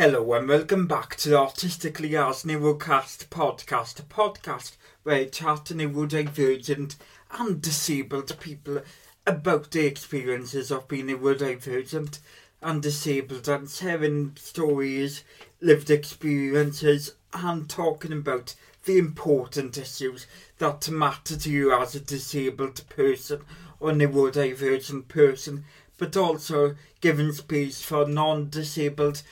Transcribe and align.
Hello 0.00 0.32
and 0.32 0.48
welcome 0.48 0.86
back 0.86 1.14
to 1.16 1.28
the 1.28 1.38
Artistically 1.38 2.16
As 2.16 2.44
Neurocast 2.44 3.26
podcast, 3.28 4.00
a 4.00 4.02
podcast 4.02 4.78
where 5.02 5.16
I 5.16 5.24
chat 5.26 5.66
to 5.66 5.74
neurodivergent 5.74 6.96
and 7.32 7.60
disabled 7.60 8.34
people 8.40 8.80
about 9.26 9.70
the 9.70 9.84
experiences 9.84 10.70
of 10.70 10.88
being 10.88 11.08
neurodivergent 11.08 12.20
and 12.62 12.82
disabled 12.82 13.46
and 13.46 13.68
sharing 13.68 14.36
stories, 14.36 15.22
lived 15.60 15.90
experiences 15.90 17.12
and 17.34 17.68
talking 17.68 18.14
about 18.14 18.54
the 18.86 18.96
important 18.96 19.76
issues 19.76 20.26
that 20.56 20.88
matter 20.88 21.36
to 21.36 21.50
you 21.50 21.74
as 21.74 21.94
a 21.94 22.00
disabled 22.00 22.88
person 22.88 23.42
or 23.78 23.90
neurodivergent 23.90 25.08
person, 25.08 25.66
but 25.98 26.16
also 26.16 26.74
giving 27.02 27.32
space 27.32 27.82
for 27.82 28.08
non-disabled 28.08 29.22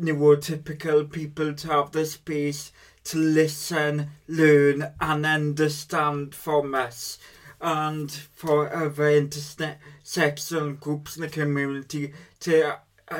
neurotypical 0.00 1.10
people 1.10 1.54
to 1.54 1.68
have 1.68 1.92
the 1.92 2.06
space 2.06 2.72
to 3.04 3.18
listen, 3.18 4.10
learn, 4.26 4.92
and 5.00 5.24
understand 5.26 6.34
from 6.34 6.74
us, 6.74 7.18
and 7.60 8.10
for 8.10 8.72
other 8.72 9.10
intersectional 9.10 10.78
groups 10.78 11.16
in 11.16 11.22
the 11.22 11.28
community 11.28 12.12
to 12.40 12.74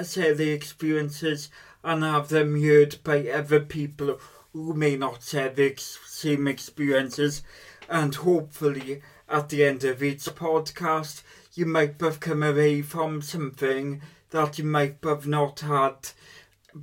share 0.04 0.34
their 0.34 0.54
experiences 0.54 1.50
and 1.82 2.02
have 2.02 2.28
them 2.28 2.60
heard 2.60 2.96
by 3.02 3.26
other 3.28 3.60
people 3.60 4.20
who 4.52 4.74
may 4.74 4.96
not 4.96 5.22
share 5.22 5.48
the 5.48 5.74
same 5.76 6.46
experiences. 6.46 7.42
And 7.88 8.14
hopefully, 8.14 9.02
at 9.28 9.48
the 9.48 9.64
end 9.64 9.84
of 9.84 10.02
each 10.02 10.24
podcast, 10.24 11.22
you 11.54 11.66
might 11.66 12.00
have 12.00 12.20
come 12.20 12.42
away 12.42 12.82
from 12.82 13.22
something 13.22 14.02
that 14.30 14.58
you 14.58 14.64
might 14.64 14.98
have 15.02 15.26
not 15.26 15.60
had 15.60 16.10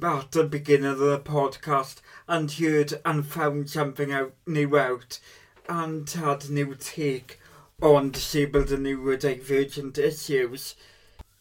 at 0.03 0.31
the 0.31 0.43
beginning 0.43 0.85
of 0.87 0.97
the 0.97 1.19
podcast 1.19 2.01
and 2.27 2.51
heard 2.53 2.99
and 3.05 3.25
found 3.25 3.69
something 3.69 4.11
out 4.11 4.33
new 4.47 4.77
out 4.77 5.19
and 5.69 6.09
had 6.09 6.49
new 6.49 6.73
take 6.75 7.39
on 7.81 8.09
disabled 8.11 8.71
and 8.71 8.85
neurodivergent 8.85 9.97
issues. 9.97 10.75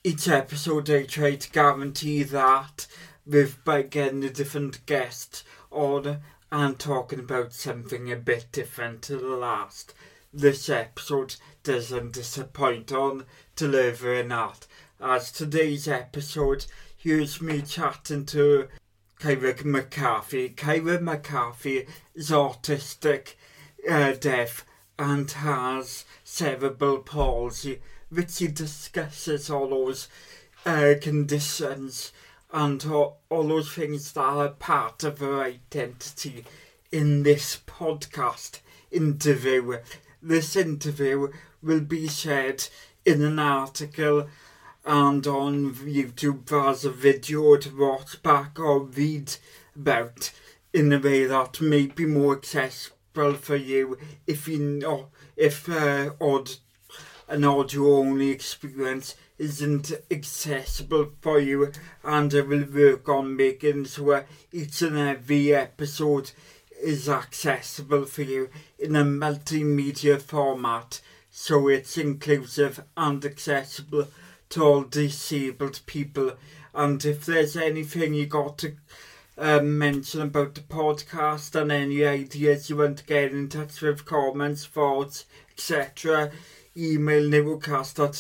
Each 0.03 0.29
episode 0.29 0.91
I 0.91 1.05
try 1.05 1.37
to 1.37 1.51
guarantee 1.51 2.23
that 2.25 2.87
with 3.27 3.65
by 3.65 3.83
getting 3.83 4.25
a 4.25 4.31
different 4.31 4.85
guest 4.85 5.45
on 5.71 6.19
and 6.53 6.79
talking 6.79 7.21
about 7.21 7.53
something 7.53 8.13
a 8.13 8.17
bit 8.17 8.47
different 8.53 9.03
to 9.03 9.17
the 9.17 9.37
last. 9.37 9.95
This 10.33 10.69
episode 10.69 11.37
doesn't 11.63 12.13
disappoint 12.13 12.93
on 12.93 13.25
delivering 13.57 14.29
that. 14.29 14.67
As 15.01 15.33
today's 15.33 15.89
episode 15.89 16.67
here's 17.05 17.43
me 17.43 17.61
chatting 17.61 18.25
to 18.25 18.67
Ciara 19.21 19.55
McCarthy. 19.63 20.49
Ciara 20.49 20.99
McCarthy 20.99 21.87
is 22.15 22.31
autistic, 22.31 23.35
uh, 23.87 24.13
deaf, 24.13 24.65
and 24.99 25.31
has 25.31 26.07
cerebral 26.25 27.01
palsy, 27.01 27.83
which 28.09 28.39
he 28.39 28.47
discusses 28.47 29.51
all 29.51 29.69
those 29.69 30.09
uh, 30.65 30.95
conditions 30.99 32.11
and 32.51 32.87
all, 32.87 33.21
all 33.29 33.49
those 33.49 33.71
things 33.71 34.13
that 34.13 34.21
are 34.23 34.49
part 34.49 35.05
of 35.05 35.19
her 35.19 35.43
identity 35.43 36.47
in 36.91 37.23
this 37.23 37.61
podcast 37.67 38.61
interview. 38.91 39.77
This 40.23 40.57
interview 40.57 41.29
will 41.63 41.81
be 41.81 42.09
shared 42.09 42.67
in 43.05 43.21
an 43.21 43.39
article 43.39 44.27
and 44.85 45.27
on 45.27 45.75
YouTube 45.75 46.53
as 46.69 46.85
a 46.85 46.91
video 46.91 47.57
to 47.57 47.77
watch 47.77 48.23
back 48.23 48.59
or 48.59 48.81
read 48.85 49.35
about 49.75 50.31
in 50.73 50.93
a 50.93 50.99
way 50.99 51.25
that 51.25 51.61
may 51.61 51.87
be 51.87 52.05
more 52.07 52.37
accessible 52.37 53.35
for 53.35 53.57
you 53.57 53.97
if 54.27 54.49
you 54.49 54.59
know 54.59 55.09
if 55.37 55.69
uh, 55.69 56.11
odd 56.21 56.51
an 57.29 57.45
audio 57.45 57.97
only 57.97 58.31
experience 58.31 59.15
isn't 59.39 59.93
accessible 60.11 61.11
for 61.21 61.41
you. 61.41 61.73
And 62.03 62.33
I 62.35 62.41
will 62.43 62.67
work 62.67 63.09
on 63.09 63.37
making 63.37 63.87
sure 63.87 64.27
each 64.53 64.83
and 64.83 64.99
every 64.99 65.55
episode 65.55 66.31
is 66.83 67.09
accessible 67.09 68.05
for 68.05 68.23
you 68.23 68.51
in 68.79 68.95
a 68.97 69.05
multimedia 69.05 70.21
format 70.21 71.01
so 71.31 71.69
it's 71.69 71.97
inclusive 71.97 72.85
and 72.97 73.25
accessible 73.25 74.07
to 74.55 74.63
all 74.63 74.83
disabled 74.83 75.81
people. 75.85 76.33
And 76.73 77.05
if 77.05 77.27
there's 77.27 77.57
anything 77.57 78.15
you 78.15 78.27
got 78.27 78.59
to 78.59 78.77
um, 79.37 79.79
mention 79.79 80.23
about 80.23 80.55
the 80.55 80.61
podcast 80.61 81.61
and 81.61 81.73
any 81.73 82.05
ideas 82.05 82.71
you 82.71 82.77
want 82.77 82.99
to 82.99 83.05
get 83.05 83.33
in 83.33 83.49
touch 83.49 83.81
with, 83.81 84.05
comments, 84.05 84.65
thoughts, 84.65 85.25
etc., 85.51 86.31
email 86.77 87.29
newcast 87.29 87.99
at 87.99 88.15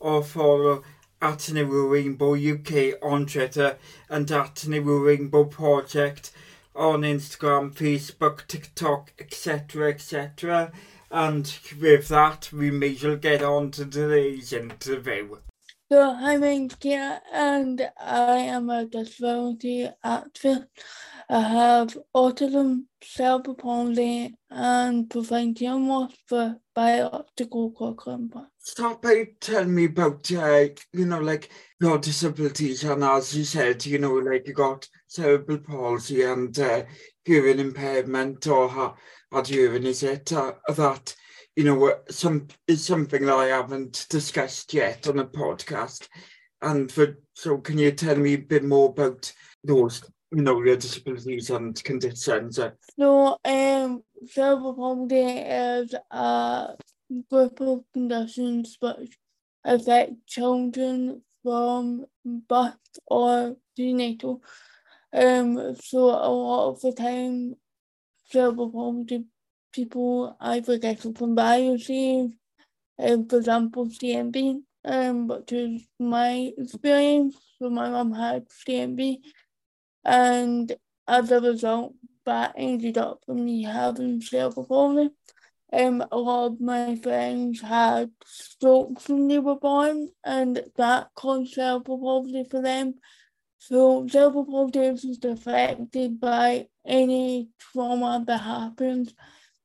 or 0.00 0.24
follow 0.24 0.82
at 1.22 1.48
UK 2.34 2.98
on 3.00 3.26
Twitter 3.26 3.76
and 4.08 4.30
at 4.32 4.64
Project 5.44 6.32
on 6.74 7.02
Instagram, 7.02 7.72
Facebook, 7.72 8.46
TikTok, 8.48 9.12
etc., 9.20 9.90
etc. 9.90 10.72
And 11.10 11.52
with 11.80 12.08
that, 12.08 12.50
we 12.52 12.70
may 12.70 12.94
as 12.94 13.02
well 13.02 13.16
get 13.16 13.42
on 13.42 13.72
to 13.72 13.84
today's 13.84 14.52
interview. 14.52 15.36
So, 15.90 16.14
I'm 16.16 16.42
Ankia 16.42 17.18
and 17.32 17.90
I 17.98 18.36
am 18.36 18.70
a 18.70 18.86
disability 18.86 19.88
activist. 20.04 20.68
I 21.28 21.40
have 21.40 21.98
autism, 22.14 22.84
cerebral 23.02 23.56
palsy, 23.56 24.36
and 24.50 25.10
prevention 25.10 25.88
loss 25.88 26.12
for 26.28 26.56
biological 26.74 27.72
clock 27.72 28.06
Stop 28.58 29.02
by 29.02 29.30
telling 29.40 29.74
me 29.74 29.86
about, 29.86 30.30
uh, 30.32 30.66
you 30.92 31.06
know, 31.06 31.20
like 31.20 31.50
your 31.80 31.98
disabilities, 31.98 32.84
and 32.84 33.02
as 33.02 33.36
you 33.36 33.44
said, 33.44 33.84
you 33.84 33.98
know, 33.98 34.14
like 34.14 34.46
you 34.46 34.54
got 34.54 34.88
cerebral 35.08 35.58
palsy 35.58 36.22
and 36.22 36.56
uh, 36.58 36.84
hearing 37.24 37.58
impairment 37.58 38.46
or 38.46 38.68
ha- 38.68 38.94
had 39.32 39.46
hearing, 39.46 39.84
is 39.84 40.02
it 40.02 40.32
uh, 40.32 40.52
that, 40.68 41.14
you 41.56 41.64
know, 41.64 41.94
some 42.08 42.48
is 42.66 42.84
something 42.84 43.26
that 43.26 43.34
I 43.34 43.46
haven't 43.46 44.06
discussed 44.10 44.74
yet 44.74 45.06
on 45.08 45.16
the 45.16 45.24
podcast. 45.24 46.08
And 46.62 46.90
for 46.90 47.18
so, 47.34 47.58
can 47.58 47.78
you 47.78 47.92
tell 47.92 48.16
me 48.16 48.34
a 48.34 48.38
bit 48.38 48.64
more 48.64 48.90
about 48.90 49.32
those, 49.64 50.02
you 50.30 50.42
know, 50.42 50.62
your 50.62 50.76
disabilities 50.76 51.50
and 51.50 51.82
conditions? 51.82 52.58
So, 52.98 53.38
um, 53.44 54.02
cerebral 54.26 54.74
palsy 54.74 55.16
is 55.16 55.94
a 56.10 56.76
group 57.30 57.60
of 57.60 57.84
conditions 57.92 58.76
which 58.80 59.16
affect 59.64 60.26
children 60.26 61.22
from 61.42 62.06
birth 62.24 62.76
or 63.06 63.56
prenatal. 63.74 64.42
Um, 65.12 65.74
so 65.76 65.98
a 65.98 66.30
lot 66.30 66.70
of 66.70 66.80
the 66.82 66.92
time, 66.92 67.56
cerebral 68.30 68.70
palsy 68.70 69.24
people 69.72 70.36
either 70.40 70.78
get 70.78 71.04
it 71.04 71.16
from 71.18 71.36
biopsy, 71.36 72.32
um, 72.98 73.28
for 73.28 73.38
example, 73.38 73.86
CMV. 73.86 74.62
um, 74.84 75.28
which 75.28 75.52
is 75.52 75.86
my 75.98 76.52
experience. 76.58 77.36
So 77.58 77.70
my 77.70 77.90
mum 77.90 78.12
had 78.12 78.46
CMV, 78.48 79.20
and 80.04 80.74
as 81.06 81.30
a 81.30 81.40
result, 81.40 81.94
that 82.26 82.54
ended 82.56 82.98
up 82.98 83.20
for 83.26 83.34
me 83.34 83.62
having 83.64 84.20
cerebral 84.20 84.66
palsy. 84.66 85.10
Um, 85.72 86.04
a 86.10 86.16
lot 86.18 86.46
of 86.46 86.60
my 86.60 86.96
friends 86.96 87.60
had 87.60 88.10
strokes 88.24 89.08
when 89.08 89.28
they 89.28 89.38
were 89.38 89.56
born, 89.58 90.08
and 90.24 90.64
that 90.76 91.10
caused 91.14 91.52
cerebral 91.54 91.98
palsy 91.98 92.44
for 92.50 92.60
them. 92.62 92.94
So 93.60 94.06
cerebral 94.08 94.70
palsy 94.70 95.10
is 95.10 95.22
affected 95.22 96.18
by 96.18 96.68
any 96.84 97.50
trauma 97.58 98.24
that 98.26 98.38
happens 98.38 99.14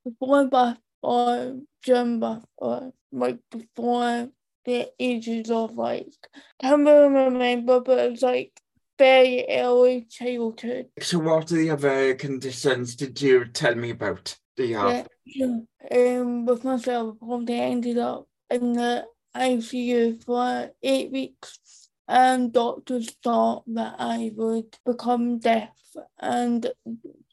before 0.03 0.47
birth 0.47 0.77
or 1.01 1.61
during 1.81 2.19
birth 2.19 2.45
or 2.57 2.91
like 3.13 3.39
before 3.49 4.29
the 4.65 4.91
ages 4.99 5.49
of 5.49 5.75
like 5.75 6.13
can't 6.61 6.85
really 6.85 7.07
remember, 7.07 7.79
but 7.79 7.99
it's 7.99 8.21
like 8.21 8.51
very 8.97 9.45
early 9.49 10.01
childhood. 10.09 10.87
So 10.99 11.19
what 11.19 11.51
are 11.51 11.55
the 11.55 11.69
other 11.69 12.15
conditions 12.15 12.95
did 12.97 13.21
you 13.21 13.45
tell 13.45 13.75
me 13.75 13.91
about? 13.91 14.37
Do 14.57 14.65
you 14.65 14.75
have? 14.75 15.07
Yeah, 15.25 15.59
um, 15.91 16.45
with 16.45 16.65
myself, 16.65 17.17
I 17.21 17.51
ended 17.53 17.97
up 17.97 18.27
in 18.49 18.73
the 18.73 19.05
ICU 19.35 20.23
for 20.23 20.71
eight 20.83 21.11
weeks, 21.11 21.84
and 22.07 22.53
doctors 22.53 23.11
thought 23.23 23.63
that 23.67 23.95
I 23.99 24.31
would 24.35 24.77
become 24.85 25.39
deaf. 25.39 25.71
And 26.19 26.71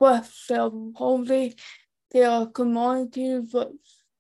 with 0.01 0.27
cerebral 0.33 0.93
palsy, 0.97 1.57
there 2.11 2.31
are 2.31 2.47
comorbidities 2.47 3.53
which 3.53 3.73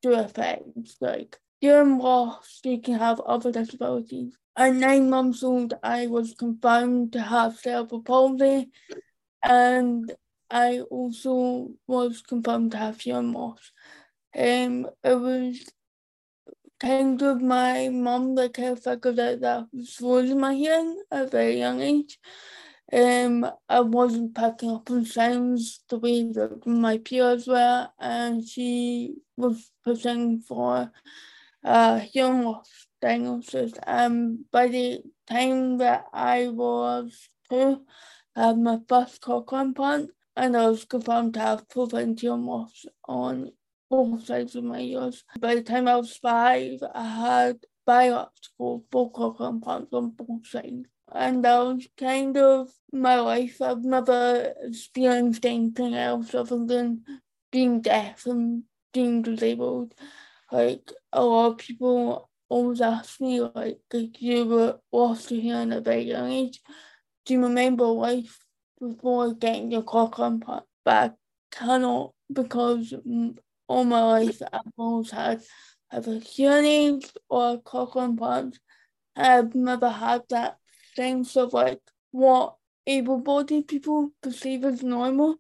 do 0.03 0.15
affect, 0.15 0.67
like 1.01 1.39
hearing 1.61 1.99
loss, 1.99 2.61
you 2.65 2.81
can 2.81 2.99
have 2.99 3.21
other 3.21 3.53
disabilities. 3.53 4.37
at 4.57 4.75
nine 4.75 5.09
months 5.09 5.43
old, 5.43 5.75
I 5.83 6.09
was 6.09 6.35
confirmed 6.35 7.13
to 7.13 7.23
have 7.23 7.57
cerebral 7.57 8.03
palsy, 8.03 8.71
and 9.43 10.13
I 10.51 10.81
also 10.81 11.71
was 11.87 12.21
confirmed 12.21 12.73
to 12.73 12.79
have 12.79 13.01
hearing 13.01 13.33
loss. 13.33 13.73
Um, 14.35 14.89
it 15.05 15.15
was 15.15 15.65
kind 16.83 17.23
of 17.23 17.41
my 17.41 17.89
that 18.35 18.55
kind 18.55 18.71
of 18.71 18.83
figured 18.83 19.21
out 19.21 19.41
that 19.41 19.67
I 19.73 20.05
was 20.05 20.35
my 20.35 20.53
hearing 20.53 21.01
at 21.13 21.27
a 21.27 21.29
very 21.29 21.59
young 21.59 21.81
age. 21.81 22.19
Um, 22.93 23.49
I 23.69 23.81
wasn't 23.81 24.35
picking 24.35 24.71
up 24.71 24.91
on 24.91 25.05
sounds 25.05 25.85
the 25.89 25.99
way 25.99 26.25
that 26.33 26.67
my 26.67 26.99
peers 26.99 27.47
were, 27.47 27.89
and 28.01 28.47
she 28.47 29.15
was 29.37 29.71
pushing 29.85 30.41
for 30.41 30.91
uh, 31.65 31.99
hearing 32.01 32.43
loss 32.43 32.89
diagnosis. 33.01 33.73
By 33.87 34.67
the 34.67 35.03
time 35.31 35.79
that 35.79 36.07
I 36.13 36.49
was 36.49 37.29
two, 37.49 37.83
I 38.35 38.49
had 38.49 38.59
my 38.59 38.81
first 38.89 39.23
cochlear 39.23 39.63
implant, 39.63 40.11
and 40.37 40.57
I 40.57 40.69
was 40.69 40.85
confirmed 40.85 41.35
to 41.35 41.41
have 41.41 41.69
profound 41.69 42.21
hearing 42.21 42.47
loss 42.47 42.85
on 43.07 43.53
both 43.93 44.25
sides 44.25 44.57
of 44.57 44.65
my 44.65 44.81
ears. 44.81 45.23
By 45.39 45.55
the 45.55 45.63
time 45.63 45.87
I 45.87 45.97
was 45.97 46.17
five, 46.17 46.79
I 46.95 47.05
had 47.05 47.59
full 48.57 48.85
cochlear 48.91 49.51
implants 49.51 49.93
on 49.93 50.11
both 50.11 50.47
sides. 50.47 50.87
And 51.15 51.45
that 51.45 51.59
was 51.59 51.87
kind 51.99 52.39
of 52.39 52.71
my 52.91 53.21
life. 53.21 53.61
I've 53.61 53.85
never 53.85 54.55
experienced 54.63 55.45
anything 55.45 55.95
else 55.95 56.35
other 56.35 56.65
than 56.65 57.05
being 57.51 57.83
deaf 57.83 58.25
and 58.25 58.63
being 58.95 59.21
disabled. 59.21 59.93
Like 60.51 60.91
a 61.13 61.23
lot 61.23 61.51
of 61.51 61.59
people 61.59 62.31
always 62.49 62.81
ask 62.81 63.21
me, 63.21 63.43
like, 63.43 63.81
if 63.93 64.23
you 64.23 64.47
were 64.47 64.79
lost 64.91 65.29
to 65.29 65.39
hearing 65.39 65.73
at 65.73 65.79
a 65.79 65.81
very 65.83 66.05
young 66.05 66.31
age, 66.33 66.61
do 67.27 67.35
you 67.35 67.43
remember 67.43 67.85
life 67.85 68.39
before 68.81 69.35
getting 69.35 69.71
your 69.71 69.83
cochlear 69.83 70.29
implant? 70.29 70.65
But 70.83 71.13
I 71.13 71.57
cannot 71.57 72.15
because 72.33 72.95
all 73.73 73.85
my 73.85 74.03
life 74.03 74.43
I've 74.53 74.73
always 74.77 75.11
had 75.11 75.43
either 75.91 76.19
hearing 76.19 77.03
or 77.29 77.63
cochlear 77.63 78.05
implants. 78.05 78.59
I've 79.17 79.55
never 79.55 79.89
had 79.89 80.23
that 80.29 80.59
sense 80.95 81.37
of 81.37 81.53
like 81.53 81.81
what 82.11 82.57
able-bodied 82.87 83.69
people 83.69 84.11
perceive 84.23 84.65
as 84.65 84.83
normal 84.83 85.37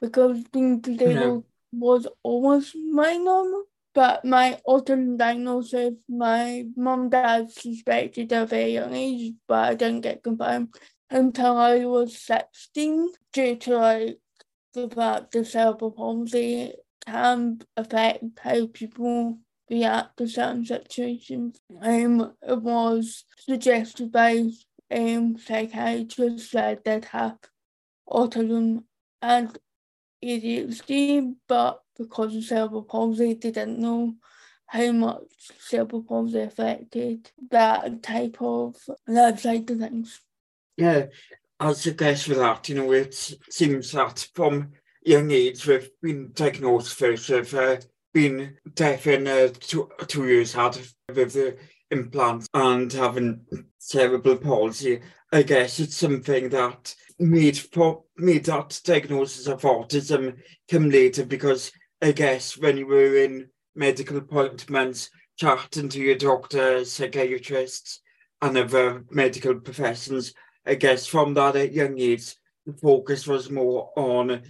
because 0.00 0.42
being 0.52 0.80
disabled 0.80 1.44
yeah. 1.44 1.78
was 1.78 2.06
almost 2.22 2.74
my 2.92 3.14
normal. 3.14 3.64
But 3.92 4.24
my 4.24 4.60
autism 4.68 5.18
diagnosis, 5.18 5.94
my 6.08 6.64
mum 6.76 7.00
and 7.00 7.10
dad 7.10 7.50
suspected 7.50 8.32
at 8.32 8.42
a 8.44 8.46
very 8.46 8.74
young 8.74 8.94
age, 8.94 9.34
but 9.48 9.70
I 9.70 9.74
didn't 9.74 10.02
get 10.02 10.22
confirmed 10.22 10.74
until 11.10 11.56
I 11.56 11.84
was 11.84 12.16
16 12.16 13.08
due 13.32 13.56
to 13.56 13.76
like 13.76 14.18
the 14.74 14.88
fact 14.88 15.32
the 15.32 15.44
cerebral 15.44 15.90
palsy 15.90 16.72
can 17.06 17.60
affect 17.76 18.24
how 18.42 18.66
people 18.66 19.38
react 19.70 20.16
to 20.18 20.26
certain 20.26 20.64
situations. 20.64 21.60
Um, 21.80 22.34
it 22.42 22.60
was 22.60 23.24
suggested 23.38 24.10
by 24.10 24.50
um, 24.90 25.36
psychiatrists 25.38 26.50
that 26.50 26.84
did 26.84 27.04
have 27.06 27.38
autism 28.08 28.84
and 29.22 29.56
ADHD, 30.24 31.34
but 31.48 31.82
because 31.96 32.34
of 32.36 32.44
cerebral 32.44 32.82
palsy, 32.82 33.34
they 33.34 33.50
didn't 33.50 33.78
know 33.78 34.14
how 34.66 34.92
much 34.92 35.22
cerebral 35.58 36.02
palsy 36.02 36.40
affected 36.40 37.30
that 37.50 38.02
type 38.02 38.36
of 38.40 38.76
that 39.06 39.40
side 39.40 39.70
of 39.70 39.78
things. 39.78 40.20
Yeah, 40.76 41.06
as 41.58 41.86
a 41.86 41.92
guess 41.92 42.24
for 42.24 42.34
that, 42.34 42.68
you 42.68 42.76
know, 42.76 42.92
it 42.92 43.14
seems 43.14 43.92
that 43.92 44.28
from 44.34 44.72
young 45.02 45.30
age 45.30 45.66
we've 45.66 45.90
been 46.02 46.30
diagnosed 46.34 47.00
with 47.00 47.54
uh, 47.54 47.76
being 48.12 48.56
deaf 48.74 49.06
in 49.06 49.26
uh, 49.26 49.48
two, 49.58 49.88
two 50.06 50.26
years 50.26 50.52
had 50.52 50.76
with 51.14 51.32
the 51.32 51.56
implant 51.90 52.48
and 52.54 52.92
having 52.92 53.40
cerebral 53.78 54.36
palsy. 54.36 55.00
I 55.32 55.42
guess 55.42 55.80
it's 55.80 55.96
something 55.96 56.48
that 56.50 56.94
made 57.18 57.56
for 57.56 58.04
made 58.16 58.44
that 58.46 58.80
diagnosis 58.84 59.46
of 59.46 59.62
autism 59.62 60.38
come 60.70 60.90
later 60.90 61.24
because 61.24 61.70
I 62.02 62.12
guess 62.12 62.58
when 62.58 62.76
you 62.76 62.86
were 62.86 63.16
in 63.16 63.48
medical 63.74 64.16
appointments, 64.16 65.10
chatting 65.36 65.88
to 65.90 66.00
your 66.00 66.16
doctor, 66.16 66.84
psychiatrists, 66.84 68.00
and 68.42 68.56
other 68.56 69.04
medical 69.10 69.54
professions, 69.60 70.34
I 70.66 70.74
guess 70.74 71.06
from 71.06 71.34
that 71.34 71.72
young 71.72 71.98
age, 71.98 72.34
the 72.66 72.72
focus 72.72 73.26
was 73.26 73.50
more 73.50 73.92
on 73.96 74.42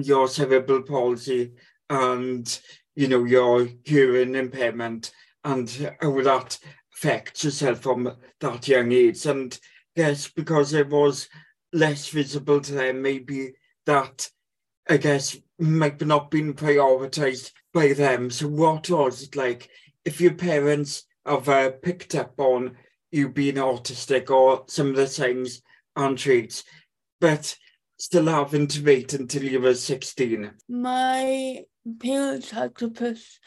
your 0.00 0.28
cerebral 0.28 0.82
palsy 0.82 1.52
and 1.90 2.60
you 2.94 3.08
know 3.08 3.24
your 3.24 3.68
hearing 3.84 4.34
impairment 4.34 5.12
and 5.44 5.94
how 6.00 6.20
that 6.22 6.58
affects 6.94 7.44
yourself 7.44 7.80
from 7.80 8.16
that 8.40 8.68
young 8.68 8.92
age. 8.92 9.26
And 9.26 9.58
yes, 9.96 10.28
because 10.28 10.72
it 10.72 10.88
was 10.88 11.28
less 11.72 12.08
visible 12.08 12.60
to 12.60 12.72
them, 12.72 13.02
maybe 13.02 13.52
that 13.86 14.28
I 14.88 14.96
guess 14.96 15.36
might 15.58 16.00
not 16.00 16.30
been 16.30 16.54
prioritized 16.54 17.52
by 17.72 17.92
them. 17.92 18.30
So 18.30 18.48
what 18.48 18.90
was 18.90 19.22
it 19.22 19.36
like 19.36 19.68
if 20.04 20.20
your 20.20 20.34
parents 20.34 21.04
have 21.24 21.48
uh, 21.48 21.70
picked 21.70 22.14
up 22.14 22.34
on 22.38 22.76
you 23.10 23.28
being 23.28 23.56
autistic 23.56 24.30
or 24.30 24.64
some 24.68 24.90
of 24.90 24.96
the 24.96 25.06
signs 25.06 25.62
and 25.96 26.18
traits, 26.18 26.64
but 27.20 27.56
still 28.02 28.26
having 28.26 28.66
to 28.66 28.82
wait 28.82 29.14
until 29.14 29.44
you 29.44 29.60
were 29.60 29.74
16? 29.74 30.50
My 30.68 31.64
parents 32.00 32.50
had 32.50 32.74
to 32.78 32.90
push 32.90 33.38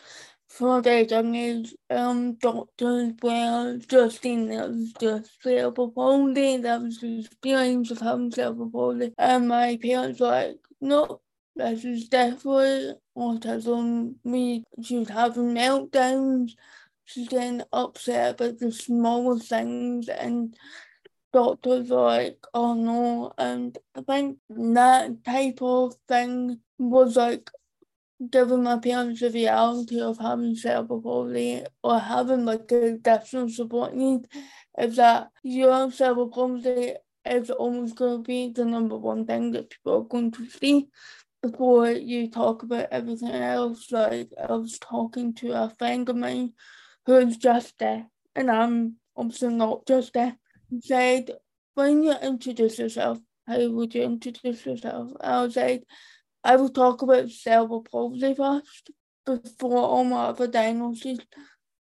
for 0.47 0.81
their 0.81 1.03
young 1.03 1.35
age 1.35 1.75
um, 1.89 2.35
doctors 2.35 3.11
were 3.21 3.77
just 3.89 4.21
that 4.47 4.69
was 4.69 4.93
just 4.93 5.41
palsy, 5.43 6.57
that 6.57 6.81
was 6.81 6.99
the 7.01 7.19
experience 7.19 7.91
of 7.91 7.99
having 7.99 8.31
palsy. 8.31 9.11
And 9.17 9.49
my 9.49 9.77
parents 9.81 10.21
were 10.21 10.27
like, 10.27 10.57
no, 10.79 11.19
this 11.57 11.83
is 11.83 12.07
definitely 12.07 12.93
autism. 13.17 14.15
Me, 14.23 14.63
she 14.81 14.99
was 14.99 15.09
having 15.09 15.53
meltdowns, 15.53 16.51
she's 17.03 17.27
getting 17.27 17.61
upset 17.73 18.35
about 18.35 18.59
the 18.59 18.71
smallest 18.71 19.49
things 19.49 20.07
and 20.07 20.55
doctors 21.35 21.91
are 21.91 22.05
like, 22.05 22.37
oh 22.53 22.73
no, 22.73 23.33
and 23.37 23.77
I 23.93 24.01
think 24.01 24.37
that 24.49 25.21
type 25.25 25.61
of 25.61 25.93
thing 26.07 26.61
was 26.79 27.17
like 27.17 27.51
giving 28.31 28.63
my 28.63 28.79
parents 28.79 29.19
the 29.19 29.29
reality 29.29 29.99
of 29.99 30.17
having 30.17 30.55
cerebral 30.55 31.01
palsy 31.01 31.65
or 31.83 31.99
having 31.99 32.45
like 32.45 32.71
a 32.71 32.93
additional 32.93 33.49
support 33.49 33.93
need 33.93 34.21
is 34.79 34.95
that 34.95 35.27
your 35.43 35.91
cerebral 35.91 36.29
palsy 36.29 36.93
is 37.25 37.49
almost 37.49 37.97
going 37.97 38.23
to 38.23 38.23
be 38.23 38.53
the 38.53 38.63
number 38.63 38.95
one 38.95 39.25
thing 39.25 39.51
that 39.51 39.69
people 39.69 39.97
are 39.97 40.07
going 40.13 40.31
to 40.31 40.49
see 40.49 40.87
before 41.41 41.89
you 41.91 42.29
talk 42.29 42.63
about 42.63 42.87
everything 42.91 43.31
else. 43.31 43.91
Like 43.91 44.29
I 44.41 44.53
was 44.53 44.79
talking 44.79 45.33
to 45.35 45.51
a 45.51 45.73
friend 45.77 46.07
of 46.07 46.15
mine 46.15 46.53
who's 47.05 47.35
just 47.35 47.77
there, 47.77 48.05
and 48.37 48.49
I'm 48.49 48.95
obviously 49.17 49.53
not 49.53 49.85
just 49.85 50.13
deaf 50.13 50.35
said, 50.81 51.31
when 51.75 52.03
you 52.03 52.13
introduce 52.13 52.79
yourself, 52.79 53.19
how 53.47 53.69
would 53.69 53.93
you 53.93 54.03
introduce 54.03 54.65
yourself? 54.65 55.11
I 55.21 55.41
was 55.43 55.55
like, 55.55 55.83
I 56.43 56.55
will 56.55 56.69
talk 56.69 57.01
about 57.01 57.29
cerebral 57.29 57.81
palsy 57.81 58.33
first 58.33 58.91
before 59.25 59.77
all 59.77 60.03
my 60.03 60.25
other 60.25 60.47
diagnoses 60.47 61.19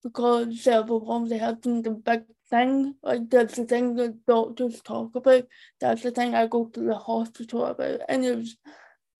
because 0.03 0.63
cerebral 0.63 1.01
palsy 1.01 1.39
has 1.39 1.57
been 1.57 1.83
the 1.83 1.91
big 1.91 2.25
thing. 2.49 2.95
Like 3.03 3.29
that's 3.29 3.57
the 3.57 3.65
thing 3.65 3.97
that 3.97 4.25
doctors 4.27 4.81
talk 4.83 5.15
about. 5.15 5.45
That's 5.81 6.03
the 6.03 6.11
thing 6.11 6.35
I 6.35 6.47
go 6.47 6.67
to 6.67 6.81
the 6.81 6.95
hospital 6.95 7.67
about. 7.67 8.01
And 8.09 8.25
it's 8.25 8.57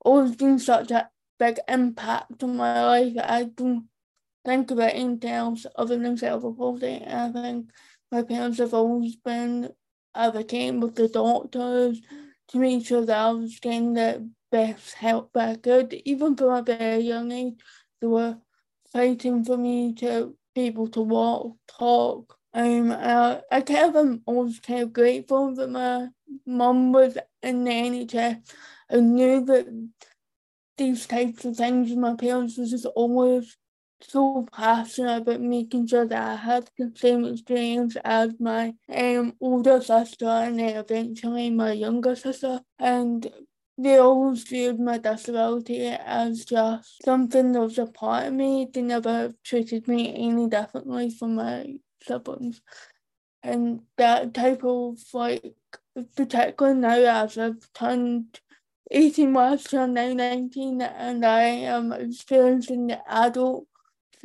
always 0.01 0.37
been 0.37 0.59
such 0.59 0.91
a 0.91 1.09
big 1.39 1.59
impact 1.69 2.43
on 2.43 2.57
my 2.57 2.85
life 2.85 3.15
I 3.19 3.45
don't 3.45 3.89
think 4.45 4.71
about 4.71 4.95
anything 4.95 5.31
else 5.31 5.67
other 5.77 5.99
than 5.99 6.17
cerebral 6.17 6.55
palsy. 6.55 7.03
And 7.05 7.39
I 7.39 7.43
think 7.43 7.71
my 8.13 8.23
parents 8.23 8.59
have 8.59 8.75
always 8.75 9.17
been 9.17 9.71
advocating 10.15 10.81
with 10.81 10.95
the 10.95 11.09
doctors 11.09 12.01
to 12.49 12.59
make 12.59 12.87
sure 12.87 13.07
that 13.07 13.17
I 13.19 13.31
was 13.31 13.59
getting 13.59 13.95
the 13.95 14.29
best 14.51 14.95
help 14.95 15.35
I 15.35 15.57
could. 15.57 15.95
Even 16.05 16.37
from 16.37 16.51
a 16.51 16.63
very 16.63 17.01
young 17.01 17.33
age, 17.33 17.59
they 18.01 18.07
were 18.07 18.37
fighting 18.93 19.43
for 19.43 19.57
me 19.57 19.95
to 19.95 20.37
be 20.55 20.63
able 20.67 20.89
to 20.89 21.01
walk, 21.01 21.57
talk. 21.67 22.37
Um, 22.53 22.93
I, 22.93 23.41
I 23.51 23.63
kind 23.63 23.89
of 23.89 23.97
am 23.97 24.23
always 24.27 24.61
kind 24.61 24.83
of 24.83 24.93
grateful 24.93 25.55
that 25.55 25.71
my 25.71 26.09
mum 26.47 26.93
was 26.93 27.17
in 27.43 27.65
the 27.65 27.71
NHS. 27.71 28.43
I 28.91 28.97
knew 28.97 29.43
that 29.47 29.91
these 30.77 31.07
types 31.07 31.47
of 31.47 31.57
things 31.57 31.97
my 31.97 32.15
parents 32.15 32.59
was 32.59 32.71
just 32.71 32.85
always 32.85 33.57
so 34.09 34.47
passionate 34.53 35.23
about 35.23 35.41
making 35.41 35.87
sure 35.87 36.07
that 36.07 36.29
I 36.29 36.37
had 36.37 36.71
the 36.79 36.93
same 36.95 37.25
experience 37.25 37.97
as 38.05 38.33
my 38.39 38.75
um, 38.93 39.35
older 39.41 39.81
sister 39.81 40.27
and 40.27 40.59
then 40.59 40.77
eventually 40.77 41.51
my 41.51 41.73
younger 41.73 42.17
sister. 42.17 42.61
And 42.79 43.31
they 43.79 43.97
always 43.97 44.45
viewed 44.45 44.79
my 44.79 44.99
disability 44.99 45.87
as 45.87 46.45
just 46.45 47.03
something 47.05 47.53
that 47.53 47.61
was 47.61 47.79
a 47.79 47.87
part 47.87 48.27
of 48.27 48.35
me. 48.35 48.69
They 48.73 48.83
never 48.83 49.35
treated 49.45 49.89
me 49.89 50.15
any 50.15 50.49
differently 50.49 51.11
from 51.11 51.37
my 51.37 51.77
siblings. 52.03 52.61
And 53.43 53.81
that 53.99 54.35
type 54.35 54.63
of 54.65 54.99
like, 55.13 55.55
particularly 56.17 56.79
now 56.79 57.25
as 57.25 57.39
I've 57.39 57.73
turned 57.73 58.41
18 58.91 59.33
months 59.33 59.65
to 59.71 59.87
now 59.87 60.13
19 60.13 60.83
and 60.83 61.25
I 61.25 61.43
am 61.43 61.93
experiencing 61.93 62.89
the 62.89 63.01
adult 63.11 63.67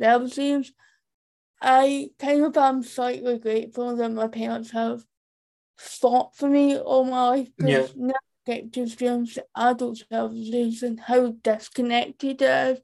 services, 0.00 0.72
I 1.60 2.10
kind 2.18 2.44
of 2.44 2.56
am 2.56 2.82
slightly 2.82 3.38
grateful 3.38 3.96
that 3.96 4.10
my 4.10 4.28
parents 4.28 4.70
have 4.70 5.04
fought 5.76 6.36
for 6.36 6.48
me 6.48 6.78
all 6.78 7.04
my 7.04 7.28
life. 7.30 7.48
Yeah. 7.58 7.86
Now 7.96 8.14
I 8.14 8.52
get 8.52 8.72
to 8.74 8.82
experience 8.82 9.38
adult 9.56 10.02
services 10.10 10.82
and 10.82 11.00
how 11.00 11.34
disconnected 11.42 12.42
it 12.42 12.44
is. 12.44 12.80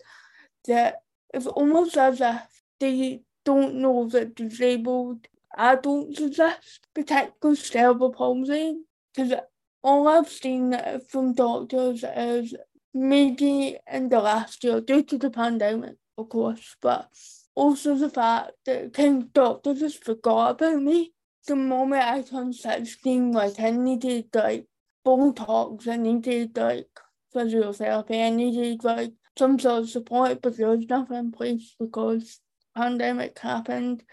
That 0.67 1.03
it's 1.33 1.47
almost 1.47 1.97
as 1.97 2.21
if 2.21 2.63
they 2.81 3.23
don't 3.45 3.77
know 3.77 4.09
that 4.09 4.35
disabled 4.35 5.29
adults 5.57 6.21
exist, 6.21 6.87
particularly 6.95 7.57
cerebral 7.57 8.13
palsy. 8.13 8.79
Because 9.15 9.35
all 9.83 10.09
I've 10.09 10.29
seen 10.29 10.77
from 11.09 11.35
doctors 11.35 12.05
is 12.17 12.55
maybe 12.93 13.77
in 13.93 14.09
the 14.09 14.21
last 14.21 14.65
year, 14.65 14.81
due 14.81 15.03
to 15.03 15.19
the 15.19 15.31
pandemic, 15.31 15.97
of 16.17 16.29
course, 16.29 16.77
but 16.81 17.09
also 17.55 17.97
the 17.97 18.11
fact 18.11 18.53
that 18.67 18.93
kind 18.93 19.23
of 19.23 19.33
doctors 19.33 19.81
just 19.81 20.05
forgot 20.05 20.51
about 20.51 20.83
me. 20.83 21.13
The 21.47 21.57
moment 21.57 22.03
I 22.03 22.23
turned 22.23 22.55
16, 22.55 23.33
like 23.33 23.61
I 23.61 23.71
needed 23.71 24.27
like 24.35 24.67
Botox, 25.07 25.87
I 25.87 25.97
needed 25.97 26.57
like 26.57 26.89
physiotherapy, 27.35 28.25
I 28.27 28.31
needed 28.31 28.83
like 28.83 29.13
some 29.39 29.59
sort 29.59 29.83
of 29.83 29.91
support, 29.91 30.41
but 30.41 30.57
there 30.57 30.69
was 30.69 30.89
nothing 30.89 31.17
in 31.17 31.33
place 31.33 31.75
because 31.79 32.41
pandemic 32.75 33.39
happened. 33.39 34.05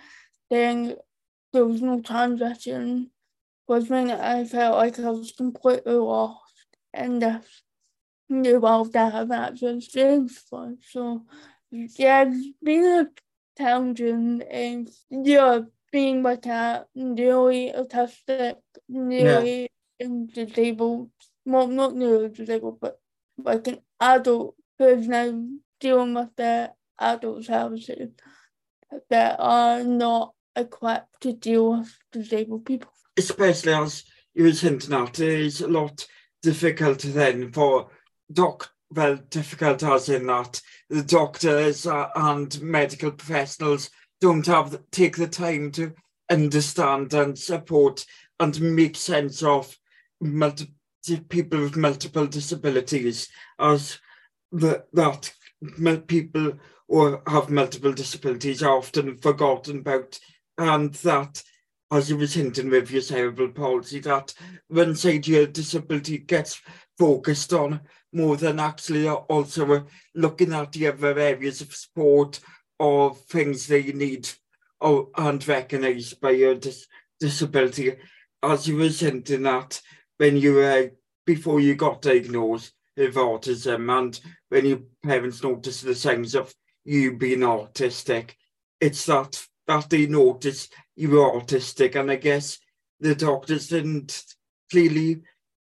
Then 0.50 0.96
there 1.54 1.66
was 1.66 1.82
no 1.82 2.02
transition, 2.02 3.12
was 3.68 3.90
when 3.90 4.12
I 4.12 4.44
felt 4.44 4.78
like 4.78 5.00
I 5.00 5.10
was 5.10 5.32
completely 5.32 5.94
lost 5.94 6.66
in 6.94 7.20
this 7.20 7.64
new 8.28 8.60
world 8.60 8.92
that 8.94 9.14
I've 9.14 9.32
actually 9.32 9.78
experienced. 9.78 10.50
So 10.50 11.26
yeah, 11.72 12.32
been 12.64 12.86
a 12.86 13.10
challenging 13.58 14.42
and 14.50 14.90
yeah, 15.10 15.62
being 15.92 16.24
like 16.24 16.46
a 16.46 16.86
nearly 16.96 17.72
autistic, 17.76 18.58
nearly 18.90 19.70
yeah. 20.00 20.08
disabled, 20.34 21.10
well 21.46 21.68
not 21.68 21.96
nearly 21.96 22.30
disabled, 22.30 22.80
but 22.80 23.00
like 23.38 23.68
an 23.68 23.80
adult 24.00 24.56
now 24.80 25.48
dealing 25.80 26.14
with 26.14 26.30
the 26.36 26.72
adult 27.00 27.46
services 27.46 28.10
that 29.10 29.36
are 29.40 29.84
not 29.84 30.34
equipped 30.56 31.22
to 31.22 31.34
deal 31.34 31.78
with 31.78 31.98
disabled 32.12 32.66
people. 32.66 32.92
Especially 33.18 33.74
as 33.74 34.04
you 34.34 34.46
were 34.46 34.52
hinting 34.52 34.94
at, 34.94 35.20
it 35.20 35.40
is 35.40 35.62
a 35.62 35.68
lot 35.68 36.06
difficult 36.42 37.00
then 37.00 37.52
for 37.52 37.90
doc 38.32 38.71
well 38.92 39.16
difficult 39.30 39.84
as 39.84 40.10
in 40.10 40.28
that 40.28 40.62
the 40.90 41.04
doctors 41.04 41.88
and 41.88 42.62
medical 42.62 43.12
professionals 43.12 43.90
don't 44.20 44.46
have 44.46 44.80
take 44.92 45.18
the 45.18 45.28
time 45.28 45.72
to 45.72 45.94
understand 46.30 47.14
and 47.14 47.38
support 47.38 48.06
and 48.40 48.60
make 48.62 48.96
sense 48.96 49.44
of 49.44 49.76
multi- 50.20 50.74
people 51.30 51.62
with 51.62 51.76
multiple 51.76 52.28
disabilities 52.28 53.30
as 53.60 54.00
the, 54.52 54.84
that 54.94 55.34
people 56.08 56.54
or 56.88 57.22
have 57.28 57.50
multiple 57.50 57.94
disabilities 57.94 58.62
are 58.62 58.78
often 58.78 59.18
forgotten 59.18 59.80
about 59.80 60.20
and 60.58 60.94
that 60.96 61.42
was 61.92 62.34
hinting 62.34 62.70
with 62.70 62.90
your 62.90 63.02
cerebral 63.02 63.50
palsy 63.50 64.00
that 64.00 64.34
one 64.70 64.96
side 64.96 65.28
your 65.28 65.46
disability 65.46 66.20
gets 66.20 66.62
focused 66.98 67.52
on 67.52 67.82
more 68.14 68.38
than 68.38 68.60
actually 68.60 69.08
also 69.10 69.74
uh, 69.74 69.84
looking 70.16 70.54
at 70.54 70.72
the 70.72 70.88
other 70.88 71.18
areas 71.20 71.62
of 71.62 71.74
sport 71.74 72.40
or 72.80 73.14
things 73.14 73.68
that 73.68 73.82
you 73.82 73.94
need 73.94 74.30
or 74.80 75.10
and 75.18 75.48
recognised 75.48 76.20
by 76.22 76.32
your 76.32 76.56
dis- 76.56 76.88
disability. 77.20 77.96
As 78.42 78.68
you 78.68 78.78
were 78.78 78.88
hinting 78.88 79.46
at 79.46 79.82
when 80.18 80.38
you 80.38 80.56
were 80.56 80.92
before 81.26 81.60
you 81.60 81.76
got 81.76 82.02
diagnosed 82.02 82.74
with 82.98 83.16
autism 83.16 83.92
and 83.98 84.20
when 84.50 84.66
your 84.66 84.80
parents 85.04 85.44
noticed 85.44 85.86
the 85.86 85.96
signs 85.96 86.36
of 86.36 86.54
you 86.84 87.16
being 87.18 87.40
autistic, 87.40 88.32
it's 88.80 89.06
that 89.06 89.46
that 89.72 89.90
they 89.90 90.06
noticed 90.06 90.74
you 90.98 91.10
were 91.12 91.32
autistic 91.40 91.96
and 91.96 92.12
I 92.12 92.18
guess 92.18 92.60
the 93.00 93.16
doctors 93.16 93.70
didn't 93.70 94.24
clearly 94.70 95.22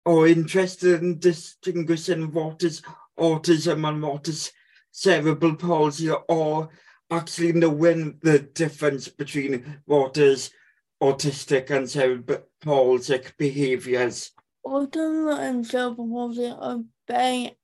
or 0.05 0.27
interested 0.27 1.01
in 1.01 1.17
distinguishing 1.17 2.31
what 2.31 2.61
is 2.63 2.83
autism 3.19 3.87
and 3.89 4.03
what 4.03 4.27
is 4.27 4.51
cerebral 4.91 5.55
palsy 5.55 6.11
or 6.29 6.69
actually 7.09 7.53
knowing 7.53 8.19
the 8.21 8.39
difference 8.39 9.07
between 9.07 9.81
what 9.85 10.17
is 10.17 10.51
autistic 11.01 11.71
and 11.71 11.89
cerebral 11.89 12.47
palsy 12.61 13.19
behaviours. 13.39 14.31
Autism 14.65 15.35
and 15.39 15.65
cerebral 15.65 16.07
palsy 16.07 16.47
are 16.47 16.79
very. 17.07 17.57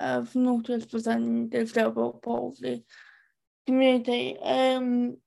I've 0.00 0.34
noticed 0.34 0.92
within 0.92 1.48
the 1.48 1.64
cerebral 1.66 2.20
palsy 2.24 2.84
community. 3.66 4.36
Um, 4.42 5.18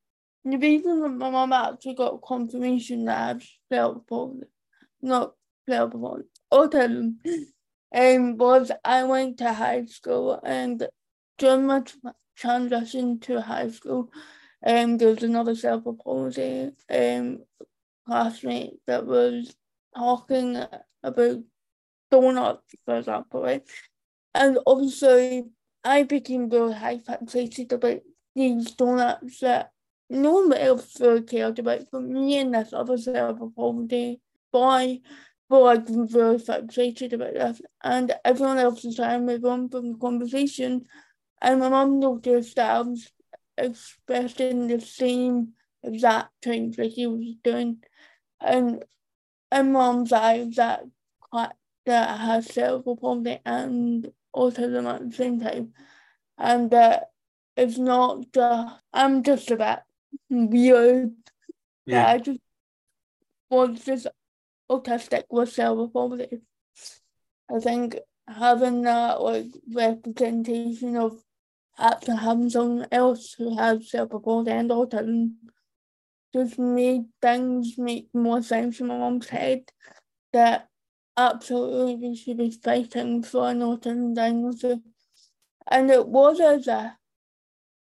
the 0.44 0.58
reason 0.58 1.02
that 1.02 1.10
my 1.10 1.30
mum 1.30 1.54
actually 1.54 1.96
got 1.96 2.22
confirmation 2.22 3.06
that 3.06 3.18
I 3.18 3.28
have 3.28 3.44
cerebral 3.72 4.06
palsy, 4.08 4.46
not 5.02 5.34
cerebral 5.68 6.24
autism, 6.52 7.16
um, 7.94 8.38
was 8.38 8.72
I 8.84 9.04
went 9.04 9.38
to 9.40 9.54
high 9.54 9.86
school 9.86 10.40
and 10.44 10.88
during 11.38 11.68
my 11.68 11.84
transition 12.36 13.20
to 13.20 13.42
high 13.42 13.70
school, 13.70 14.12
um, 14.66 14.98
there 14.98 15.10
was 15.10 15.24
another 15.24 15.56
cerebral 15.56 15.96
palsy 15.96 16.72
um, 16.90 17.40
classmate 18.08 18.80
that 18.88 19.06
was 19.06 19.56
talking 19.96 20.64
about 21.04 21.40
donuts, 22.10 22.76
for 22.86 22.98
example, 22.98 23.44
right? 23.44 23.64
And 24.34 24.60
obviously, 24.66 25.46
I 25.84 26.04
became 26.04 26.50
very 26.50 26.74
high 26.74 26.98
fixated 26.98 27.72
about 27.72 28.00
these 28.36 28.72
donuts 28.72 29.40
that 29.40 29.72
no 30.12 30.32
one 30.34 30.54
else 30.54 31.00
really 31.00 31.22
cared 31.24 31.58
about, 31.60 31.86
but 31.92 32.04
me 32.04 32.38
and 32.38 32.54
this 32.54 32.74
other 32.74 32.98
cerebral 32.98 33.52
palsy 33.56 34.20
boy 34.52 35.00
but 35.50 35.62
like 35.62 35.88
very 35.88 36.38
fixated 36.38 37.12
about 37.12 37.34
this, 37.34 37.62
and 37.84 38.14
everyone 38.24 38.58
else 38.58 38.86
is 38.86 38.96
trying 38.96 39.26
to 39.26 39.34
move 39.34 39.44
on 39.44 39.68
from 39.68 39.92
the 39.92 39.98
conversation. 39.98 40.86
And 41.42 41.60
my 41.60 41.68
mum 41.68 42.00
noticed 42.00 42.56
that 42.56 42.72
I 42.72 42.82
was 42.82 43.12
expressing 43.58 44.68
the 44.68 44.80
same 44.80 45.50
exact 45.84 46.32
things 46.42 46.78
that 46.78 46.92
he 46.92 47.06
was 47.06 47.36
doing, 47.44 47.84
and 48.40 48.86
in 49.52 49.72
mom's 49.74 50.14
eyes, 50.14 50.56
that 50.56 50.84
quite 51.20 51.52
that 51.86 52.10
I 52.10 52.18
had 52.26 52.46
cerebral 52.46 52.96
palsy 52.96 53.40
and 53.46 54.10
autism 54.34 54.94
at 54.94 55.10
the 55.10 55.16
same 55.16 55.42
time, 55.42 55.74
and 56.38 56.72
that 56.72 57.12
it's 57.58 57.78
not 57.78 58.32
just 58.34 58.76
I'm 58.94 59.24
just 59.24 59.52
a 59.52 59.58
bit 59.58 59.80
weird. 60.30 61.14
Yeah. 61.86 62.08
I 62.08 62.18
just 62.20 62.40
was 63.50 63.84
just 63.84 64.08
autistic 64.70 65.24
with 65.30 65.56
palsy. 65.94 66.42
I 67.54 67.60
think 67.60 67.98
having 68.28 68.84
that 68.84 69.22
like 69.22 69.48
representation 69.74 70.96
of 70.96 71.22
actually 71.78 72.18
having 72.18 72.50
someone 72.50 72.88
else 72.92 73.36
who 73.38 73.58
has 73.58 73.90
cerebral 73.90 74.48
and 74.48 74.70
autism 74.70 75.34
just 76.34 76.58
made 76.58 77.04
things 77.22 77.78
make 77.78 78.08
more 78.14 78.42
sense 78.42 78.80
in 78.80 78.88
my 78.88 78.98
mum's 78.98 79.28
head 79.28 79.64
that 80.32 80.70
absolutely 81.18 81.96
we 81.96 82.16
should 82.16 82.38
be 82.38 82.52
fighting 82.52 83.22
for 83.22 83.50
an 83.50 83.60
autism 83.60 84.16
diagnosis. 84.16 84.80
And 85.70 85.92
it 85.92 86.08
was 86.08 86.40
as 86.40 86.68
if 86.68 86.92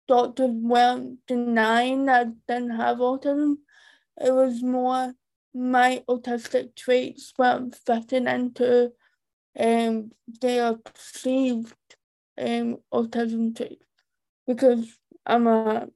doctors 0.09 0.49
weren't 0.51 1.19
denying 1.27 2.05
that 2.05 2.27
I 2.27 2.31
didn't 2.47 2.75
have 2.77 2.97
autism. 2.97 3.57
It 4.19 4.33
was 4.33 4.63
more 4.63 5.13
my 5.53 6.03
autistic 6.09 6.75
traits 6.75 7.31
weren't 7.37 7.75
fitting 7.75 8.27
into 8.27 8.91
um, 9.57 10.11
their 10.41 10.73
perceived 10.73 11.75
um, 12.39 12.77
autism 12.91 13.55
traits 13.55 13.85
because 14.47 14.97
I'm 15.27 15.45
a 15.45 15.87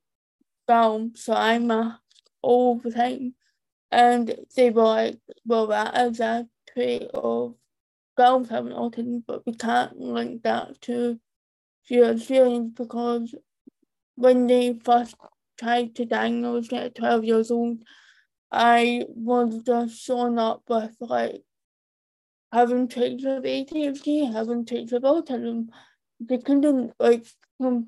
film, 0.68 1.14
so 1.16 1.34
I 1.34 1.58
mask 1.58 2.00
all 2.44 2.78
the 2.78 2.92
time. 2.92 3.34
And 3.92 4.36
they 4.56 4.70
were 4.70 4.84
like, 4.84 5.20
well, 5.44 5.68
that 5.68 5.98
is 5.98 6.20
a 6.20 6.48
trait 6.72 7.10
of 7.16 7.56
girls 8.16 8.50
having 8.50 8.74
autism, 8.74 9.24
but 9.26 9.44
we 9.48 9.56
can't 9.56 10.00
link 10.00 10.44
that 10.44 10.80
to 10.82 11.20
your 11.88 12.18
feelings 12.18 12.74
because 12.76 13.34
when 14.16 14.48
they 14.48 14.80
first 14.84 15.16
tried 15.58 15.96
to 15.96 16.06
diagnose 16.06 16.72
me 16.72 16.80
at 16.80 16.96
12 16.96 17.24
years 17.24 17.52
old, 17.52 17.84
I 18.52 19.06
was 19.10 19.64
just 19.64 20.00
shown 20.00 20.38
up 20.38 20.64
with 20.70 20.96
like 21.00 21.42
having 22.52 22.88
traits 22.88 23.26
of 23.26 23.44
ADHD, 23.44 24.32
having 24.32 24.66
traits 24.66 24.92
of 24.92 25.04
autism. 25.04 25.70
They 26.20 26.38
couldn't 26.38 26.94
like 27.00 27.26
com- 27.60 27.88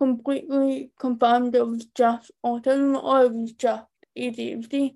completely 0.00 0.90
confirm 0.98 1.54
it 1.54 1.66
was 1.66 1.86
just 1.94 2.32
autism 2.44 3.02
or 3.02 3.26
it 3.26 3.32
was 3.32 3.52
just 3.52 3.84
ADHD. 4.18 4.94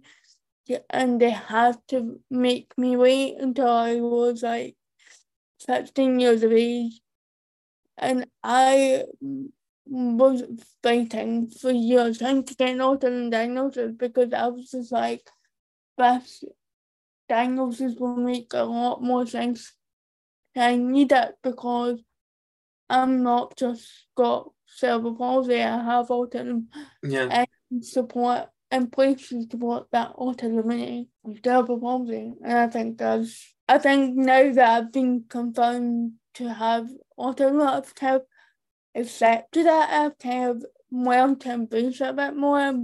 And 0.89 1.21
they 1.21 1.31
had 1.31 1.79
to 1.89 2.21
make 2.31 2.73
me 2.77 2.97
wait 2.97 3.37
until 3.39 3.69
I 3.69 3.97
was 3.97 4.43
like 4.43 4.77
16 5.61 6.21
years 6.21 6.43
of 6.43 6.53
age. 6.53 7.01
And 7.97 8.27
I 8.43 9.05
was 9.87 10.43
fighting 10.83 11.49
for 11.49 11.71
years 11.71 12.19
trying 12.19 12.45
to 12.45 12.55
get 12.55 12.71
an 12.71 12.79
autism 12.79 13.31
diagnosis 13.31 13.93
because 13.97 14.33
I 14.33 14.47
was 14.49 14.71
just 14.71 14.93
like, 14.93 15.29
this 15.99 16.45
diagnosis 17.29 17.95
will 17.99 18.17
make 18.17 18.53
a 18.53 18.63
lot 18.63 19.03
more 19.03 19.27
sense. 19.27 19.75
I 20.57 20.77
need 20.77 21.13
it 21.13 21.35
because 21.43 22.03
I'm 22.89 23.23
not 23.23 23.57
just 23.57 23.89
got 24.17 24.51
cerebral 24.67 25.15
palsy, 25.15 25.63
I 25.63 25.83
have 25.83 26.09
autism. 26.09 26.67
Yeah. 27.03 27.45
And 27.71 27.85
support 27.85 28.49
and 28.73 28.91
places 28.91 29.47
to 29.47 29.51
support 29.53 29.89
that 29.93 30.15
autism 30.17 30.73
in 30.73 31.07
cerebral 31.45 31.81
palsy. 31.81 32.33
And 32.43 32.59
I 32.59 32.69
think 32.69 32.99
that's 32.99 33.55
I 33.69 33.79
think 33.79 34.17
now 34.17 34.53
that 34.53 34.69
I've 34.69 34.93
been 34.93 35.25
confirmed 35.29 36.15
to 36.35 36.53
have 36.53 36.89
autism, 37.19 37.65
I've 37.65 37.95
kind 37.95 38.21
accepted 38.95 39.67
it, 39.67 39.69
I've 39.69 40.19
kind 40.19 40.51
of 40.51 40.67
learned 40.91 41.41
to 41.43 41.53
a 41.53 42.13
bit 42.13 42.37
more. 42.37 42.75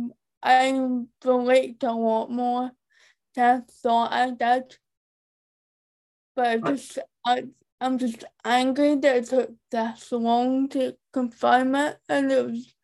I 0.42 0.88
relate 1.24 1.82
a 1.82 1.92
lot 1.92 2.30
more 2.30 2.70
than 3.34 3.62
I 3.62 3.72
thought 3.82 4.12
I 4.12 4.30
did. 4.30 4.76
But 6.34 6.64
just 6.64 6.98
I 7.24 7.44
I'm 7.80 7.98
just 7.98 8.24
angry 8.44 8.94
that 8.96 9.16
it 9.16 9.26
took 9.26 9.50
this 9.70 10.12
long 10.12 10.68
to 10.70 10.96
confirm 11.12 11.74
it 11.74 11.98
and 12.08 12.32
it 12.32 12.46
was 12.46 12.74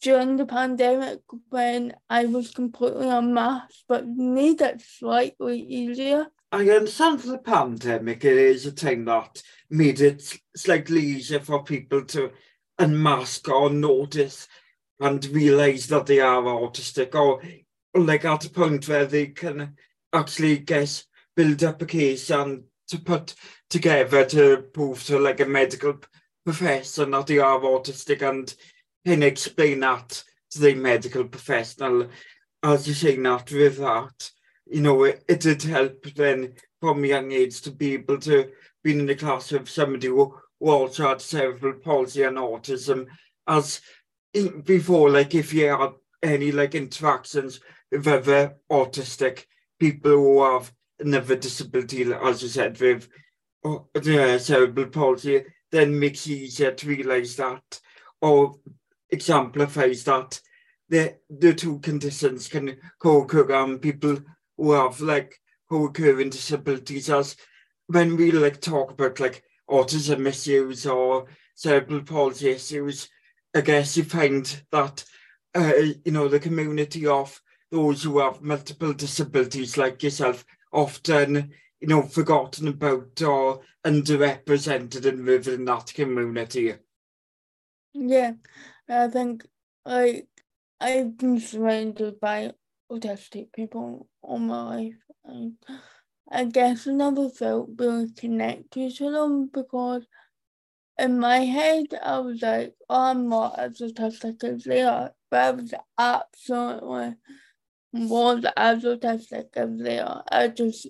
during 0.00 0.36
the 0.36 0.46
pandemic 0.46 1.20
when 1.48 1.94
I 2.10 2.26
was 2.26 2.50
completely 2.50 3.08
unmasked 3.08 3.84
but 3.88 4.06
made 4.06 4.60
it 4.60 4.80
slightly 4.80 5.60
easier. 5.60 6.26
I 6.52 6.70
understand 6.70 7.20
for 7.20 7.28
the 7.28 7.38
pandemic, 7.38 8.24
it 8.24 8.36
is 8.36 8.66
a 8.66 8.70
thing 8.70 9.04
that 9.06 9.42
made 9.68 10.00
it 10.00 10.38
slightly 10.56 11.02
easier 11.02 11.40
for 11.40 11.64
people 11.64 12.04
to 12.04 12.30
unmask 12.78 13.48
or 13.48 13.70
notice 13.70 14.46
and 15.00 15.24
realise 15.26 15.88
that 15.88 16.06
they 16.06 16.20
are 16.20 16.42
autistic 16.42 17.14
or 17.14 17.42
like 17.94 18.24
at 18.24 18.44
a 18.44 18.50
point 18.50 18.88
where 18.88 19.06
they 19.06 19.28
can 19.28 19.74
actually 20.12 20.58
guess, 20.58 21.04
build 21.34 21.64
up 21.64 21.82
a 21.82 21.86
case 21.86 22.30
and 22.30 22.64
to 22.88 22.98
put 22.98 23.34
together 23.68 24.24
to 24.24 24.62
prove 24.72 25.02
to 25.04 25.18
like 25.18 25.40
a 25.40 25.46
medical 25.46 25.98
professor 26.44 27.04
that 27.04 27.26
they 27.26 27.38
are 27.38 27.58
autistic 27.60 28.22
and 28.22 28.54
can 29.04 29.22
explain 29.22 29.80
that 29.80 30.22
to 30.50 30.60
the 30.60 30.74
medical 30.74 31.24
professional 31.24 32.08
as 32.62 32.86
you 32.86 32.94
say 32.94 33.16
not 33.16 33.50
with 33.50 33.78
that. 33.78 34.30
You 34.66 34.80
know 34.80 35.04
it, 35.04 35.24
did 35.40 35.62
help 35.62 36.04
then 36.14 36.54
from 36.80 37.04
a 37.04 37.08
young 37.08 37.32
age 37.32 37.60
to 37.62 37.70
be 37.70 37.94
able 37.94 38.18
to 38.18 38.50
be 38.82 38.98
in 38.98 39.06
the 39.06 39.14
class 39.14 39.52
with 39.52 39.68
somebody 39.68 40.08
who, 40.08 40.34
who 40.60 40.70
also 40.70 41.08
had 41.08 41.20
cerebral 41.20 41.74
palsy 41.74 42.22
and 42.22 42.36
autism. 42.36 43.06
As 43.46 43.80
in, 44.34 44.60
before 44.62 45.10
like 45.10 45.34
if 45.34 45.52
you 45.52 45.68
had 45.68 45.92
any 46.22 46.52
like 46.52 46.74
interactions 46.74 47.60
with 47.90 48.06
other 48.06 48.56
autistic 48.70 49.44
people 49.78 50.12
who 50.12 50.42
have 50.42 50.72
another 50.98 51.36
disability 51.36 52.10
as 52.12 52.42
you 52.42 52.48
said 52.48 52.80
with 52.80 53.08
oh, 53.64 53.86
cerebral 54.38 54.86
palsy 54.86 55.44
then 55.70 55.98
makes 55.98 56.26
it 56.26 56.32
easier 56.32 56.72
to 56.72 56.88
realise 56.88 57.36
that 57.36 57.80
or 58.20 58.56
exemplifies 59.10 60.04
that 60.04 60.40
the 60.88 61.16
the 61.28 61.54
two 61.54 61.78
conditions 61.80 62.48
can 62.48 62.76
co-occur 62.98 63.52
and 63.52 63.82
people 63.82 64.18
who 64.56 64.72
have 64.72 65.00
like 65.00 65.40
co-occurring 65.68 66.30
disabilities 66.30 67.10
as 67.10 67.36
when 67.88 68.16
we 68.16 68.30
like 68.32 68.60
talk 68.60 68.92
about 68.92 69.20
like 69.20 69.42
autism 69.70 70.26
issues 70.26 70.86
or 70.86 71.26
cerebral 71.54 72.02
palsy 72.02 72.50
issues, 72.50 73.08
I 73.54 73.60
guess 73.60 73.96
you 73.96 74.04
find 74.04 74.62
that 74.72 75.04
uh, 75.54 75.72
you 76.04 76.12
know 76.12 76.28
the 76.28 76.40
community 76.40 77.06
of 77.06 77.40
those 77.70 78.02
who 78.02 78.18
have 78.18 78.42
multiple 78.42 78.92
disabilities 78.92 79.76
like 79.76 80.02
yourself 80.02 80.44
often 80.72 81.52
you 81.80 81.88
know 81.88 82.02
forgotten 82.02 82.68
about 82.68 83.20
or 83.22 83.60
underrepresented 83.84 85.06
and 85.06 85.24
within 85.24 85.64
that 85.64 85.92
community. 85.94 86.74
Yeah, 87.94 88.32
I 88.88 89.08
think 89.08 89.46
I've 89.86 91.16
been 91.16 91.40
surrounded 91.40 92.20
by 92.20 92.52
autistic 92.90 93.52
people 93.52 94.08
all 94.22 94.38
my 94.38 94.62
life 94.62 95.02
and 95.24 95.54
I 96.30 96.44
guess 96.44 96.86
I 96.86 96.92
never 96.92 97.28
felt 97.28 97.70
really 97.78 98.10
connected 98.12 98.96
to 98.96 99.10
them 99.10 99.50
because 99.52 100.06
in 100.98 101.18
my 101.18 101.38
head 101.38 101.86
I 102.02 102.18
was 102.18 102.42
like, 102.42 102.74
oh, 102.88 103.10
I'm 103.10 103.28
not 103.28 103.58
as 103.58 103.80
autistic 103.80 104.42
as 104.42 104.64
they 104.64 104.82
are, 104.82 105.12
but 105.30 105.38
I 105.38 105.50
was 105.52 105.74
absolutely 105.98 107.16
was 107.92 108.44
as 108.56 108.82
autistic 108.84 109.48
as 109.56 109.78
they 109.78 109.98
are. 109.98 110.24
I 110.30 110.48
just 110.48 110.88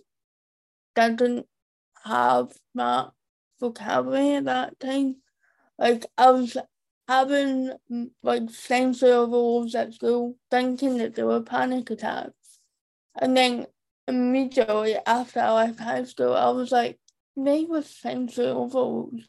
didn't 0.94 1.46
have 2.04 2.52
that 2.74 3.10
vocabulary 3.60 4.36
at 4.36 4.44
that 4.46 4.80
time. 4.80 5.16
Like 5.78 6.06
I 6.16 6.30
was 6.30 6.56
having 7.08 7.72
mm, 7.90 8.10
like 8.22 8.50
sensory 8.50 9.12
overloads 9.12 9.74
at 9.74 9.94
school, 9.94 10.36
thinking 10.50 10.98
that 10.98 11.14
they 11.14 11.22
were 11.22 11.42
panic 11.42 11.90
attacks. 11.90 12.58
And 13.20 13.36
then 13.36 13.66
immediately 14.08 14.96
after 15.06 15.40
I 15.40 15.52
left 15.52 15.80
high 15.80 16.04
school, 16.04 16.34
I 16.34 16.50
was 16.50 16.72
like, 16.72 16.98
they 17.36 17.64
were 17.64 17.82
sensory 17.82 18.46
overloads. 18.46 19.28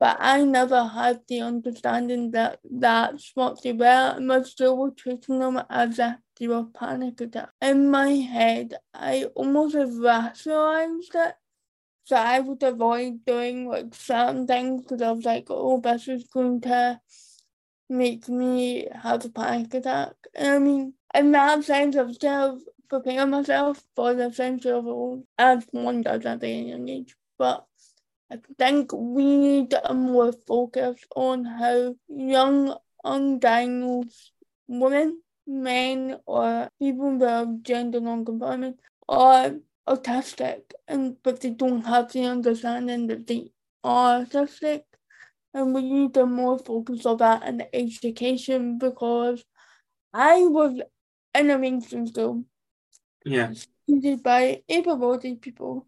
But 0.00 0.16
I 0.20 0.42
never 0.44 0.84
had 0.84 1.20
the 1.28 1.40
understanding 1.40 2.32
that 2.32 2.58
that's 2.64 3.30
what 3.34 3.62
they 3.62 3.72
were, 3.72 4.14
and 4.16 4.30
I 4.32 4.42
still 4.42 4.76
were 4.76 4.90
treating 4.90 5.38
them 5.38 5.62
as 5.70 5.98
if 5.98 6.16
they 6.38 6.48
were 6.48 6.64
panic 6.64 7.20
attacks. 7.20 7.52
In 7.62 7.90
my 7.90 8.10
head, 8.10 8.74
I 8.92 9.24
almost 9.34 9.76
rationalized 9.76 11.14
it 11.14 11.34
so 12.04 12.16
I 12.16 12.40
would 12.40 12.62
avoid 12.62 13.24
doing 13.24 13.66
like 13.68 13.94
certain 13.94 14.46
things 14.46 14.82
because 14.82 15.00
I 15.00 15.10
was 15.10 15.24
like, 15.24 15.46
oh, 15.48 15.80
this 15.80 16.06
is 16.06 16.24
going 16.24 16.60
to 16.62 17.00
make 17.88 18.28
me 18.28 18.86
have 19.02 19.24
a 19.24 19.30
panic 19.30 19.72
attack. 19.72 20.12
And 20.34 20.48
I 20.48 20.58
mean, 20.58 20.94
in 21.14 21.32
that 21.32 21.64
sense, 21.64 21.96
I've 21.96 22.14
still 22.14 22.60
prepared 22.90 23.30
myself 23.30 23.82
for 23.96 24.12
the 24.12 24.30
sense 24.32 24.66
of 24.66 24.86
all 24.86 25.24
as 25.38 25.66
one 25.70 26.02
does 26.02 26.26
at 26.26 26.42
a 26.42 26.48
young 26.48 26.88
age. 26.88 27.16
But 27.38 27.64
I 28.30 28.38
think 28.58 28.92
we 28.92 29.24
need 29.24 29.74
a 29.82 29.94
more 29.94 30.32
focus 30.32 31.00
on 31.16 31.44
how 31.46 31.94
young 32.08 32.76
undiagnosed 33.04 34.30
women, 34.68 35.22
men, 35.46 36.18
or 36.26 36.68
people 36.78 37.16
with 37.16 37.64
gender 37.64 38.00
non-conforming 38.00 38.74
are 39.08 39.54
autistic 39.88 40.62
and 40.88 41.16
but 41.22 41.40
they 41.40 41.50
don't 41.50 41.82
have 41.82 42.10
the 42.12 42.24
understanding 42.24 43.06
that 43.06 43.26
they 43.26 43.50
are 43.82 44.24
autistic 44.24 44.82
and 45.52 45.74
we 45.74 45.82
need 45.82 46.14
to 46.14 46.26
more 46.26 46.58
focus 46.58 47.06
on 47.06 47.18
that 47.18 47.42
in 47.44 47.58
the 47.58 47.76
education 47.76 48.78
because 48.78 49.44
I 50.12 50.44
was 50.44 50.80
in 51.34 51.50
a 51.50 51.58
mainstream 51.58 52.06
school. 52.06 52.44
Yeah. 53.24 53.52
By 54.22 54.62
able-bodied 54.68 55.42
people 55.42 55.86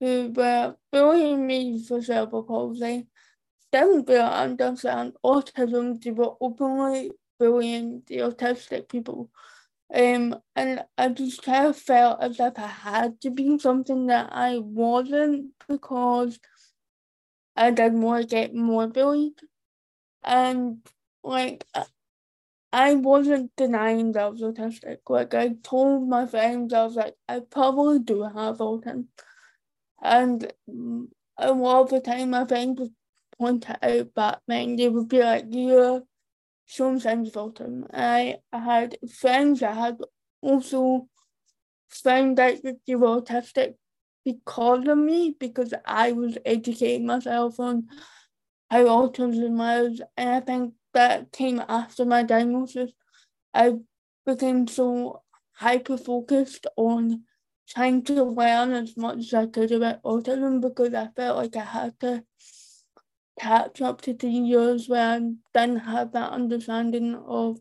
who 0.00 0.32
were 0.34 0.76
bullying 0.92 1.46
me 1.46 1.82
for 1.82 2.00
cerebral 2.02 2.44
palsy, 2.44 3.06
didn't 3.72 4.08
really 4.08 4.20
understand 4.20 5.14
autism, 5.24 6.02
they 6.02 6.10
were 6.10 6.34
openly 6.40 7.10
bullying 7.38 8.02
the 8.06 8.18
autistic 8.18 8.88
people. 8.88 9.30
Um, 9.94 10.36
and 10.54 10.84
I 10.98 11.08
just 11.08 11.42
kind 11.42 11.66
of 11.66 11.76
felt 11.76 12.22
as 12.22 12.38
if 12.38 12.58
I 12.58 12.66
had 12.66 13.20
to 13.22 13.30
be 13.30 13.58
something 13.58 14.06
that 14.08 14.28
I 14.32 14.58
wasn't 14.58 15.52
because 15.66 16.38
I 17.56 17.70
want 17.70 18.22
to 18.22 18.28
get 18.28 18.54
more 18.54 18.86
bullied. 18.86 19.40
And 20.24 20.86
like 21.22 21.64
I 22.72 22.94
wasn't 22.94 23.54
denying 23.56 24.12
that 24.12 24.24
I 24.24 24.28
was 24.28 24.42
autistic. 24.42 24.98
Like 25.08 25.34
I 25.34 25.50
told 25.62 26.08
my 26.08 26.26
friends, 26.26 26.72
I 26.72 26.84
was 26.84 26.96
like, 26.96 27.14
I 27.28 27.40
probably 27.40 27.98
do 27.98 28.22
have 28.22 28.58
autism, 28.58 29.06
and 30.02 30.52
a 31.38 31.52
lot 31.52 31.82
of 31.82 31.90
the 31.90 32.00
time 32.00 32.30
my 32.30 32.46
friends 32.46 32.80
would 32.80 32.94
point 33.38 33.66
it 33.70 33.78
out 33.82 34.14
back 34.14 34.40
then. 34.48 34.76
They 34.76 34.88
would 34.88 35.08
be 35.08 35.20
like, 35.20 35.46
"You're 35.50 36.04
of 37.28 37.34
autism." 37.34 37.86
I, 37.92 38.38
had 38.58 38.98
friends 39.10 39.60
that 39.60 39.76
had 39.76 39.98
also 40.40 41.08
out 41.88 42.36
that 42.36 42.62
they 42.86 42.94
were 42.94 43.20
autistic 43.20 43.74
because 44.24 44.86
of 44.86 44.98
me, 44.98 45.34
because 45.38 45.72
I 45.86 46.12
was 46.12 46.38
educating 46.44 47.06
myself 47.06 47.58
on 47.58 47.88
how 48.70 48.84
autism 48.84 49.56
was, 49.56 50.02
and 50.16 50.28
I 50.28 50.40
think 50.40 50.74
that 50.92 51.32
came 51.32 51.62
after 51.68 52.04
my 52.04 52.22
diagnosis, 52.22 52.92
I 53.54 53.74
became 54.26 54.66
so 54.66 55.22
hyper 55.52 55.96
focused 55.96 56.66
on 56.76 57.24
trying 57.68 58.02
to 58.02 58.24
learn 58.24 58.72
as 58.72 58.96
much 58.96 59.18
as 59.18 59.34
I 59.34 59.46
could 59.46 59.72
about 59.72 60.02
autism 60.02 60.60
because 60.60 60.94
I 60.94 61.08
felt 61.16 61.36
like 61.36 61.56
I 61.56 61.64
had 61.64 61.98
to 62.00 62.24
catch 63.38 63.80
up 63.80 64.00
to 64.02 64.12
the 64.12 64.28
years 64.28 64.88
where 64.88 65.16
I 65.16 65.20
didn't 65.54 65.80
have 65.80 66.12
that 66.12 66.30
understanding 66.30 67.14
of 67.14 67.60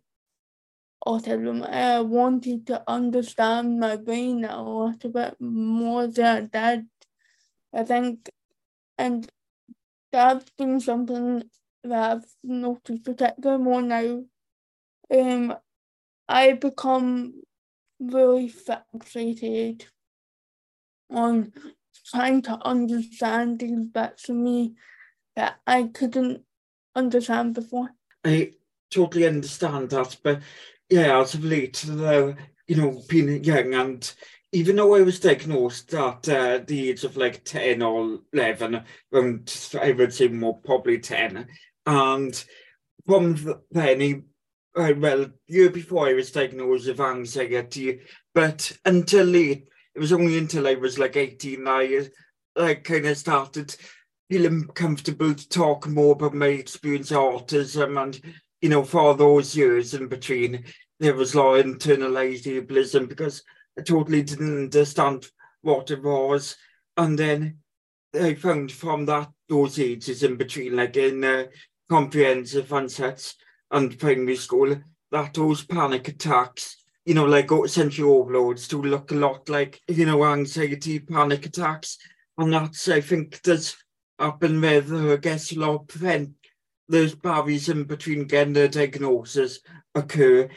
autism. 1.06 1.68
I 1.70 2.02
wanted 2.02 2.68
to 2.68 2.84
understand 2.88 3.80
my 3.80 3.96
brain 3.96 4.44
a 4.46 4.62
little 4.62 5.12
bit 5.12 5.36
more 5.40 6.08
than 6.08 6.50
I 6.54 6.76
did. 6.76 6.88
I 7.74 7.84
think, 7.84 8.30
and 8.98 9.30
that's 10.12 10.50
been 10.58 10.80
something 10.80 11.44
that 11.84 12.12
I've 12.12 12.26
noticed 12.44 13.06
particularly 13.06 13.64
more 13.64 13.82
now. 13.82 14.24
Um, 15.10 15.56
I 16.28 16.54
become 16.54 17.42
really 18.00 18.50
fixated 18.50 19.86
on 21.10 21.54
trying 22.06 22.42
to 22.44 22.60
understand 22.66 23.60
these 23.60 23.86
bits 23.86 24.30
of 24.30 24.36
me 24.36 24.76
that 25.38 25.60
I 25.68 25.84
couldn't 25.84 26.42
understand 26.96 27.54
before. 27.54 27.92
I 28.26 28.54
totally 28.92 29.28
understand 29.28 29.92
that, 29.92 30.18
but 30.24 30.42
yeah, 30.90 31.22
as 31.22 31.36
of 31.36 31.46
late, 31.46 31.86
though, 31.88 32.36
you 32.68 32.76
know, 32.76 33.02
being 33.08 33.44
young 33.44 33.74
and 33.76 34.14
even 34.52 34.78
though 34.78 34.96
I 34.96 35.02
was 35.02 35.20
diagnosed 35.20 35.94
at 35.94 36.28
uh, 36.28 36.60
the 36.66 36.90
age 36.90 37.04
of 37.04 37.18
like 37.18 37.44
10 37.44 37.82
or 37.82 38.20
11, 38.34 38.82
around, 39.14 39.70
I 39.80 39.92
would 39.92 40.14
say 40.14 40.28
more 40.30 40.58
probably 40.60 41.00
10, 41.00 41.48
and 41.86 42.46
from 43.06 43.62
then, 43.72 44.02
he, 44.02 44.22
uh, 44.76 44.94
well, 44.98 45.28
year 45.46 45.70
before 45.70 46.08
I 46.08 46.14
was 46.14 46.32
diagnosed 46.32 46.88
with 46.88 47.00
anxiety, 47.00 48.02
but 48.34 48.76
until 48.86 49.26
late, 49.26 49.68
it 49.96 50.00
was 50.00 50.14
only 50.14 50.38
until 50.38 50.68
I 50.68 50.76
was 50.76 50.98
like 50.98 51.16
18 51.16 51.68
I 51.68 52.10
like 52.56 52.84
kind 52.84 53.06
of 53.06 53.18
started 53.18 53.76
feeling 54.30 54.68
comfortable 54.68 55.34
to 55.34 55.50
talk 55.50 55.88
more 55.88 56.14
about 56.14 56.34
my 56.34 56.48
experience 56.48 57.12
of 57.12 57.18
autism 57.18 58.02
and 58.02 58.22
you 58.62 58.70
know 58.70 58.84
for 58.84 59.16
those 59.16 59.56
years 59.56 59.94
in 59.94 60.08
between 60.08 60.64
there 61.00 61.14
was 61.14 61.34
a 61.34 61.38
lot 61.38 61.60
of 61.60 61.66
internalized 61.66 62.46
ableism 62.46 63.08
because 63.08 63.44
I 63.78 63.82
totally 63.84 64.24
didn't 64.24 64.58
understand 64.58 65.28
what 65.62 65.92
it 65.92 66.04
was 66.04 66.56
and 66.98 67.18
then 67.18 67.60
I 68.14 68.34
found 68.34 68.72
from 68.72 69.06
that 69.06 69.30
those 69.48 69.80
ages 69.80 70.24
in 70.24 70.36
between 70.36 70.76
like 70.76 70.98
in 70.98 71.24
uh, 71.24 71.46
comprehensive 71.90 72.72
and 72.72 72.92
sets 72.92 73.36
and 73.72 73.98
primary 73.98 74.36
school 74.36 74.76
that 75.12 75.34
those 75.34 75.64
panic 75.64 76.08
attacks, 76.08 76.78
you 77.06 77.14
know, 77.14 77.26
like 77.26 77.50
sensory 77.68 78.06
overloads 78.06 78.68
do 78.68 78.82
look 78.82 79.12
a 79.12 79.16
lot 79.16 79.48
like, 79.50 79.82
you 79.88 80.06
know, 80.06 80.26
anxiety, 80.26 81.00
panic 81.00 81.46
attacks. 81.46 81.98
And 82.38 82.54
that's, 82.54 82.88
I 82.90 83.02
think, 83.02 83.42
does 83.42 83.76
happen 84.20 84.64
and 84.64 85.22
guess, 85.22 85.52
a 85.52 85.60
lot 85.60 85.88
prevent 85.88 86.32
those 86.90 87.16
barriers 87.16 87.70
in 87.70 87.84
between 87.84 88.28
the 88.28 88.70
diagnosis 88.70 89.60
occur. 89.94 90.50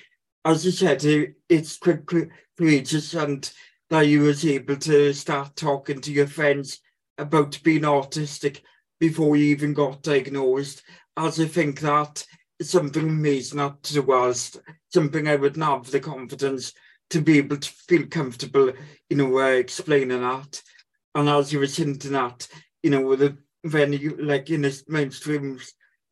As 0.45 0.67
I 0.67 0.71
said, 0.71 1.05
it, 1.05 1.35
it's 1.49 1.77
quick, 1.77 2.09
courageous 2.57 3.15
and 3.15 3.51
that 3.91 4.07
you 4.07 4.21
was 4.21 4.47
able 4.47 4.77
to 4.77 5.13
start 5.13 5.57
talking 5.57 6.01
to 6.01 6.13
your 6.13 6.29
friends 6.29 6.81
about 7.19 7.61
being 7.65 7.83
autistic 7.83 8.61
before 9.01 9.37
you 9.37 9.47
even 9.47 9.75
got 9.75 10.03
diagnosed 10.03 10.83
as 11.17 11.41
I 11.41 11.47
think 11.47 11.81
that 11.81 12.25
is 12.59 12.71
something 12.71 13.09
amazing 13.09 13.59
not 13.59 13.83
to 13.85 14.01
was 14.01 14.59
something 14.93 15.29
I 15.29 15.37
would 15.37 15.57
not 15.57 15.85
have 15.85 15.93
the 15.93 16.01
confidence 16.01 16.73
to 17.11 17.21
be 17.21 17.39
able 17.39 17.57
to 17.57 17.71
feel 17.71 18.07
comfortable, 18.07 18.73
you 19.09 19.17
know, 19.17 19.39
uh, 19.39 19.49
explaining 19.49 20.21
that. 20.21 20.63
And 21.15 21.29
as 21.29 21.53
you 21.53 21.59
were 21.59 21.67
hinting 21.67 22.15
at, 22.15 22.47
you 22.83 22.91
know, 22.91 23.13
a 23.13 23.37
venue 23.65 24.17
like 24.21 24.51
in 24.51 24.65
a 24.65 24.73
mainstream 24.89 25.61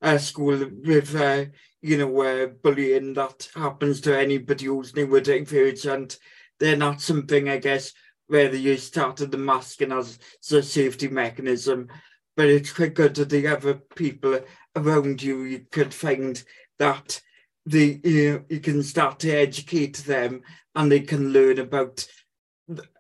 uh, 0.02 0.18
school 0.18 0.70
with, 0.84 1.14
uh, 1.16 1.44
you 1.80 1.98
know, 1.98 2.22
uh, 2.22 2.46
bullying 2.46 3.14
that 3.14 3.48
happens 3.54 4.00
to 4.00 4.18
anybody 4.18 4.66
who's 4.66 4.92
neurodivergent, 4.92 6.18
they're 6.61 6.76
not 6.76 7.00
something, 7.00 7.48
I 7.48 7.58
guess, 7.58 7.92
whether 8.26 8.56
you 8.56 8.76
started 8.76 9.30
the 9.30 9.38
masking 9.38 9.92
as, 9.92 10.18
as 10.44 10.52
a 10.52 10.62
safety 10.62 11.08
mechanism, 11.08 11.88
but 12.37 12.46
it's 12.46 12.72
quite 12.72 12.94
good 12.94 13.14
that 13.16 13.30
the 13.30 13.46
other 13.46 13.74
people 13.74 14.40
around 14.76 15.22
you, 15.22 15.42
you 15.42 15.66
could 15.70 15.92
find 15.92 16.42
that 16.78 17.20
the 17.66 18.00
you, 18.04 18.32
know, 18.32 18.44
you 18.48 18.61
can 18.61 18.82
start 18.82 19.18
to 19.20 19.30
educate 19.30 19.98
them 19.98 20.42
and 20.74 20.90
they 20.90 21.00
can 21.00 21.32
learn 21.32 21.58
about 21.58 22.06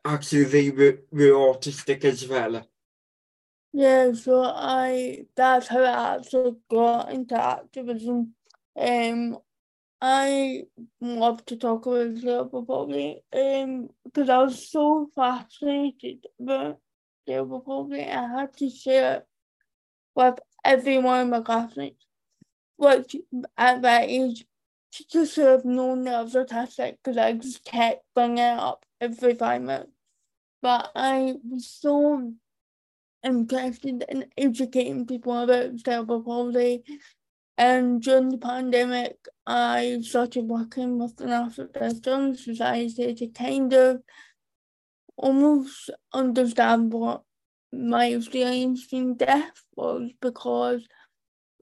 actually 0.04 0.44
they 0.44 0.70
were, 0.70 0.98
were 1.10 1.54
autistic 1.54 2.04
as 2.04 2.26
well. 2.26 2.66
Yeah, 3.72 4.12
so 4.12 4.42
I 4.44 5.26
that's 5.36 5.68
how 5.68 5.82
I 5.82 6.16
actually 6.16 6.56
got 6.70 7.10
into 7.12 7.34
activism. 7.40 8.34
Um, 8.76 9.38
I 10.00 10.64
love 11.00 11.44
to 11.46 11.56
talk 11.56 11.86
about 11.86 12.18
cerebral 12.18 12.66
palsy 12.66 13.22
um, 13.32 13.90
because 14.04 14.30
I 14.30 14.38
was 14.38 14.70
so 14.70 15.10
fascinated 15.16 16.26
about 16.40 16.80
cerebral 17.28 17.60
palsy. 17.60 18.02
I 18.04 18.28
had 18.40 18.56
to 18.58 18.70
share 18.70 19.16
it 19.18 19.26
with 20.14 20.40
every 20.64 20.98
one 20.98 21.22
of 21.22 21.28
my 21.28 21.40
classmates. 21.42 22.04
Which 22.76 23.16
at 23.56 23.82
that 23.82 24.08
age, 24.08 24.46
teachers 24.92 25.32
should 25.34 25.46
have 25.48 25.64
known 25.64 26.02
that 26.04 26.14
I 26.14 26.22
was 26.22 26.34
autistic 26.34 26.98
because 27.02 27.16
I 27.18 27.32
just 27.34 27.64
kept 27.64 28.04
bringing 28.14 28.38
it 28.38 28.58
up 28.58 28.84
every 29.00 29.34
five 29.34 29.62
minutes. 29.62 29.92
But 30.62 30.90
I 30.94 31.36
was 31.44 31.66
so 31.68 32.32
interested 33.22 34.04
in 34.08 34.26
educating 34.36 35.06
people 35.06 35.38
about 35.38 35.78
cerebral 35.84 36.22
palsy. 36.22 36.82
And 37.56 38.00
during 38.00 38.28
the 38.28 38.38
pandemic, 38.38 39.16
I 39.46 39.98
started 40.02 40.44
working 40.44 40.98
with 40.98 41.16
the 41.16 41.26
National 41.26 41.68
Children's 41.68 42.44
Society 42.44 43.14
to 43.14 43.26
kind 43.28 43.72
of 43.72 44.02
almost 45.16 45.90
understand 46.12 46.92
what 46.92 47.22
my 47.72 48.06
experience 48.06 48.86
being 48.86 49.16
deaf 49.16 49.64
was 49.76 50.10
because 50.20 50.86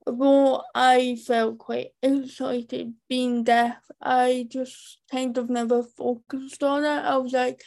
although 0.05 0.63
I 0.73 1.17
felt 1.25 1.57
quite 1.57 1.89
excited 2.01 2.93
being 3.09 3.43
deaf, 3.43 3.77
I 4.01 4.47
just 4.49 4.99
kind 5.11 5.37
of 5.37 5.49
never 5.49 5.83
focused 5.83 6.63
on 6.63 6.85
it. 6.85 6.87
I 6.87 7.17
was 7.17 7.33
like, 7.33 7.61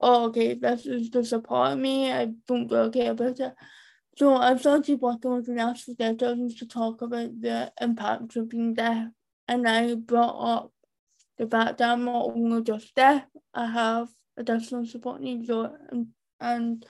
oh, 0.00 0.26
okay, 0.26 0.54
this 0.54 0.86
is 0.86 1.08
just 1.08 1.42
part 1.44 1.72
of 1.72 1.78
me. 1.78 2.12
I 2.12 2.32
don't 2.46 2.70
really 2.70 2.90
care 2.90 3.12
about 3.12 3.40
it. 3.40 3.54
So 4.16 4.34
I 4.34 4.56
started 4.56 5.00
working 5.00 5.34
with 5.34 5.48
National 5.48 5.94
Deaf 5.94 6.16
to 6.18 6.66
talk 6.66 7.02
about 7.02 7.40
the 7.40 7.72
impact 7.80 8.36
of 8.36 8.48
being 8.48 8.74
deaf. 8.74 9.08
And 9.46 9.68
I 9.68 9.94
brought 9.94 10.56
up 10.56 10.72
the 11.38 11.46
fact 11.46 11.78
that 11.78 11.90
I'm 11.90 12.04
not 12.04 12.30
only 12.34 12.62
just 12.62 12.94
deaf, 12.94 13.24
I 13.54 13.66
have 13.66 14.08
additional 14.36 14.86
support 14.86 15.20
needs 15.20 15.48
and, 15.50 16.08
and 16.40 16.84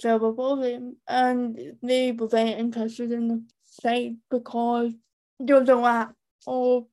cerebral 0.00 0.34
palsy, 0.34 0.78
and 1.08 1.58
they 1.82 2.12
were 2.12 2.28
very 2.28 2.52
interested 2.52 3.12
in 3.12 3.28
the 3.28 3.44
site 3.64 4.14
because 4.30 4.92
there 5.38 5.58
was 5.58 5.68
a 5.68 5.74
lot 5.74 6.14
of 6.46 6.84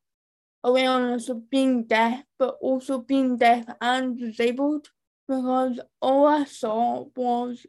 awareness 0.63 1.29
of 1.29 1.49
being 1.49 1.83
deaf, 1.83 2.23
but 2.37 2.57
also 2.61 2.99
being 2.99 3.37
deaf 3.37 3.65
and 3.79 4.19
disabled. 4.19 4.89
Because 5.31 5.79
all 6.01 6.27
I 6.27 6.43
saw 6.43 7.05
was 7.15 7.65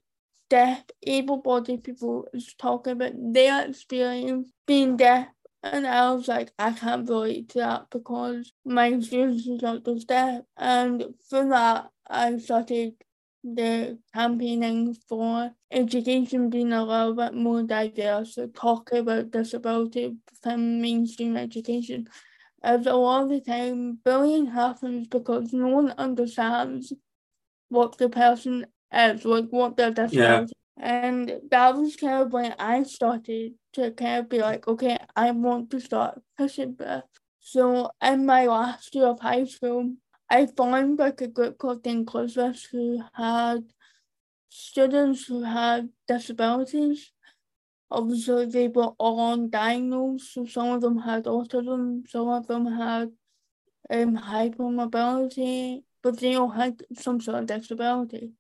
deaf, 0.51 0.83
able-bodied 1.07 1.85
people 1.85 2.27
talking 2.59 2.95
about 2.95 3.13
their 3.17 3.69
experience 3.69 4.51
being 4.67 4.97
deaf, 4.97 5.29
and 5.63 5.87
I 5.87 6.13
was 6.13 6.27
like, 6.27 6.51
I 6.59 6.73
can't 6.73 7.09
relate 7.09 7.51
to 7.51 7.59
that 7.61 7.87
because 7.93 8.53
my 8.65 8.89
experience 8.89 9.47
is 9.47 9.63
not 9.63 9.85
just 9.85 10.09
deaf. 10.09 10.43
And 10.57 11.05
from 11.31 11.51
that, 11.51 11.89
I 12.11 12.37
started 12.39 12.95
the 13.45 13.97
campaigning 14.13 14.97
for 15.09 15.53
education 15.71 16.51
being 16.51 16.73
a 16.73 16.85
little 16.85 17.15
bit 17.15 17.35
more 17.35 17.63
diverse, 17.63 18.35
to 18.35 18.49
talk 18.49 18.91
about 18.93 19.31
disability 19.31 20.17
within 20.33 20.83
mainstream 20.83 21.37
education. 21.37 22.09
As 22.61 22.87
a 22.87 22.95
lot 22.95 23.23
of 23.23 23.29
the 23.29 23.41
time, 23.41 24.01
bullying 24.05 24.47
happens 24.47 25.07
because 25.07 25.53
no 25.53 25.69
one 25.69 25.95
understands 25.97 26.93
what 27.73 27.99
the 27.99 28.09
person 28.09 28.67
is, 28.93 29.25
like 29.25 29.49
what 29.51 29.77
their 29.77 29.91
disability. 29.91 30.53
Yeah. 30.53 30.85
And 30.85 31.41
that 31.51 31.77
was 31.77 31.97
kind 31.97 32.23
of 32.23 32.33
when 32.33 32.55
I 32.59 32.83
started 32.83 33.53
to 33.75 33.91
kind 33.93 34.21
of 34.21 34.29
be 34.29 34.39
like, 34.39 34.67
okay, 34.69 34.99
I 35.17 35.31
want 35.31 35.71
to 35.71 35.81
start 35.81 36.21
pushing 36.37 36.75
this. 36.79 37.03
So 37.41 37.91
in 38.03 38.27
my 38.27 38.47
last 38.47 38.95
year 38.95 39.07
of 39.07 39.21
high 39.21 39.45
school, 39.45 39.95
I 40.31 40.47
found 40.47 40.99
like 40.99 41.21
a 41.21 41.29
group 41.29 41.59
called 41.59 41.87
Inclusive 41.87 42.59
who 42.71 43.03
had 43.15 43.65
students 44.49 45.27
who 45.27 45.43
had 45.43 45.89
disabilities. 46.07 47.13
Obviously, 47.91 48.47
they 48.47 48.69
were 48.69 48.93
all 48.99 49.37
undiagnosed, 49.37 50.33
so 50.33 50.47
some 50.47 50.71
of 50.71 50.81
them 50.81 50.99
had 50.99 51.25
autism, 51.25 52.09
some 52.09 52.29
of 52.29 52.47
them 52.47 52.67
had 52.67 53.11
um, 53.91 54.17
hypermobility, 54.17 55.83
but 56.03 56.19
they 56.19 56.35
all 56.35 56.51
had 56.51 56.83
some 56.95 57.21
sort 57.21 57.39
of 57.39 57.47
disability. 57.47 58.33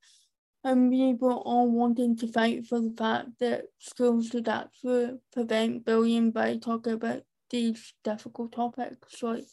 And 0.64 0.90
we 0.90 1.14
were 1.14 1.32
all 1.32 1.70
wanting 1.70 2.16
to 2.18 2.28
fight 2.28 2.66
for 2.66 2.80
the 2.80 2.94
fact 2.96 3.30
that 3.40 3.64
schools 3.78 4.28
should 4.28 4.48
actually 4.48 5.18
prevent 5.32 5.84
bullying 5.84 6.30
by 6.30 6.56
talking 6.58 6.92
about 6.92 7.22
these 7.52 7.92
difficult 8.02 8.50
topics 8.52 9.22
like 9.22 9.44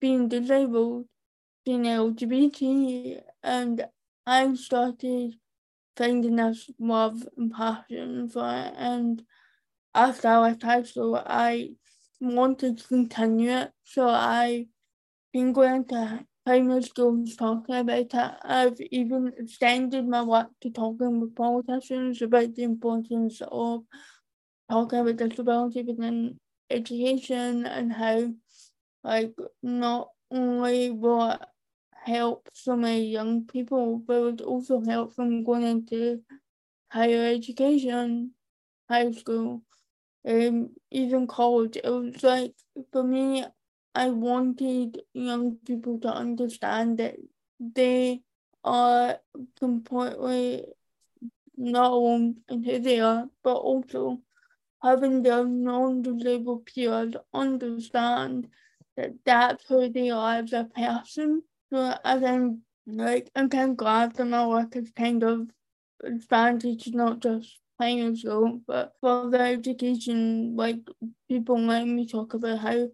being 0.00 0.28
disabled 0.28 1.06
being 1.64 1.84
LGBT 1.84 3.20
and 3.42 3.86
I 4.26 4.54
started 4.54 5.34
finding 5.96 6.36
this 6.36 6.70
love 6.78 7.26
and 7.36 7.52
passion 7.52 8.28
for 8.28 8.44
it 8.44 8.74
and 8.76 9.22
after 9.94 10.28
I 10.28 10.38
left 10.38 10.62
high 10.62 10.82
school 10.82 11.20
I 11.26 11.70
wanted 12.20 12.78
to 12.78 12.88
continue 12.88 13.50
it 13.50 13.72
so 13.84 14.08
I've 14.08 14.66
been 15.32 15.52
going 15.52 15.86
to 15.86 16.24
primary 16.44 16.82
schools 16.82 17.36
talking 17.36 17.76
about 17.76 17.98
it. 17.98 18.14
I've 18.44 18.80
even 18.90 19.32
extended 19.38 20.06
my 20.08 20.22
work 20.22 20.48
to 20.62 20.70
talking 20.70 21.20
with 21.20 21.34
politicians 21.36 22.22
about 22.22 22.54
the 22.54 22.64
importance 22.64 23.40
of 23.50 23.84
talking 24.70 25.00
about 25.00 25.16
disability 25.16 25.82
within 25.82 26.38
education 26.70 27.66
and 27.66 27.92
how 27.92 28.30
like 29.04 29.34
not 29.62 30.08
only 30.30 30.90
will 30.90 31.38
help 32.04 32.48
so 32.54 32.76
many 32.76 33.06
young 33.06 33.46
people, 33.46 33.98
but 33.98 34.24
it 34.34 34.40
also 34.40 34.80
help 34.82 35.14
them 35.16 35.44
going 35.44 35.64
into 35.64 36.20
higher 36.90 37.26
education, 37.34 38.32
high 38.88 39.10
school, 39.12 39.62
um, 40.28 40.70
even 40.90 41.26
college. 41.26 41.76
It 41.76 41.86
was 41.90 42.22
like, 42.22 42.54
for 42.92 43.04
me, 43.04 43.44
I 43.94 44.10
wanted 44.10 45.02
young 45.12 45.56
people 45.56 45.98
to 46.00 46.08
understand 46.08 46.98
that 46.98 47.16
they 47.58 48.22
are 48.64 49.18
completely 49.58 50.66
not 51.56 51.92
alone 51.92 52.36
in 52.48 52.62
who 52.62 52.78
they 52.78 53.00
are, 53.00 53.28
but 53.42 53.54
also 53.54 54.20
having 54.82 55.22
their 55.22 55.44
non-disabled 55.44 56.66
peers 56.66 57.14
understand 57.34 58.48
that 58.96 59.12
that's 59.24 59.64
who 59.66 59.88
they 59.88 60.10
are 60.10 60.36
as 60.36 60.52
a 60.52 60.64
person. 60.64 61.42
So 61.72 61.94
I 62.04 62.18
think 62.18 62.60
like 62.86 63.30
I'm 63.36 63.48
kind 63.48 63.72
of 63.72 63.76
glad 63.76 64.14
that 64.14 64.24
my 64.24 64.46
work 64.46 64.76
is 64.76 64.90
kind 64.96 65.22
of 65.22 65.48
expanded 66.02 66.80
to 66.80 66.90
not 66.92 67.20
just 67.20 67.58
playing 67.78 68.16
school, 68.16 68.60
but 68.66 68.94
for 69.00 69.30
the 69.30 69.40
education, 69.40 70.56
like 70.56 70.80
people 71.28 71.58
let 71.60 71.86
me 71.86 72.06
talk 72.06 72.34
about 72.34 72.58
how 72.58 72.88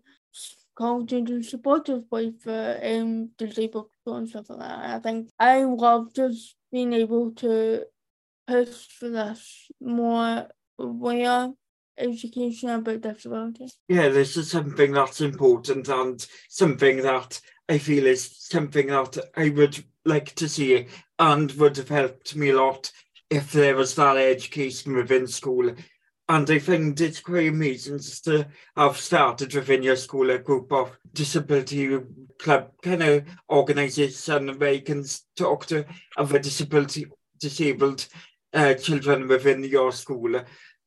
college 0.77 1.13
is 1.13 1.51
supportive 1.51 2.09
place 2.09 2.35
for 2.41 2.79
um 2.83 3.31
disabled 3.39 3.91
people 3.91 4.17
and 4.17 4.29
stuff 4.29 4.51
like 4.51 4.61
that. 4.61 4.97
I 4.97 4.99
think 5.01 5.31
I 5.39 5.65
love 5.65 6.15
just 6.15 6.55
being 6.71 6.93
able 6.93 7.33
to 7.33 7.85
push 8.47 8.87
for 8.99 9.09
this 9.09 9.71
more 9.81 10.49
aware 10.79 11.53
education 11.99 12.69
about 12.71 13.01
disability. 13.01 13.67
Yeah, 13.89 14.09
this 14.09 14.37
is 14.37 14.51
something 14.51 14.93
that's 14.93 15.21
important 15.21 15.89
and 15.89 16.25
something 16.49 17.03
that 17.03 17.41
I 17.69 17.79
feel 17.79 18.07
is 18.07 18.37
something 18.39 18.89
that 18.89 19.19
I 19.37 19.51
would 19.51 19.83
like 20.05 20.35
to 20.37 20.49
see 20.49 20.87
and 21.19 21.51
would 21.53 21.77
have 21.79 21.89
helped 21.89 22.37
me 22.37 22.51
a 22.51 22.57
lot 22.57 22.93
if 23.31 23.53
there 23.53 23.75
was 23.75 23.95
that 23.97 24.17
education 24.17 24.95
within 24.95 25.27
school. 25.27 25.75
And 26.29 26.51
I 26.51 26.59
find 26.59 27.01
it's 27.01 27.21
quite 27.21 27.49
amazing 27.49 27.99
just 27.99 28.25
to 28.25 28.49
have 28.77 28.97
started 28.97 29.55
within 29.55 29.85
your 29.85 29.95
school 29.95 30.31
a 30.31 30.39
group 30.39 30.73
of 30.73 30.99
disability 31.13 31.99
club 32.41 32.73
kind 32.83 33.03
of 33.03 33.25
organisation 33.49 34.59
where 34.59 34.73
you 34.73 34.83
can 34.83 35.05
talk 35.37 35.67
to 35.67 35.87
other 36.17 36.39
disability 36.39 37.07
disabled 37.39 38.07
uh, 38.53 38.75
children 38.75 39.29
within 39.29 39.63
your 39.63 39.93
school. 39.93 40.43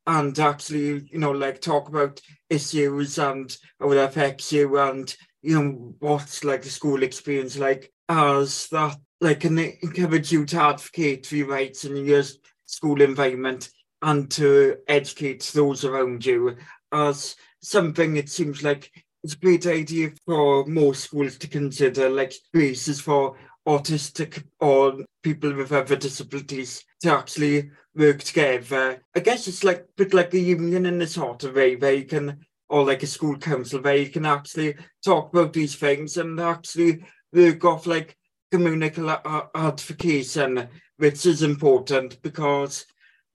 And 0.06 0.38
actually, 0.40 1.08
you 1.12 1.20
know, 1.20 1.32
like 1.32 1.62
talk 1.62 1.88
about 1.88 2.20
issues 2.50 3.18
and 3.18 3.56
how 3.80 3.92
it 3.92 3.98
affects 3.98 4.52
you 4.52 4.78
and, 4.80 5.16
you 5.42 5.58
know, 5.58 5.96
what's 6.00 6.44
like 6.44 6.64
the 6.64 6.70
school 6.70 7.04
experience 7.04 7.58
like. 7.58 7.92
As 8.12 8.68
that 8.70 8.98
like 9.22 9.42
can 9.42 9.60
encourage 9.60 10.32
you 10.32 10.44
to 10.48 10.60
advocate 10.60 11.28
for 11.28 11.36
your 11.36 11.48
rights 11.48 11.86
in 11.86 11.96
your 11.98 12.24
school 12.66 13.02
environment 13.02 13.70
and 14.02 14.30
to 14.32 14.78
educate 14.88 15.52
those 15.54 15.84
around 15.84 16.26
you 16.26 16.56
as 16.92 17.36
something 17.62 18.16
it 18.16 18.30
seems 18.30 18.64
like 18.64 18.92
it's 19.24 19.34
a 19.34 19.38
great 19.38 19.66
idea 19.66 20.12
for 20.26 20.66
most 20.66 21.04
schools 21.04 21.38
to 21.38 21.48
consider 21.48 22.10
like 22.10 22.32
spaces 22.32 23.02
for 23.02 23.36
autistic 23.68 24.44
or 24.60 25.04
people 25.22 25.54
with 25.54 25.72
other 25.72 25.96
disabilities 25.96 26.84
to 27.02 27.12
actually 27.12 27.70
work 27.96 28.24
together. 28.24 29.02
I 29.16 29.20
guess 29.20 29.48
it's 29.48 29.64
like 29.64 29.80
a 29.80 29.88
bit 29.98 30.14
like 30.14 30.34
a 30.34 30.40
union 30.40 30.86
in 30.86 31.02
a 31.02 31.08
sort 31.08 31.44
of 31.44 31.56
way 31.56 31.76
where 31.76 31.94
you 31.94 32.06
can, 32.06 32.46
or 32.70 32.86
like 32.86 33.04
a 33.04 33.08
school 33.08 33.38
council 33.38 33.82
where 33.82 33.98
you 33.98 34.10
can 34.10 34.26
actually 34.26 34.76
talk 35.04 35.34
about 35.34 35.54
these 35.54 35.76
things 35.76 36.18
and 36.18 36.40
actually 36.40 37.04
work 37.34 37.64
off 37.66 37.86
like 37.86 38.18
communal 38.52 39.20
advocation, 39.54 40.68
which 40.98 41.26
is 41.26 41.44
important 41.44 42.22
because 42.22 42.86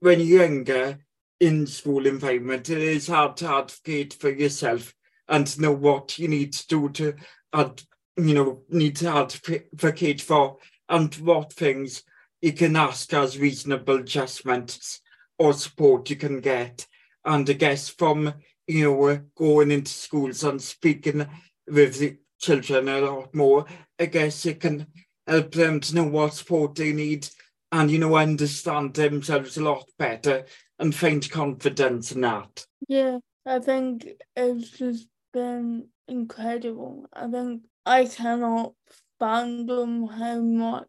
when 0.05 0.21
you're 0.21 0.45
younger 0.45 0.99
in 1.41 1.67
school 1.67 2.07
environment, 2.07 2.69
it 2.69 2.77
is 2.77 3.07
hard 3.07 3.39
to 3.39 3.49
advocate 3.49 4.13
for 4.13 4.29
yourself 4.29 4.95
and 5.29 5.59
know 5.59 5.73
what 5.73 6.19
you 6.19 6.29
need 6.29 6.53
to 6.53 6.67
do 6.67 6.89
to, 6.91 7.15
ad, 7.55 7.81
you 8.19 8.35
know, 8.35 8.61
need 8.69 8.97
to 8.97 9.09
advocate 9.09 10.21
for 10.21 10.59
and 10.91 11.15
what 11.15 11.55
things 11.55 12.03
you 12.43 12.53
can 12.53 12.77
ask 12.77 13.15
as 13.15 13.39
reasonable 13.39 13.97
adjustments 13.97 15.01
or 15.39 15.55
support 15.55 16.11
you 16.11 16.17
can 16.17 16.41
get. 16.41 16.87
And 17.25 17.49
I 17.49 17.55
guess 17.55 17.89
from, 17.89 18.35
you 18.67 18.85
know, 18.85 19.09
uh, 19.09 19.19
going 19.35 19.71
into 19.71 19.91
schools 19.91 20.45
and 20.45 20.61
speaking 20.61 21.27
with 21.67 21.99
the 21.99 22.19
children 22.39 22.91
a 22.91 23.01
lot 23.01 23.35
more, 23.35 23.65
I 23.99 24.05
guess 24.05 24.45
it 24.45 24.61
can 24.61 24.87
help 25.27 25.53
them 25.53 25.81
to 25.81 25.95
know 25.95 26.05
what 26.05 26.35
support 26.35 26.75
they 26.75 26.93
need 26.93 27.27
and, 27.75 27.91
you 27.91 27.99
know, 27.99 28.15
understand 28.15 28.95
themselves 28.95 29.57
a 29.57 29.63
lot 29.63 29.85
better 29.99 30.45
and 30.79 30.95
find 30.95 31.29
confidence 31.29 32.13
in 32.13 32.21
that. 32.21 32.65
Yeah, 32.87 33.19
I 33.45 33.59
think 33.59 34.07
it's 34.37 34.71
just 34.71 35.09
been 35.33 35.89
incredible. 36.07 37.07
I 37.13 37.29
think 37.29 37.63
I 37.85 38.05
cannot 38.07 38.75
fathom 39.19 40.07
how 40.07 40.41
much 40.41 40.87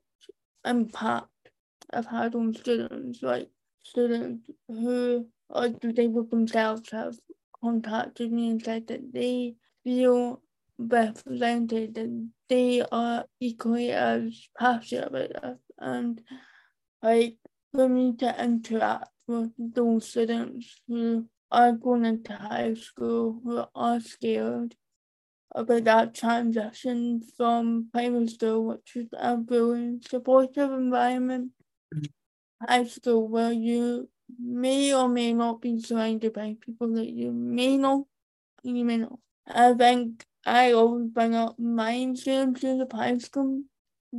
impact 0.63 1.29
I've 1.91 2.05
had 2.05 2.35
on 2.35 2.53
students, 2.53 3.23
like 3.23 3.49
students 3.81 4.47
who 4.67 5.25
are 5.49 5.69
disabled 5.69 6.29
themselves 6.29 6.91
have 6.91 7.17
contacted 7.63 8.31
me 8.31 8.51
and 8.51 8.61
said 8.63 8.85
that 8.87 9.11
they 9.11 9.55
feel 9.83 10.43
represented 10.77 11.97
and 11.97 12.29
they 12.47 12.83
are 12.91 13.25
equally 13.39 13.91
as 13.91 14.47
passionate 14.59 15.07
about 15.07 15.29
this. 15.41 15.59
And 15.79 16.21
like 17.05 17.37
for 17.71 17.87
me 17.87 18.13
to 18.17 18.43
interact 18.43 19.09
with 19.27 19.51
those 19.59 20.09
students 20.09 20.81
who 20.87 21.27
are 21.51 21.71
going 21.71 22.03
into 22.03 22.33
high 22.33 22.73
school 22.73 23.39
who 23.43 23.63
are 23.75 23.99
scared 23.99 24.75
about 25.53 25.83
that 25.83 26.15
transition 26.15 27.21
from 27.37 27.89
primary 27.93 28.27
school, 28.27 28.65
which 28.65 28.95
is 28.95 29.07
a 29.13 29.37
really 29.37 29.99
supportive 30.01 30.71
environment, 30.71 31.51
high 32.67 32.85
school 32.85 33.27
where 33.27 33.51
you 33.51 34.09
may 34.39 34.91
or 34.93 35.07
may 35.07 35.31
not 35.31 35.61
be 35.61 35.79
surrounded 35.79 36.33
by 36.33 36.57
people 36.59 36.91
that 36.93 37.09
you 37.09 37.31
may 37.31 37.77
know 37.77 38.07
you 38.63 38.83
may 38.83 38.97
not. 38.97 39.19
I 39.47 39.73
think 39.73 40.25
I 40.43 40.71
always 40.71 41.09
bring 41.09 41.35
up 41.35 41.59
my 41.59 41.93
experiences 41.93 42.81
of 42.81 42.91
high 42.91 43.19
school 43.19 43.61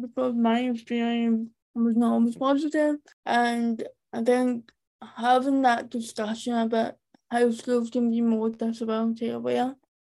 because 0.00 0.34
my 0.34 0.60
experience 0.60 1.50
was 1.76 1.96
not 1.96 2.12
always 2.12 2.36
positive. 2.36 2.96
And 3.24 3.86
I 4.12 4.22
think 4.22 4.70
having 5.16 5.62
that 5.62 5.90
discussion 5.90 6.54
about 6.54 6.94
how 7.30 7.50
schools 7.50 7.90
can 7.90 8.10
be 8.10 8.20
more 8.20 8.50
disability 8.50 9.28
aware 9.30 9.74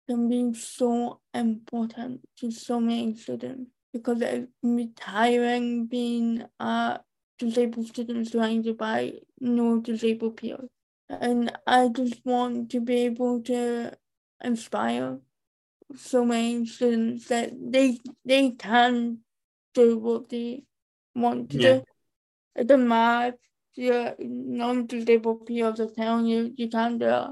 can 0.08 0.28
be 0.28 0.54
so 0.54 1.20
important 1.34 2.22
to 2.38 2.52
so 2.52 2.80
many 2.80 3.16
students 3.16 3.70
because 3.94 4.22
it 4.22 4.50
can 4.62 4.76
be 4.76 4.92
tiring 4.96 5.86
being 5.86 6.44
a 6.60 7.00
disabled 7.38 7.88
student 7.88 8.28
surrounded 8.28 8.78
by 8.78 9.14
no 9.40 9.80
disabled 9.80 10.38
peers. 10.38 10.70
And 11.10 11.52
I 11.66 11.90
just 11.90 12.24
want 12.26 12.70
to 12.72 12.82
be 12.82 13.06
able 13.06 13.42
to 13.44 13.94
inspire 14.44 15.20
so 15.96 16.24
many 16.24 16.66
students 16.66 17.28
that 17.28 17.52
they 17.60 17.98
they 18.24 18.52
can 18.52 19.20
do 19.74 19.98
what 19.98 20.30
they 20.30 20.64
want 21.16 21.52
to 21.52 21.58
yeah. 21.58 21.74
do. 21.74 21.84
It 22.56 22.68
doesn't 22.68 22.88
matter 22.88 23.38
your 23.80 24.16
non-disabled 24.20 25.46
peers 25.46 25.80
are 25.80 25.90
telling 25.90 26.26
you 26.26 26.54
you 26.56 26.70
can't 26.70 27.00
do 27.00 27.08
it. 27.08 27.30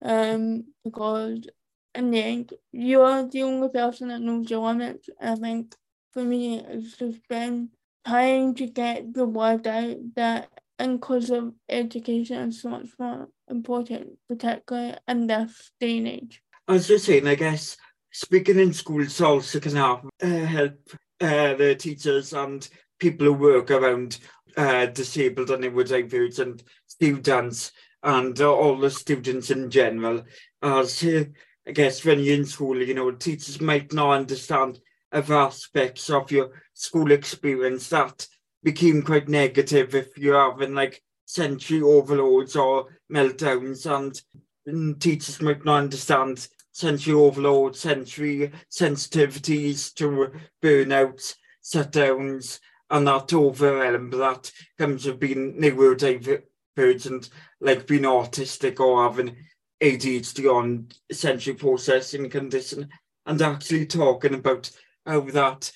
Um, 0.00 0.64
because 0.84 1.46
in 1.94 2.10
the 2.10 2.22
end, 2.22 2.52
you're 2.72 3.28
the 3.28 3.42
only 3.42 3.68
person 3.68 4.08
that 4.08 4.20
knows 4.20 4.50
your 4.50 4.66
limits. 4.66 5.10
I 5.20 5.34
think 5.34 5.74
for 6.12 6.22
me, 6.22 6.60
it's 6.60 6.96
just 6.96 7.26
been 7.28 7.70
trying 8.06 8.54
to 8.54 8.66
get 8.66 9.12
the 9.12 9.26
word 9.26 9.66
out 9.66 9.96
that 10.14 10.48
inclusive 10.78 11.52
education 11.68 12.48
is 12.48 12.62
so 12.62 12.70
much 12.70 12.88
more 12.98 13.28
important, 13.48 14.10
particularly 14.28 14.96
in 15.06 15.26
this 15.26 15.72
day 15.80 15.98
and 15.98 16.08
age. 16.08 16.42
As 16.68 16.88
you're 16.88 16.98
saying, 16.98 17.26
I 17.26 17.34
guess 17.34 17.76
speaking 18.12 18.58
in 18.58 18.72
schools 18.72 19.20
also 19.20 19.58
can 19.58 19.74
help, 19.74 20.08
uh, 20.22 20.26
help 20.28 20.78
uh, 21.20 21.54
the 21.54 21.74
teachers 21.74 22.32
and 22.32 22.66
people 22.98 23.26
who 23.26 23.32
work 23.34 23.70
around 23.70 24.18
uh, 24.56 24.86
disabled 24.86 25.50
and 25.50 25.64
neurodivergent 25.64 26.40
and 26.40 26.62
students 26.86 27.72
and 28.02 28.40
uh, 28.40 28.52
all 28.52 28.78
the 28.78 28.90
students 28.90 29.50
in 29.50 29.70
general. 29.70 30.24
As 30.62 31.02
uh, 31.04 31.24
I 31.66 31.72
guess 31.72 32.04
when 32.04 32.20
you're 32.20 32.36
in 32.36 32.44
school, 32.44 32.82
you 32.82 32.94
know, 32.94 33.10
teachers 33.10 33.60
might 33.60 33.92
not 33.92 34.12
understand 34.12 34.80
other 35.12 35.36
aspects 35.36 36.10
of 36.10 36.30
your 36.30 36.50
school 36.74 37.12
experience 37.12 37.88
that 37.90 38.26
became 38.62 39.02
quite 39.02 39.28
negative 39.28 39.94
if 39.94 40.16
you're 40.18 40.50
having 40.50 40.74
like 40.74 41.02
sensory 41.24 41.82
overloads 41.82 42.56
or 42.56 42.86
meltdowns 43.12 43.86
and, 43.86 44.20
and 44.66 45.00
teachers 45.00 45.40
might 45.40 45.64
not 45.64 45.84
understand 45.84 46.48
sensory 46.72 47.14
overload, 47.14 47.76
sensory 47.76 48.50
sensitivities 48.70 49.92
to 49.94 50.30
burnouts, 50.62 51.34
shutdowns, 51.62 52.60
and 52.90 53.06
that 53.06 53.32
overwhelm 53.32 54.10
that 54.10 54.50
comes 54.78 55.06
with 55.06 55.20
being 55.20 55.54
neurodivergent 55.54 57.06
and 57.06 57.28
like 57.60 57.86
being 57.86 58.02
autistic 58.02 58.80
or 58.80 59.02
having 59.02 59.36
ADHD 59.82 60.52
on 60.52 60.88
sensory 61.12 61.54
processing 61.54 62.28
condition 62.30 62.88
and 63.26 63.42
actually 63.42 63.86
talking 63.86 64.34
about 64.34 64.70
how 65.04 65.20
that, 65.20 65.70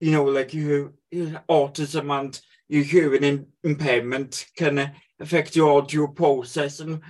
you 0.00 0.12
know, 0.12 0.24
like 0.24 0.52
you, 0.52 0.94
your 1.10 1.42
autism 1.48 2.18
and 2.18 2.40
your 2.68 2.84
hearing 2.84 3.46
impairment 3.62 4.46
can 4.56 4.92
affect 5.20 5.56
your 5.56 5.78
audio 5.78 6.06
processing, 6.08 7.00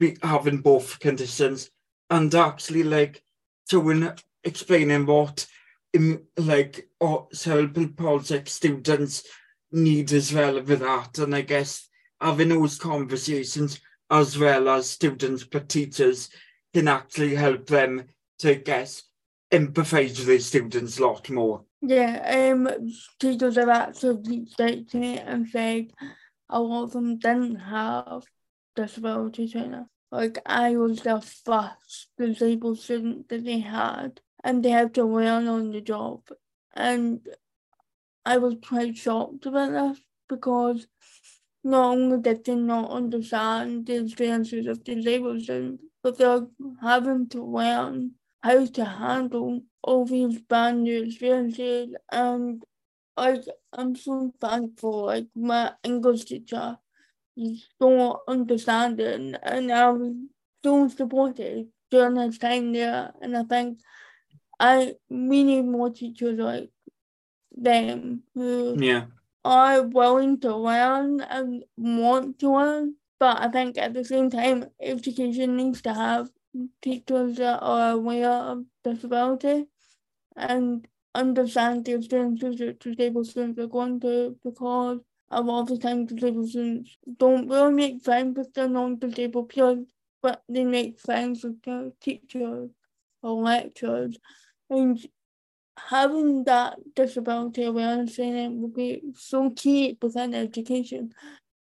be 0.00 0.16
having 0.22 0.58
both 0.58 0.98
conditions 1.00 1.70
and 2.08 2.34
actually 2.34 2.82
like 2.82 3.22
to 3.68 4.14
explaining 4.44 5.06
what 5.06 5.46
in, 5.92 6.22
like 6.36 6.88
or 7.00 7.28
cerebral 7.32 7.88
palsy 7.88 8.42
students 8.46 9.24
need 9.70 10.12
as 10.12 10.32
well 10.32 10.54
with 10.62 10.80
that 10.80 11.18
and 11.18 11.34
I 11.34 11.42
guess 11.42 11.88
having 12.20 12.50
those 12.50 12.78
conversations 12.78 13.80
as 14.10 14.38
well 14.38 14.68
as 14.68 14.88
students 14.88 15.44
but 15.44 15.68
teachers 15.68 16.30
can 16.74 16.88
actually 16.88 17.34
help 17.34 17.66
them 17.66 18.04
to 18.38 18.54
guess 18.54 19.02
empathise 19.50 20.18
with 20.18 20.26
their 20.26 20.40
students 20.40 20.98
a 20.98 21.06
lot 21.06 21.28
more. 21.30 21.64
Yeah, 21.80 22.52
um 22.52 22.68
teachers 23.18 23.56
have 23.56 23.68
actually 23.68 24.46
to 24.56 24.96
me 24.96 25.18
and 25.18 25.48
said 25.48 25.90
a 26.48 26.60
lot 26.60 26.84
of 26.84 26.92
them 26.92 27.18
didn't 27.18 27.56
have 27.56 28.22
disability 28.76 29.48
training. 29.48 29.86
Like 30.10 30.38
I 30.44 30.76
was 30.76 31.00
the 31.00 31.20
first 31.20 32.08
disabled 32.18 32.78
student 32.78 33.28
that 33.28 33.44
they 33.44 33.60
had 33.60 34.20
and 34.44 34.64
they 34.64 34.70
have 34.70 34.92
to 34.92 35.04
learn 35.04 35.48
on 35.48 35.70
the 35.70 35.80
job. 35.80 36.22
And 36.74 37.26
I 38.24 38.38
was 38.38 38.54
quite 38.66 38.96
shocked 38.96 39.46
about 39.46 39.72
this 39.72 40.04
because 40.28 40.86
not 41.64 41.92
only 41.92 42.20
did 42.20 42.44
they 42.44 42.54
not 42.54 42.90
understand 42.90 43.86
the 43.86 43.96
experiences 44.04 44.66
of 44.66 44.84
disabled 44.84 45.42
students, 45.42 45.82
but 46.02 46.18
they're 46.18 46.46
having 46.80 47.28
to 47.28 47.44
learn 47.44 48.12
how 48.42 48.66
to 48.66 48.84
handle 48.84 49.60
all 49.82 50.04
these 50.04 50.40
brand 50.40 50.82
new 50.82 51.04
experiences. 51.04 51.94
And 52.10 52.62
like, 53.16 53.44
I'm 53.72 53.94
so 53.94 54.32
thankful, 54.40 55.06
like, 55.06 55.28
my 55.34 55.72
English 55.84 56.24
teacher 56.24 56.78
is 57.36 57.68
so 57.80 58.22
understanding 58.26 59.36
and 59.42 59.72
I 59.72 59.90
was 59.90 60.14
so 60.64 60.88
supportive 60.88 61.66
during 61.90 62.16
his 62.16 62.38
time 62.38 62.72
there. 62.72 63.12
And 63.20 63.36
I 63.36 63.44
think 63.44 63.78
I 64.58 64.94
we 65.08 65.44
need 65.44 65.62
more 65.62 65.90
teachers 65.90 66.38
like 66.38 66.70
them 67.56 68.22
who 68.34 68.76
yeah. 68.78 69.06
are 69.44 69.82
willing 69.82 70.40
to 70.40 70.56
learn 70.56 71.20
and 71.20 71.64
want 71.76 72.38
to 72.40 72.52
learn. 72.52 72.94
But 73.18 73.40
I 73.40 73.48
think 73.48 73.78
at 73.78 73.94
the 73.94 74.04
same 74.04 74.30
time, 74.30 74.66
education 74.80 75.56
needs 75.56 75.82
to 75.82 75.94
have 75.94 76.28
teachers 76.80 77.36
that 77.36 77.60
are 77.60 77.92
aware 77.92 78.30
of 78.30 78.64
disability 78.84 79.66
and 80.36 80.86
understand 81.14 81.84
the 81.84 81.94
experiences 81.94 82.56
that 82.58 82.80
disabled 82.80 83.26
students 83.26 83.60
are 83.60 83.66
going 83.66 84.00
through 84.00 84.36
because 84.42 84.98
a 85.30 85.40
lot 85.40 85.62
of 85.62 85.68
the 85.68 85.78
time 85.78 86.06
disabled 86.06 86.48
students 86.48 86.96
don't 87.18 87.48
really 87.48 87.72
make 87.72 88.02
friends 88.02 88.36
with 88.36 88.52
their 88.54 88.68
non-disabled 88.68 89.48
peers, 89.48 89.78
but 90.22 90.42
they 90.48 90.64
make 90.64 90.98
friends 90.98 91.44
with 91.44 91.62
their 91.62 91.90
teachers 92.00 92.70
lecturers 93.30 94.18
and 94.70 94.98
having 95.76 96.44
that 96.44 96.76
disability 96.94 97.64
awareness 97.64 98.16
training 98.16 98.60
will 98.60 98.68
be 98.68 99.02
so 99.14 99.50
key 99.50 99.96
within 100.00 100.34
education, 100.34 101.12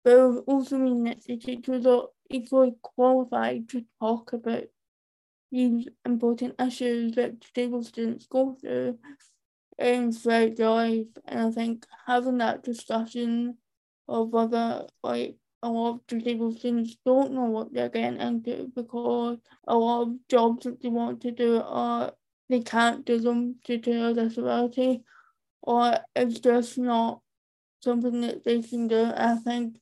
but 0.04 0.12
it 0.12 0.16
will 0.16 0.38
also 0.46 0.78
mean 0.78 1.04
that 1.04 1.22
the 1.24 1.36
teachers 1.36 1.86
are 1.86 2.08
equally 2.28 2.74
qualified 2.82 3.68
to 3.68 3.84
talk 4.00 4.32
about 4.32 4.64
these 5.50 5.88
important 6.04 6.54
issues 6.60 7.12
that 7.12 7.40
disabled 7.40 7.86
students 7.86 8.26
go 8.26 8.56
through 8.60 8.98
um, 9.80 10.12
throughout 10.12 10.56
their 10.56 10.70
life. 10.70 11.06
And 11.24 11.40
I 11.40 11.50
think 11.50 11.86
having 12.06 12.38
that 12.38 12.62
discussion 12.62 13.56
of 14.08 14.28
whether 14.28 14.86
like 15.02 15.36
a 15.62 15.68
lot 15.68 15.94
of 15.94 16.06
disabled 16.06 16.58
students 16.58 16.96
don't 17.04 17.32
know 17.32 17.44
what 17.44 17.72
they're 17.72 17.88
getting 17.88 18.20
into 18.20 18.70
because 18.74 19.38
a 19.66 19.76
lot 19.76 20.02
of 20.02 20.14
jobs 20.28 20.64
that 20.64 20.80
they 20.82 20.88
want 20.88 21.20
to 21.20 21.30
do 21.30 21.60
are 21.64 22.12
they 22.48 22.60
can't 22.60 23.04
do 23.04 23.18
them 23.18 23.56
due 23.64 23.78
to 23.78 23.92
their 23.92 24.14
disability 24.14 25.02
or 25.62 25.98
it's 26.16 26.40
just 26.40 26.78
not 26.78 27.20
something 27.80 28.20
that 28.22 28.44
they 28.44 28.62
can 28.62 28.88
do. 28.88 29.12
I 29.14 29.36
think 29.36 29.76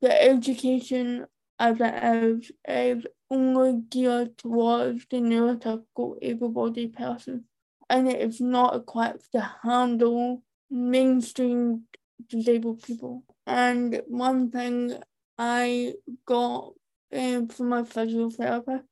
the 0.00 0.22
education 0.22 1.26
as 1.58 1.76
it 1.80 2.04
is 2.04 2.52
is 2.66 3.06
only 3.30 3.82
geared 3.90 4.38
towards 4.38 5.06
the 5.10 5.18
neurotypical 5.18 6.16
able-bodied 6.22 6.94
person 6.94 7.44
and 7.90 8.08
it 8.08 8.20
is 8.20 8.40
not 8.40 8.76
equipped 8.76 9.32
to 9.32 9.40
handle 9.62 10.42
mainstream 10.70 11.84
disabled 12.28 12.82
people. 12.82 13.24
And 13.48 14.02
one 14.06 14.50
thing 14.50 14.98
I 15.38 15.94
got 16.26 16.74
um, 17.12 17.48
from 17.48 17.68
my 17.70 17.82
physical 17.84 18.30
therapist 18.30 18.84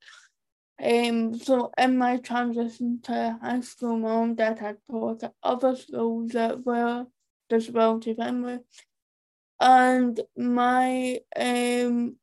um, 0.83 1.39
so 1.39 1.71
in 1.77 1.97
my 1.97 2.17
transition 2.17 2.99
to 3.03 3.37
high 3.41 3.61
school, 3.61 3.97
my 3.97 4.21
and 4.23 4.37
dad 4.37 4.59
had 4.59 4.77
taught 4.89 5.23
at 5.23 5.33
other 5.41 5.75
schools 5.75 6.33
that 6.33 6.63
were 6.63 7.07
disability 7.49 8.13
friendly. 8.13 8.59
And 9.59 10.19
my 10.35 11.19
um, 11.35 12.17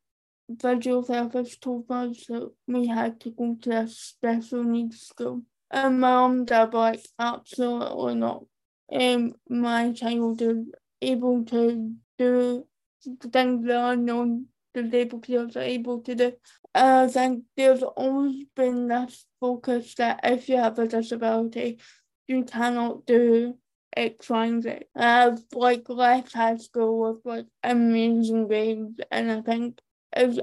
visual 0.49 1.03
therapist 1.03 1.61
told 1.61 1.91
us 1.91 2.25
that 2.27 2.49
we 2.65 2.87
had 2.87 3.19
to 3.21 3.31
go 3.31 3.57
to 3.63 3.71
a 3.71 3.87
special 3.89 4.63
needs 4.63 5.01
school. 5.01 5.41
And 5.69 5.99
my 5.99 6.11
mum 6.11 6.31
and 6.31 6.47
dad 6.47 6.71
were 6.71 6.79
like, 6.79 7.05
absolutely 7.19 8.15
not. 8.15 8.45
Um, 8.89 9.33
my 9.49 9.91
child 9.91 10.41
is 10.41 10.65
able 11.01 11.43
to 11.45 11.93
things 12.17 13.65
that 13.65 13.75
are 13.75 13.95
known 13.95 14.47
disabled 14.73 15.23
people 15.23 15.49
are 15.55 15.61
able 15.61 16.01
to 16.01 16.15
do. 16.15 16.33
I 16.73 17.07
think 17.07 17.45
there's 17.55 17.83
always 17.83 18.45
been 18.55 18.87
this 18.87 19.25
focus 19.39 19.95
that 19.95 20.19
if 20.23 20.49
you 20.49 20.57
have 20.57 20.77
a 20.79 20.87
disability, 20.87 21.79
you 22.27 22.43
cannot 22.43 23.05
do 23.05 23.57
X, 23.95 24.29
Y, 24.29 24.45
and 24.45 24.63
Z. 24.63 24.79
I've 24.95 25.39
like 25.53 25.87
left 25.87 26.33
high 26.33 26.57
school 26.57 27.13
with 27.13 27.25
like 27.25 27.45
amazing 27.63 28.47
grades, 28.47 28.99
and 29.09 29.31
I 29.31 29.41
think 29.41 29.79
it's 30.13 30.39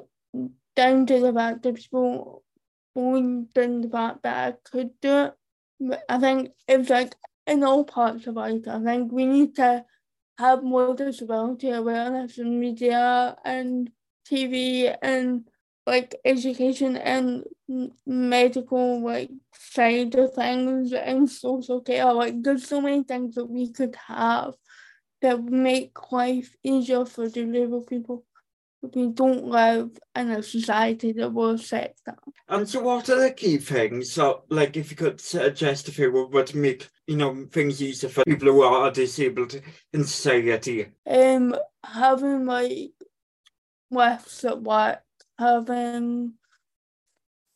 down 0.74 1.06
to 1.06 1.20
the 1.20 1.32
fact 1.32 1.62
that 1.62 1.74
people 1.74 2.42
only 2.94 3.46
the 3.54 3.88
fact 3.90 4.22
that 4.22 4.54
I 4.54 4.68
could 4.70 4.90
do 5.00 5.24
it. 5.24 5.34
But 5.80 6.02
I 6.08 6.18
think 6.18 6.50
it's 6.68 6.88
like 6.88 7.14
in 7.46 7.64
all 7.64 7.84
parts 7.84 8.26
of 8.26 8.36
life, 8.36 8.62
I 8.68 8.82
think 8.82 9.12
we 9.12 9.26
need 9.26 9.56
to 9.56 9.84
have 10.38 10.62
more 10.62 10.94
disability 10.94 11.70
awareness 11.70 12.38
in 12.38 12.58
media 12.58 13.36
and 13.44 13.90
TV 14.24 14.88
and 15.02 15.48
like 15.86 16.14
education 16.24 16.96
and 16.96 17.44
medical 18.06 19.02
like 19.02 19.30
side 19.54 20.14
of 20.14 20.34
things 20.34 20.92
and 20.92 21.28
social 21.30 21.80
care. 21.80 22.12
Like 22.12 22.42
there's 22.42 22.66
so 22.66 22.80
many 22.80 23.02
things 23.02 23.34
that 23.34 23.46
we 23.46 23.72
could 23.72 23.96
have 24.06 24.54
that 25.20 25.42
make 25.44 26.12
life 26.12 26.54
easier 26.62 27.04
for 27.04 27.28
disabled 27.28 27.86
people. 27.86 28.24
We 28.82 29.08
don't 29.08 29.44
live 29.44 29.96
in 30.16 30.30
a 30.30 30.42
society 30.42 31.12
that 31.12 31.32
will 31.32 31.56
set 31.56 31.96
that. 32.04 32.18
And 32.48 32.68
so 32.68 32.80
what 32.80 33.08
are 33.08 33.20
the 33.20 33.30
key 33.30 33.58
things? 33.58 34.12
So 34.12 34.42
like 34.48 34.76
if 34.76 34.90
you 34.90 34.96
could 34.96 35.20
suggest 35.20 35.88
a 35.88 35.92
few 35.92 36.28
would 36.28 36.54
make, 36.54 36.88
you 37.06 37.16
know, 37.16 37.46
things 37.52 37.80
easier 37.80 38.10
for 38.10 38.24
people 38.24 38.48
who 38.48 38.62
are 38.62 38.90
disabled 38.90 39.60
in 39.92 40.04
society? 40.04 40.88
Um 41.06 41.54
having 41.84 42.46
like 42.46 42.92
lifts 43.90 44.44
at 44.44 44.62
work 44.62 45.02
having 45.38 46.34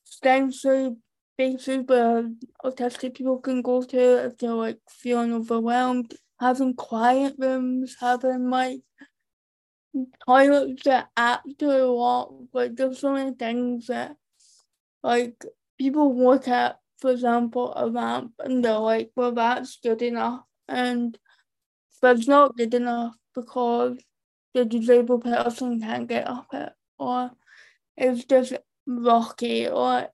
sensory 0.05 0.97
spaces 1.35 1.85
where 1.87 2.31
autistic 2.65 3.15
people 3.15 3.39
can 3.39 3.63
go 3.63 3.83
to 3.83 4.27
if 4.27 4.39
they're 4.39 4.55
like 4.55 4.79
feeling 4.89 5.35
overwhelmed, 5.35 6.15
having 6.41 6.75
quiet 6.75 7.35
rooms, 7.39 7.97
having 8.01 8.51
like 8.51 8.81
toilets 10.25 10.83
that 10.85 11.09
actually 11.17 11.85
walk. 11.89 12.35
Like 12.53 12.77
there's 12.77 12.99
so 13.01 13.13
many 13.13 13.33
things 13.33 13.87
that 13.89 14.17
like 15.03 15.45
people 15.79 16.17
look 16.17 16.49
at, 16.49 16.79
for 17.01 17.11
example, 17.11 17.73
a 17.75 17.91
ramp 17.91 18.33
and 18.41 18.65
they're 18.65 18.79
like, 18.79 19.11
well 19.17 19.33
that's 19.33 19.79
good 19.83 20.03
enough 20.03 20.43
and 20.69 21.19
but 22.03 22.19
it's 22.19 22.29
not 22.29 22.57
good 22.57 22.75
enough 22.75 23.15
because 23.35 23.99
the 24.55 24.65
disabled 24.65 25.25
person 25.25 25.81
can't 25.81 26.09
get 26.09 26.29
up 26.29 26.47
it 26.53 26.73
or 26.99 27.31
it's 27.97 28.25
just 28.25 28.55
rocky 28.87 29.69
or 29.69 30.09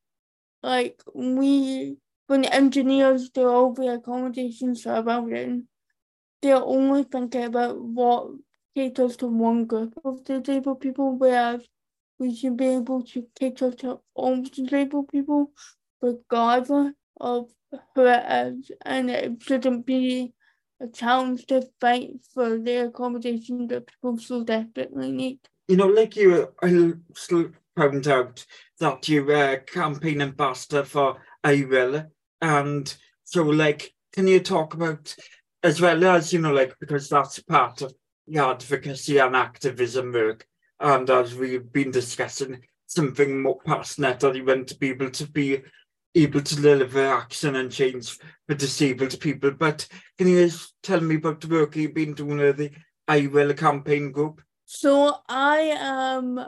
like 0.62 1.02
we 1.14 1.96
when 2.32 2.44
engineers 2.46 3.28
do 3.28 3.46
all 3.46 3.74
the 3.74 3.88
accommodations 3.88 4.82
for 4.82 4.94
a 4.94 5.02
building, 5.02 5.66
they're 6.40 6.56
only 6.56 7.04
thinking 7.04 7.44
about 7.44 7.78
what 7.78 8.28
caters 8.74 9.16
to 9.18 9.26
one 9.26 9.66
group 9.66 9.94
of 10.04 10.24
disabled 10.24 10.80
people, 10.80 11.16
whereas 11.16 11.62
we 12.18 12.34
should 12.34 12.56
be 12.56 12.66
able 12.66 13.02
to 13.02 13.26
cater 13.38 13.72
to 13.72 14.00
all 14.14 14.42
disabled 14.42 15.08
people, 15.08 15.50
regardless 16.00 16.94
of 17.20 17.50
who 17.94 18.06
is, 18.06 18.70
and 18.84 19.10
it 19.10 19.42
shouldn't 19.42 19.86
be 19.86 20.32
a 20.80 20.86
challenge 20.88 21.46
to 21.46 21.68
fight 21.80 22.16
for 22.34 22.58
the 22.58 22.86
accommodation 22.86 23.66
that 23.68 23.86
people 23.86 24.18
so 24.18 24.42
desperately 24.44 25.12
need. 25.12 25.38
You 25.68 25.76
know, 25.76 25.86
like 25.86 26.16
you, 26.16 26.48
I 26.62 26.92
found 27.76 28.08
out 28.08 28.44
that 28.80 29.08
you 29.08 29.24
were 29.24 29.58
campaign 29.58 30.20
ambassador 30.20 30.84
for 30.84 31.22
I 31.42 31.64
Will. 31.68 32.04
And 32.40 32.94
so, 33.24 33.44
like, 33.44 33.94
can 34.12 34.26
you 34.26 34.40
talk 34.40 34.74
about, 34.74 35.14
as 35.62 35.80
well 35.80 36.04
as, 36.04 36.32
you 36.32 36.40
know, 36.40 36.52
like, 36.52 36.74
because 36.80 37.08
that's 37.08 37.38
part 37.38 37.80
of 37.82 37.94
advocacy 38.36 39.18
and 39.18 39.36
activism 39.36 40.12
work. 40.12 40.46
And 40.80 41.08
as 41.10 41.34
we've 41.34 41.72
been 41.72 41.90
discussing, 41.90 42.62
something 42.86 43.40
more 43.40 43.58
passionate 43.64 44.20
that 44.20 44.34
you 44.34 44.44
want 44.44 44.68
to 44.68 44.76
be 44.76 44.90
able 44.90 45.10
to 45.10 45.26
be 45.26 45.62
able 46.14 46.42
to 46.42 46.56
deliver 46.56 47.06
action 47.06 47.56
and 47.56 47.72
change 47.72 48.18
for 48.46 48.54
disabled 48.54 49.18
people. 49.20 49.50
But 49.50 49.86
can 50.18 50.28
you 50.28 50.50
tell 50.82 51.00
me 51.00 51.16
about 51.16 51.40
the 51.40 51.48
work 51.48 51.76
you've 51.76 51.94
been 51.94 52.14
doing 52.14 52.38
with 52.38 52.58
the 52.58 52.70
I 53.08 53.26
Will 53.28 53.54
campaign 53.54 54.12
group? 54.12 54.42
So 54.66 55.16
I 55.28 55.74
am 55.78 56.38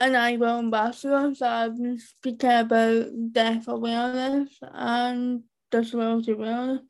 an 0.00 0.16
I 0.16 0.36
Will 0.36 0.58
ambassador, 0.58 1.34
so 1.34 1.46
I've 1.46 1.76
been 1.76 1.98
speaking 1.98 2.50
about 2.50 3.06
deaf 3.32 3.68
awareness 3.68 4.58
and 4.62 5.42
disability 5.70 6.32
awareness. 6.32 6.80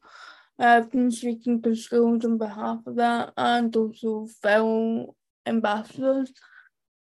I've 0.59 0.91
been 0.91 1.11
speaking 1.11 1.63
to 1.63 1.75
schools 1.75 2.25
on 2.25 2.39
behalf 2.39 2.81
of 2.87 2.97
that 2.97 3.33
and 3.37 3.75
also 3.77 4.27
fellow 4.41 5.15
ambassadors. 5.47 6.33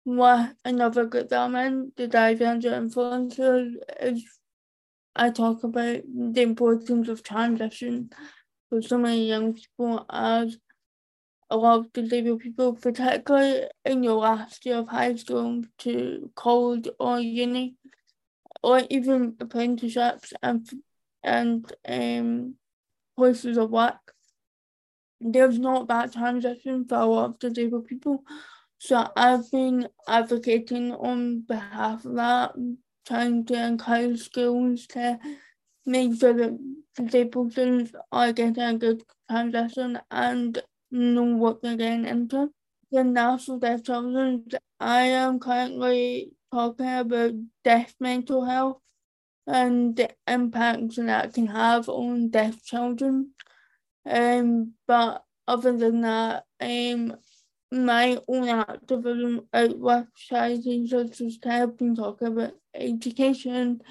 With 0.06 0.54
another 0.64 1.06
group 1.06 1.30
that 1.30 1.40
I'm 1.40 1.56
in, 1.56 1.92
the 1.98 2.08
Divergent 2.08 2.64
Influencers, 2.64 3.74
is 4.00 4.24
I 5.16 5.32
talk 5.32 5.64
about 5.64 6.02
the 6.06 6.42
importance 6.42 7.10
of 7.10 7.24
transition 7.24 8.12
for 8.70 8.82
so 8.82 8.98
many 8.98 9.28
young 9.28 9.54
people 9.54 10.06
as 10.10 10.58
a 11.50 11.58
lot 11.58 11.80
of 11.80 11.94
disabled 11.94 12.42
people, 12.42 12.74
particularly 12.74 13.68
in 13.84 14.04
your 14.04 14.16
last 14.16 14.66
year 14.66 14.78
of 14.78 14.88
high 14.88 15.16
school 15.16 15.64
to 15.80 16.32
college 16.36 16.88
or 17.00 17.20
uni, 17.20 17.76
or 18.64 18.84
even 18.90 19.36
apprenticeships 19.40 20.34
and 20.42 20.70
and 21.24 21.74
um, 21.88 22.56
places 23.18 23.58
of 23.58 23.72
work. 23.72 24.14
There's 25.20 25.58
not 25.58 25.88
that 25.88 26.14
transition 26.14 26.86
for 26.86 26.96
a 26.96 27.06
lot 27.06 27.26
of 27.26 27.40
disabled 27.40 27.88
people. 27.88 28.24
So 28.78 29.10
I've 29.16 29.50
been 29.52 29.90
advocating 30.08 30.94
on 30.94 31.42
behalf 31.42 32.06
of 32.06 32.16
that, 32.16 32.54
trying 33.08 33.46
to 33.46 33.56
encourage 33.56 34.22
schools 34.22 34.86
to 34.88 35.20
make 35.86 36.20
sure 36.20 36.34
that 36.34 36.58
disabled 36.96 37.54
students 37.54 37.92
are 38.12 38.32
getting 38.32 38.64
a 38.64 38.78
good 38.78 39.04
transition 39.30 40.00
and 40.12 40.62
know 40.92 41.24
what 41.24 41.62
they're 41.62 41.78
getting 41.78 42.06
into. 42.06 42.52
The 42.92 43.04
National 43.04 43.60
Deaf 43.60 43.84
Children, 43.84 44.46
I 44.80 45.02
am 45.02 45.40
currently 45.40 46.32
talking 46.54 46.94
about 46.94 47.34
deaf 47.64 47.96
mental 48.00 48.46
health 48.46 48.78
and 49.48 49.96
the 49.96 50.10
impacts 50.28 50.98
that 50.98 51.34
can 51.34 51.48
have 51.48 51.88
on 51.90 52.30
deaf 52.30 52.64
children. 52.64 53.32
Um, 54.06 54.74
but 54.88 55.24
other 55.48 55.78
than 55.78 56.02
that, 56.02 56.44
um, 56.60 57.16
my 57.72 58.20
own 58.28 58.50
activism 58.50 59.48
with 59.54 60.08
charities 60.16 60.90
such 60.90 61.22
as 61.22 61.38
have 61.44 61.78
been 61.78 61.96
talking 61.96 62.28
about 62.28 62.54
education, 62.74 63.82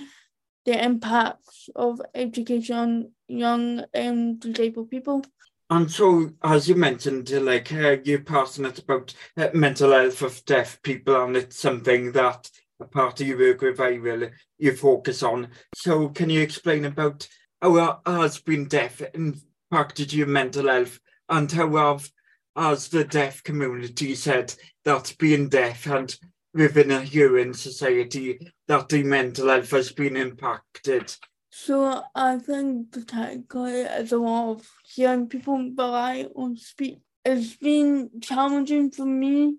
the 0.65 0.85
impacts 0.85 1.69
of 1.75 2.01
education 2.15 2.77
on 2.77 3.11
young 3.29 3.85
um, 3.95 4.39
disabled 4.39 4.91
people. 4.91 5.25
And 5.69 5.91
so, 5.91 6.31
as 6.43 6.69
you 6.69 6.77
mentioned, 6.77 7.31
like 7.45 7.73
uh, 7.73 7.97
you're 8.05 8.21
passionate 8.21 8.79
about 8.79 9.15
uh, 9.37 9.49
mental 9.53 9.91
health 9.91 10.23
of 10.23 10.45
deaf 10.45 10.81
people, 10.83 11.25
and 11.25 11.37
it's 11.37 11.59
something 11.59 12.13
that 12.13 12.49
a 12.81 12.85
part 12.85 13.20
of 13.20 13.27
your 13.27 13.39
work 13.39 13.62
with 13.62 13.79
Will 13.79 14.29
you 14.59 14.72
focus 14.72 15.22
on. 15.22 15.49
So, 15.74 16.09
can 16.11 16.31
you 16.31 16.41
explain 16.41 16.85
about 16.85 17.27
how 17.62 18.01
has 18.07 18.39
been 18.39 18.66
deaf 18.68 19.03
impacted 19.14 20.12
your 20.12 20.27
mental 20.27 20.68
health, 20.68 20.99
and 21.29 21.51
how 21.51 21.77
have 21.77 22.11
as 22.57 22.89
the 22.89 23.05
deaf 23.05 23.43
community 23.43 24.14
said 24.14 24.55
that 24.85 25.14
being 25.18 25.49
deaf 25.49 25.87
and 25.87 26.16
within 26.55 26.91
a 26.91 27.03
human 27.03 27.53
society 27.53 28.39
that 28.66 28.89
the 28.89 29.03
mental 29.03 29.49
health 29.49 29.70
has 29.70 29.93
been 29.93 30.16
impacted? 30.16 31.14
So 31.51 32.03
I 32.14 32.39
think 32.39 32.93
particularly 32.93 33.83
as 33.87 34.12
a 34.12 34.18
lot 34.18 34.53
of 34.53 34.70
young 34.95 35.27
people 35.29 35.57
rely 35.57 36.27
on 36.35 36.57
speech, 36.57 36.99
it's 37.24 37.57
been 37.57 38.11
challenging 38.20 38.91
for 38.91 39.07
me 39.07 39.57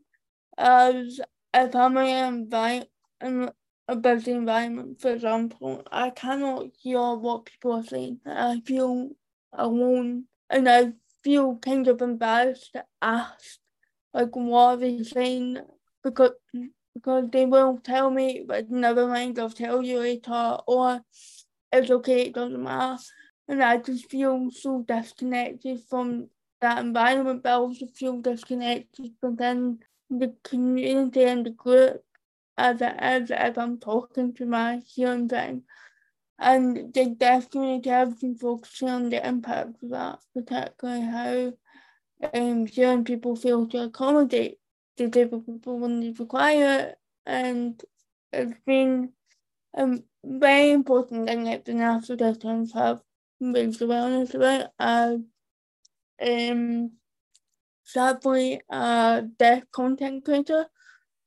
as 0.57 1.19
if 1.53 1.75
I'm 1.75 1.97
in 3.21 3.51
a 3.87 3.95
busy 3.95 4.31
environment, 4.31 4.99
for 4.99 5.11
example, 5.11 5.83
I 5.91 6.09
cannot 6.09 6.67
hear 6.79 7.13
what 7.15 7.45
people 7.45 7.73
are 7.73 7.83
saying. 7.83 8.19
I 8.25 8.61
feel 8.65 9.11
alone 9.53 10.25
and 10.49 10.69
I 10.69 10.93
feel 11.23 11.57
kind 11.57 11.87
of 11.87 12.01
embarrassed 12.01 12.73
to 12.73 12.85
ask 13.01 13.59
like 14.13 14.35
what 14.35 14.61
are 14.61 14.77
they 14.77 15.03
saying 15.03 15.57
because 16.03 16.31
because 16.93 17.29
they 17.31 17.45
will 17.45 17.79
tell 17.83 18.09
me 18.09 18.43
but 18.47 18.69
never 18.69 19.07
mind 19.07 19.37
I'll 19.37 19.49
tell 19.49 19.83
you 19.83 19.99
later 19.99 20.57
or 20.67 21.01
it's 21.71 21.91
okay, 21.91 22.27
it 22.27 22.33
doesn't 22.33 22.63
matter. 22.63 23.01
And 23.47 23.63
I 23.63 23.77
just 23.77 24.09
feel 24.09 24.49
so 24.51 24.83
disconnected 24.87 25.81
from 25.89 26.29
that 26.61 26.79
environment, 26.79 27.43
but 27.43 27.49
I 27.49 27.55
also 27.55 27.87
feel 27.87 28.21
disconnected 28.21 29.11
within 29.21 29.79
the 30.09 30.33
community 30.43 31.23
and 31.23 31.45
the 31.45 31.51
group 31.51 32.03
as 32.57 32.81
is 32.81 33.31
if 33.31 33.57
I'm 33.57 33.79
talking 33.79 34.33
to 34.35 34.45
my 34.45 34.81
hearing 34.85 35.29
thing. 35.29 35.63
And 36.39 36.93
the 36.93 37.15
deaf 37.17 37.49
community 37.49 37.89
have 37.89 38.19
been 38.19 38.35
focusing 38.35 38.89
on 38.89 39.09
the 39.09 39.27
impact 39.27 39.81
of 39.83 39.89
that, 39.89 40.19
particularly 40.35 41.01
how 41.01 41.53
um, 42.33 42.65
hearing 42.67 43.03
people 43.03 43.35
fail 43.35 43.67
to 43.67 43.83
accommodate 43.83 44.59
disabled 44.97 45.45
people 45.45 45.79
when 45.79 45.99
they 45.99 46.11
require 46.11 46.79
it. 46.79 46.95
And 47.25 47.81
it's 48.33 48.59
been 48.65 49.11
um, 49.77 50.03
very 50.23 50.71
important 50.71 51.27
thing 51.27 51.43
that 51.45 51.65
the 51.65 51.73
National 51.73 52.35
Times 52.35 52.73
have 52.73 53.01
raised 53.39 53.81
awareness 53.81 54.33
about. 54.33 54.71
Uh, 54.79 55.17
um, 56.21 56.91
sadly, 57.83 58.61
a 58.69 59.23
deaf 59.37 59.63
content 59.71 60.25
creator, 60.25 60.67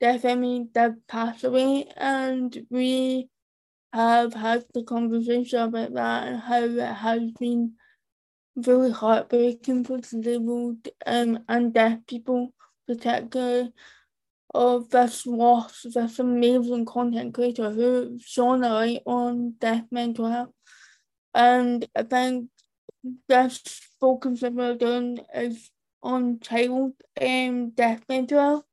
deaf 0.00 0.22
family 0.22 0.68
that 0.74 1.06
passed 1.06 1.44
away, 1.44 1.86
and 1.96 2.66
we 2.70 3.28
have 3.92 4.34
had 4.34 4.64
the 4.72 4.82
conversation 4.82 5.60
about 5.60 5.94
that 5.94 6.28
and 6.28 6.40
how 6.40 6.62
it 6.62 6.94
has 6.94 7.32
been 7.38 7.74
really 8.56 8.90
heartbreaking 8.90 9.84
for 9.84 9.98
disabled 9.98 10.88
um, 11.06 11.40
and 11.48 11.74
deaf 11.74 11.98
people, 12.06 12.52
particularly 12.86 13.72
of 14.52 14.90
this 14.90 15.26
loss, 15.26 15.86
this 15.94 16.18
amazing 16.18 16.84
content 16.84 17.34
creator 17.34 17.70
who 17.70 18.18
shone 18.20 18.64
a 18.64 18.68
light 18.68 19.02
on 19.06 19.54
deaf 19.60 19.84
mental 19.90 20.28
health. 20.28 20.50
And 21.34 21.86
I 21.94 22.02
think 22.02 22.48
this 23.28 23.62
focus 24.00 24.40
that 24.40 24.52
we're 24.52 24.74
doing 24.74 25.20
is 25.34 25.70
on 26.02 26.40
child 26.40 26.92
um, 27.20 27.70
deaf 27.70 28.00
mental 28.08 28.40
health 28.40 28.64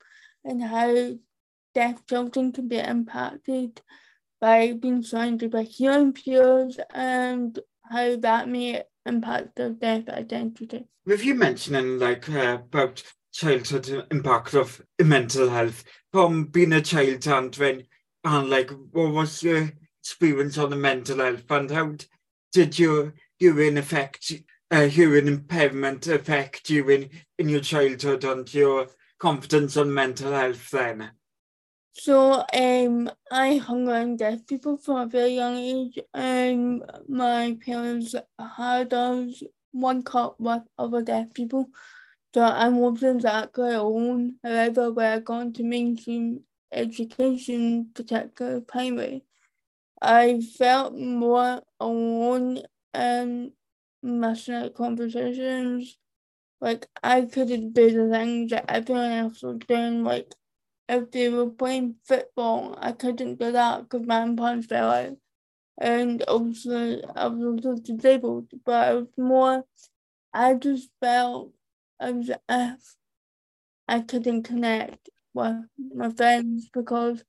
and 0.47 0.63
how 0.63 1.13
deaf 1.75 2.05
children 2.07 2.51
can 2.51 2.67
be 2.67 2.79
impacted 2.79 3.81
by 4.39 4.73
being 4.73 5.03
surrounded 5.03 5.51
by 5.51 5.63
hearing 5.63 6.13
peers 6.13 6.79
and 6.93 7.59
how 7.83 8.15
that 8.15 8.47
may 8.47 8.83
impact 9.05 9.55
their 9.55 9.71
deaf 9.71 10.07
identity. 10.09 10.87
With 11.05 11.23
you 11.23 11.35
mentioning 11.35 11.99
like 11.99 12.29
uh, 12.29 12.59
about 12.61 13.03
childhood 13.33 14.07
impact 14.09 14.53
of 14.53 14.81
mental 14.99 15.49
health 15.49 15.83
from 16.11 16.45
being 16.45 16.73
a 16.73 16.81
child 16.81 17.27
and 17.27 17.55
when 17.55 17.83
and 18.23 18.49
like 18.49 18.71
what 18.91 19.13
was 19.13 19.43
your 19.43 19.71
experience 20.01 20.57
on 20.57 20.69
the 20.71 20.75
mental 20.75 21.19
health 21.19 21.49
and 21.51 21.69
how 21.69 21.93
did 22.51 22.79
your 22.79 23.13
hearing 23.37 23.77
affect 23.77 24.33
uh, 24.71 24.87
hearing 24.87 25.27
impairment 25.27 26.07
affect 26.07 26.69
you 26.69 26.89
in, 26.89 27.09
in 27.37 27.47
your 27.47 27.61
childhood 27.61 28.23
and 28.23 28.51
your 28.53 28.87
confidence 29.19 29.77
on 29.77 29.93
mental 29.93 30.31
health 30.31 30.69
then? 30.71 31.11
So 31.93 32.45
um, 32.53 33.09
I 33.31 33.57
hung 33.57 33.87
around 33.89 34.19
deaf 34.19 34.45
people 34.45 34.77
from 34.77 34.97
a 34.97 35.05
very 35.07 35.33
young 35.35 35.57
age, 35.57 35.99
and 36.13 36.83
my 37.07 37.57
parents 37.65 38.13
had 38.39 38.93
us 38.93 39.41
one 39.71 40.03
cup 40.03 40.35
with 40.39 40.61
other 40.77 41.01
deaf 41.01 41.33
people. 41.33 41.69
So 42.33 42.41
I 42.41 42.69
wasn't 42.69 43.17
exactly 43.17 43.73
alone. 43.73 44.35
However, 44.43 44.91
when 44.91 45.11
I 45.11 45.19
got 45.19 45.41
into 45.41 45.63
mainstream 45.63 46.41
education, 46.71 47.89
particularly 47.95 48.61
primary, 48.61 49.23
I 49.99 50.41
felt 50.41 50.95
more 50.95 51.63
alone 51.79 52.61
missing 54.03 54.55
out 54.55 54.73
conversations. 54.73 55.97
Like 56.61 56.87
I 57.03 57.21
couldn't 57.21 57.73
do 57.73 57.91
the 57.91 58.09
things 58.15 58.51
that 58.51 58.65
everyone 58.69 59.11
else 59.11 59.43
was 59.43 59.59
doing, 59.67 60.03
like 60.03 60.33
if 60.89 61.11
they 61.11 61.29
were 61.29 61.49
playing 61.49 61.95
football, 62.05 62.75
I 62.79 62.93
couldn't 62.93 63.39
do 63.39 63.51
that 63.51 63.83
because 63.83 64.07
my 64.07 64.23
implants 64.23 64.67
fell 64.67 64.91
out. 64.91 65.17
And 65.79 66.23
obviously, 66.27 67.03
I 67.15 67.27
was 67.27 67.65
also 67.65 67.81
disabled, 67.81 68.51
but 68.65 68.91
it 68.91 68.95
was 68.95 69.07
more, 69.17 69.65
I 70.33 70.55
just 70.55 70.89
felt 71.01 71.53
as 71.99 72.29
if 72.49 72.95
I 73.87 73.99
couldn't 74.01 74.43
connect 74.43 75.09
with 75.33 75.65
my 75.93 76.09
friends 76.11 76.69
because 76.73 77.23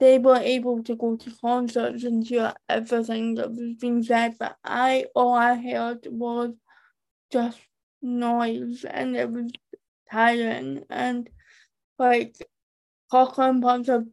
they 0.00 0.18
were 0.18 0.38
able 0.38 0.82
to 0.84 0.96
go 0.96 1.16
to 1.16 1.32
concerts 1.40 2.04
and 2.04 2.26
hear 2.26 2.54
everything 2.68 3.36
that 3.36 3.50
was 3.50 3.76
being 3.80 4.02
said, 4.02 4.36
but 4.38 4.56
I, 4.64 5.06
all 5.14 5.34
I 5.34 5.56
heard 5.56 6.06
was 6.10 6.54
just 7.32 7.60
noise 8.02 8.84
and 8.84 9.16
it 9.16 9.30
was 9.30 9.50
tiring 10.10 10.84
and 10.90 11.30
like 11.98 12.36
cochlear 13.12 13.50
implants 13.50 13.88
have 13.88 14.06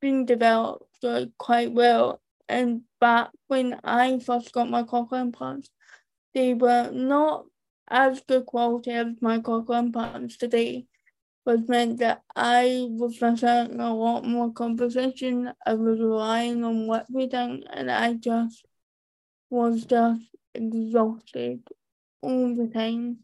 been 0.00 0.24
developed 0.24 0.84
like, 1.02 1.30
quite 1.38 1.72
well. 1.72 2.20
And 2.48 2.82
back 3.00 3.30
when 3.46 3.78
I 3.84 4.18
first 4.18 4.52
got 4.52 4.70
my 4.70 4.82
cochlear 4.82 5.20
implants, 5.20 5.70
they 6.34 6.54
were 6.54 6.90
not 6.92 7.46
as 7.88 8.20
good 8.26 8.46
quality 8.46 8.90
as 8.92 9.06
my 9.20 9.38
cochlear 9.38 9.80
implants 9.80 10.36
today, 10.36 10.86
which 11.44 11.68
meant 11.68 11.98
that 11.98 12.22
I 12.34 12.86
was 12.88 13.20
missing 13.20 13.80
a 13.80 13.94
lot 13.94 14.24
more 14.24 14.52
conversation. 14.52 15.52
I 15.66 15.74
was 15.74 16.00
relying 16.00 16.64
on 16.64 16.88
lip 16.88 17.06
reading, 17.12 17.64
and 17.70 17.90
I 17.90 18.14
just 18.14 18.64
was 19.48 19.84
just 19.84 20.22
exhausted 20.54 21.62
all 22.22 22.54
the 22.54 22.68
time 22.68 23.18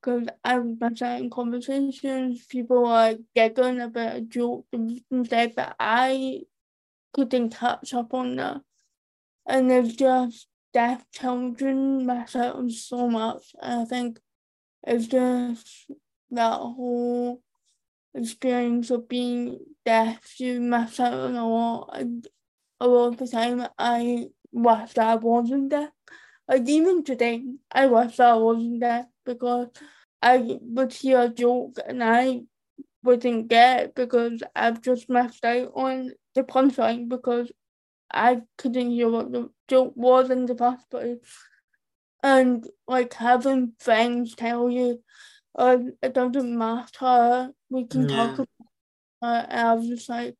because 0.00 0.28
I 0.44 0.58
was 0.58 0.76
missing 0.80 1.30
conversations. 1.30 2.46
People 2.46 2.86
are 2.86 3.14
giggling 3.34 3.80
about 3.80 4.16
a 4.16 4.20
joke 4.20 4.66
and 4.72 5.00
said 5.28 5.54
that 5.56 5.76
I 5.78 6.42
couldn't 7.12 7.50
catch 7.54 7.92
up 7.94 8.14
on 8.14 8.36
that. 8.36 8.62
And 9.46 9.70
it's 9.70 9.94
just 9.94 10.46
deaf 10.72 11.04
children 11.12 12.06
miss 12.06 12.36
out 12.36 12.70
so 12.70 13.08
much. 13.08 13.54
And 13.60 13.82
I 13.82 13.84
think 13.84 14.20
it's 14.86 15.06
just 15.06 15.90
that 16.30 16.58
whole 16.58 17.42
experience 18.14 18.90
of 18.90 19.08
being 19.08 19.58
deaf, 19.84 20.38
you 20.38 20.60
on 20.60 21.36
a 21.36 21.48
lot. 21.48 21.90
And 21.94 22.26
a 22.80 22.86
lot 22.86 23.08
of 23.08 23.16
the 23.18 23.26
time, 23.26 23.66
I 23.78 24.28
wish 24.52 24.98
I 24.98 25.16
wasn't 25.16 25.70
deaf. 25.70 25.90
Like 26.50 26.68
even 26.68 27.04
today, 27.04 27.44
I 27.70 27.86
wish 27.86 28.18
I 28.18 28.34
wasn't 28.34 28.80
there 28.80 29.06
because 29.24 29.68
I 30.20 30.58
would 30.60 30.92
hear 30.92 31.20
a 31.20 31.28
joke 31.28 31.76
and 31.86 32.02
I 32.02 32.40
wouldn't 33.04 33.46
get 33.46 33.80
it 33.80 33.94
because 33.94 34.42
I've 34.56 34.82
just 34.82 35.08
missed 35.08 35.44
out 35.44 35.70
on 35.76 36.10
the 36.34 36.42
punchline 36.42 37.08
because 37.08 37.52
I 38.12 38.42
couldn't 38.58 38.90
hear 38.90 39.08
what 39.08 39.30
the 39.30 39.50
joke 39.68 39.92
was 39.94 40.28
in 40.30 40.46
the 40.46 40.56
first 40.56 40.90
place. 40.90 41.18
And 42.20 42.66
like 42.88 43.14
having 43.14 43.74
friends 43.78 44.34
tell 44.34 44.68
you, 44.68 45.04
oh, 45.54 45.92
it 46.02 46.14
doesn't 46.14 46.58
matter, 46.58 47.52
we 47.70 47.86
can 47.86 48.08
yeah. 48.08 48.16
talk 48.16 48.34
about 48.34 48.48
it. 48.48 49.50
And 49.52 49.60
I 49.60 49.74
was 49.74 49.88
just 49.88 50.08
like, 50.08 50.34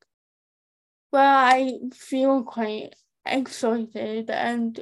well, 1.12 1.22
I 1.22 1.78
feel 1.94 2.42
quite 2.42 2.96
excited 3.24 4.28
and 4.28 4.80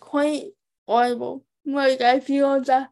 quite 0.00 0.50
horrible. 0.86 1.44
Like 1.64 2.00
I 2.00 2.20
feel 2.20 2.60
that 2.62 2.90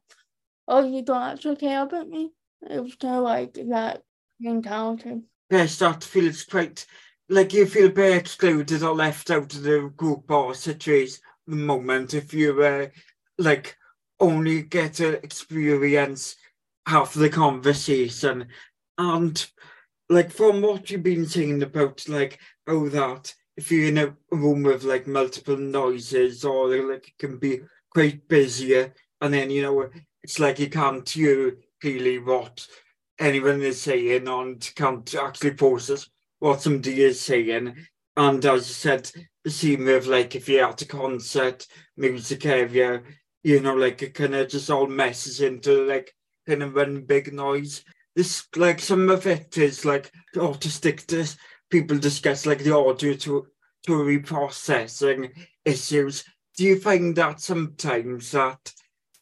oh 0.68 0.86
you 0.86 1.02
don't 1.02 1.22
actually 1.22 1.56
care 1.56 1.82
about 1.82 2.08
me. 2.08 2.30
It 2.68 2.82
was 2.82 2.94
kind 2.94 3.16
of 3.16 3.22
like 3.24 3.54
that 3.54 4.02
mentality. 4.38 5.22
Yes, 5.50 5.78
that 5.78 6.04
feels 6.04 6.44
quite 6.44 6.86
like 7.28 7.52
you 7.52 7.66
feel 7.66 7.86
a 7.86 7.90
bit 7.90 8.16
excluded 8.16 8.82
or 8.82 8.94
left 8.94 9.30
out 9.30 9.54
of 9.54 9.62
the 9.62 9.92
group 9.96 10.30
or 10.30 10.54
situation 10.54 11.20
the 11.46 11.56
moment 11.56 12.14
if 12.14 12.32
you 12.32 12.62
uh, 12.62 12.86
like 13.38 13.76
only 14.18 14.62
get 14.62 14.94
to 14.94 15.22
experience 15.24 16.36
half 16.86 17.14
the 17.14 17.28
conversation 17.28 18.46
and 18.98 19.50
like 20.08 20.30
from 20.30 20.60
what 20.60 20.90
you've 20.90 21.02
been 21.02 21.26
saying 21.26 21.62
about 21.62 22.06
like 22.08 22.38
oh 22.66 22.88
that 22.88 23.34
if 23.60 23.70
you're 23.70 23.88
in 23.88 23.98
a 23.98 24.16
room 24.30 24.62
with 24.62 24.84
like 24.84 25.06
multiple 25.06 25.56
noises 25.56 26.46
or 26.46 26.74
like 26.90 27.08
it 27.08 27.18
can 27.18 27.36
be 27.36 27.60
quite 27.90 28.26
busier 28.26 28.94
and 29.20 29.34
then 29.34 29.50
you 29.50 29.60
know 29.60 29.86
it's 30.22 30.38
like 30.38 30.58
you 30.58 30.70
can't 30.70 31.08
hear 31.08 31.58
really 31.84 32.18
what 32.18 32.66
anyone 33.18 33.60
is 33.60 33.78
saying 33.78 34.26
and 34.26 34.72
can't 34.74 35.14
actually 35.14 35.50
process 35.50 36.08
what 36.38 36.62
somebody 36.62 37.02
is 37.02 37.20
saying. 37.20 37.74
And 38.16 38.44
as 38.46 38.68
you 38.68 38.74
said 38.74 39.10
the 39.44 39.50
same 39.50 39.84
with 39.84 40.06
like 40.06 40.34
if 40.34 40.48
you're 40.48 40.66
at 40.66 40.80
a 40.80 40.86
concert 40.86 41.66
music 41.98 42.46
area 42.46 43.02
you 43.42 43.60
know 43.60 43.74
like 43.74 44.02
it 44.02 44.14
kind 44.14 44.34
of 44.34 44.48
just 44.48 44.70
all 44.70 44.86
messes 44.86 45.42
into 45.42 45.86
like 45.86 46.14
kind 46.48 46.62
of 46.62 46.74
one 46.74 47.02
big 47.02 47.32
noise. 47.34 47.84
This 48.16 48.46
like 48.56 48.80
some 48.80 49.10
of 49.10 49.26
it 49.26 49.58
is 49.58 49.84
like 49.84 50.10
autistic 50.34 51.06
this 51.06 51.36
people 51.70 51.98
discuss 51.98 52.46
like 52.46 52.62
the 52.62 52.74
audio 52.74 53.14
to 53.14 53.46
to 53.86 53.92
reprocessing 53.92 55.30
issues. 55.64 56.24
Do 56.56 56.64
you 56.64 56.78
find 56.78 57.16
that 57.16 57.40
sometimes 57.40 58.32
that 58.32 58.72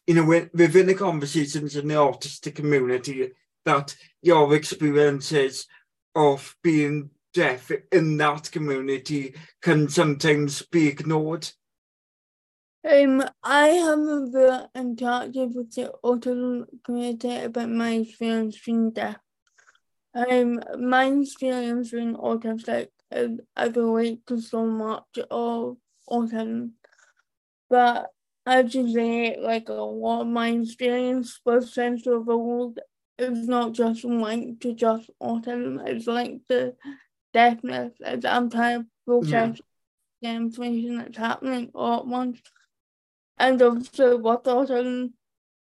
you 0.06 0.14
know 0.14 0.24
within 0.24 0.86
the 0.86 0.94
conversations 0.94 1.76
in 1.76 1.88
the 1.88 1.94
autistic 1.94 2.56
community 2.56 3.30
that 3.64 3.94
your 4.22 4.54
experiences 4.54 5.66
of 6.14 6.56
being 6.62 7.10
deaf 7.34 7.70
in 7.92 8.16
that 8.16 8.50
community 8.50 9.34
can 9.62 9.88
sometimes 9.88 10.62
be 10.62 10.88
ignored? 10.88 11.48
Um, 12.88 13.22
I 13.42 13.68
haven't 13.68 14.32
been 14.32 14.66
interacted 14.74 15.54
with 15.54 15.74
the 15.74 15.92
autism 16.02 16.66
community 16.84 17.36
about 17.36 17.68
my 17.68 17.92
experience 17.92 18.58
being 18.64 18.92
deaf. 18.92 19.16
Um, 20.14 20.60
my 20.78 21.06
experience 21.06 21.90
being 21.90 22.14
autistic 22.14 22.88
is 23.10 23.40
I 23.56 23.66
relate 23.66 24.26
to 24.26 24.40
so 24.40 24.64
much 24.64 25.18
of 25.30 25.76
autism, 26.08 26.72
but 27.68 28.10
I 28.46 28.62
just 28.62 28.94
say 28.94 29.36
like 29.38 29.68
a 29.68 29.74
lot 29.74 30.22
of 30.22 30.26
my 30.28 30.48
experience 30.48 31.40
with 31.44 31.68
sensory 31.68 32.18
world 32.18 32.78
is 33.18 33.46
not 33.46 33.72
just 33.72 34.04
linked 34.04 34.62
to 34.62 34.74
just 34.74 35.10
autism, 35.22 35.86
it's 35.86 36.06
linked 36.06 36.48
to 36.48 36.74
deafness 37.34 37.92
I'm 38.24 38.50
trying 38.50 38.84
to 38.84 38.86
process 39.06 39.60
yeah. 40.20 40.32
the 40.32 40.36
information 40.36 40.98
that's 40.98 41.18
happening 41.18 41.70
all 41.74 42.00
at 42.00 42.06
once. 42.06 42.40
And 43.38 43.60
also 43.62 44.16
with 44.16 44.42
autism, 44.44 45.12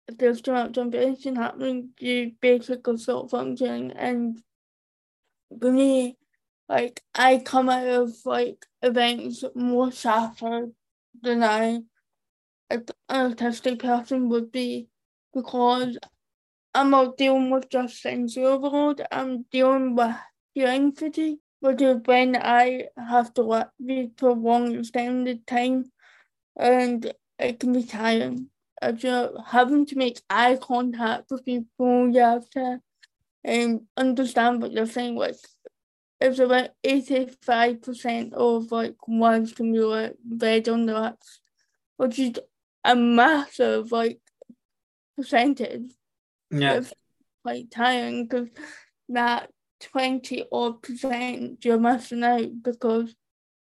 there's 0.08 0.40
too 0.40 0.52
much 0.52 0.78
information 0.78 1.36
happening, 1.36 1.90
you 1.98 2.32
basically 2.40 2.96
stop 2.96 3.30
functioning 3.30 3.92
and 3.92 4.40
for 5.60 5.72
me, 5.72 6.16
like 6.68 7.02
I 7.14 7.38
come 7.38 7.68
out 7.68 7.86
of 7.86 8.12
like 8.24 8.66
events 8.82 9.44
more 9.54 9.90
shattered 9.92 10.72
than 11.22 11.42
I 11.42 11.80
an 12.68 12.84
autistic 13.10 13.78
person 13.80 14.28
would 14.28 14.50
be 14.50 14.88
because 15.32 15.98
I'm 16.74 16.90
not 16.90 17.16
dealing 17.16 17.50
with 17.50 17.70
just 17.70 18.02
sensory 18.02 18.44
overload, 18.44 19.06
I'm 19.10 19.44
dealing 19.50 19.94
with 19.94 20.14
hearing 20.52 20.92
fatigue, 20.92 21.38
which 21.60 21.80
is 21.80 21.98
when 22.04 22.36
I 22.36 22.88
have 22.96 23.32
to 23.34 23.70
read 23.80 24.12
for 24.18 24.34
long 24.34 24.74
extended 24.74 25.46
time 25.46 25.90
and 26.56 27.12
it 27.38 27.60
can 27.60 27.72
be 27.72 27.84
tiring. 27.84 28.50
If 28.82 29.02
you're 29.02 29.32
having 29.46 29.86
to 29.86 29.96
make 29.96 30.20
eye 30.28 30.58
contact 30.60 31.30
with 31.30 31.44
people, 31.44 32.08
you 32.08 32.20
have 32.20 32.48
to 32.50 32.80
um, 33.46 33.86
understand 33.96 34.60
what 34.60 34.74
they're 34.74 34.86
saying. 34.86 35.16
Like, 35.16 35.36
it's 36.20 36.38
about 36.38 36.70
85% 36.84 38.32
of 38.32 38.72
like 38.72 38.96
words 39.06 39.52
can 39.52 39.72
be 39.72 39.80
like 39.80 40.14
read 40.28 40.68
on 40.68 40.86
the 40.86 40.98
lips, 40.98 41.40
which 41.96 42.18
is 42.18 42.34
a 42.84 42.94
massive 42.94 43.92
like 43.92 44.20
percentage. 45.16 45.92
Yeah. 46.50 46.74
It's 46.74 46.92
quite 47.42 47.70
tiring 47.70 48.26
because 48.26 48.48
that 49.08 49.50
20 49.80 50.44
odd 50.50 50.82
percent 50.82 51.64
you're 51.64 51.78
missing 51.78 52.24
out 52.24 52.62
because 52.62 53.14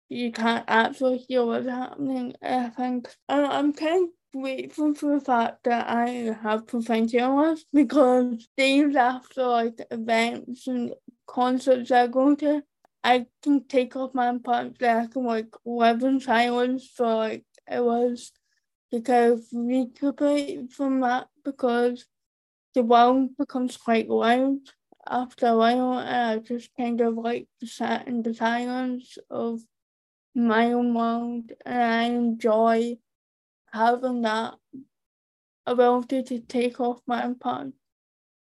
you 0.09 0.31
can't 0.31 0.65
actually 0.69 1.19
hear 1.19 1.45
what's 1.45 1.67
happening. 1.67 2.35
I 2.43 2.69
think 2.69 3.09
I'm 3.29 3.73
kind 3.73 4.05
of 4.05 4.11
grateful 4.41 4.95
for 4.95 5.19
the 5.19 5.25
fact 5.25 5.65
that 5.65 5.89
I 5.89 6.37
have 6.43 6.67
professionals 6.67 7.65
because 7.73 8.49
days 8.57 8.95
after 8.97 9.47
like 9.47 9.81
events 9.91 10.67
and 10.67 10.95
concerts 11.27 11.91
I 11.91 12.07
go 12.07 12.35
to, 12.37 12.63
I 13.03 13.27
can 13.43 13.65
take 13.67 13.97
off 13.97 14.15
my 14.15 14.37
pants 14.45 14.79
that 14.81 14.97
I 14.97 15.07
can 15.07 15.25
like 15.25 15.55
live 15.65 16.03
in 16.03 16.21
silence 16.21 16.89
for 16.89 17.07
like 17.07 17.45
to 17.69 19.01
kind 19.03 19.33
of 19.33 19.45
recuperate 19.53 20.73
from 20.73 21.01
that 21.01 21.29
because 21.45 22.07
the 22.75 22.83
world 22.83 23.37
becomes 23.37 23.77
quite 23.77 24.09
loud 24.09 24.59
after 25.09 25.47
a 25.47 25.57
while 25.57 25.99
and 25.99 26.41
I 26.41 26.43
just 26.43 26.71
kind 26.77 27.01
of 27.01 27.15
like 27.15 27.49
sat 27.65 28.07
in 28.07 28.23
the 28.23 28.35
silence 28.35 29.19
of 29.31 29.61
my 30.35 30.73
own 30.73 30.95
world 30.95 31.53
and 31.65 31.83
I 31.83 32.03
enjoy 32.05 32.99
having 33.77 34.23
that 34.23 34.55
ability 35.67 36.23
to 36.23 36.41
take 36.41 36.81
off 36.81 37.01
my 37.07 37.25
impact. 37.25 37.73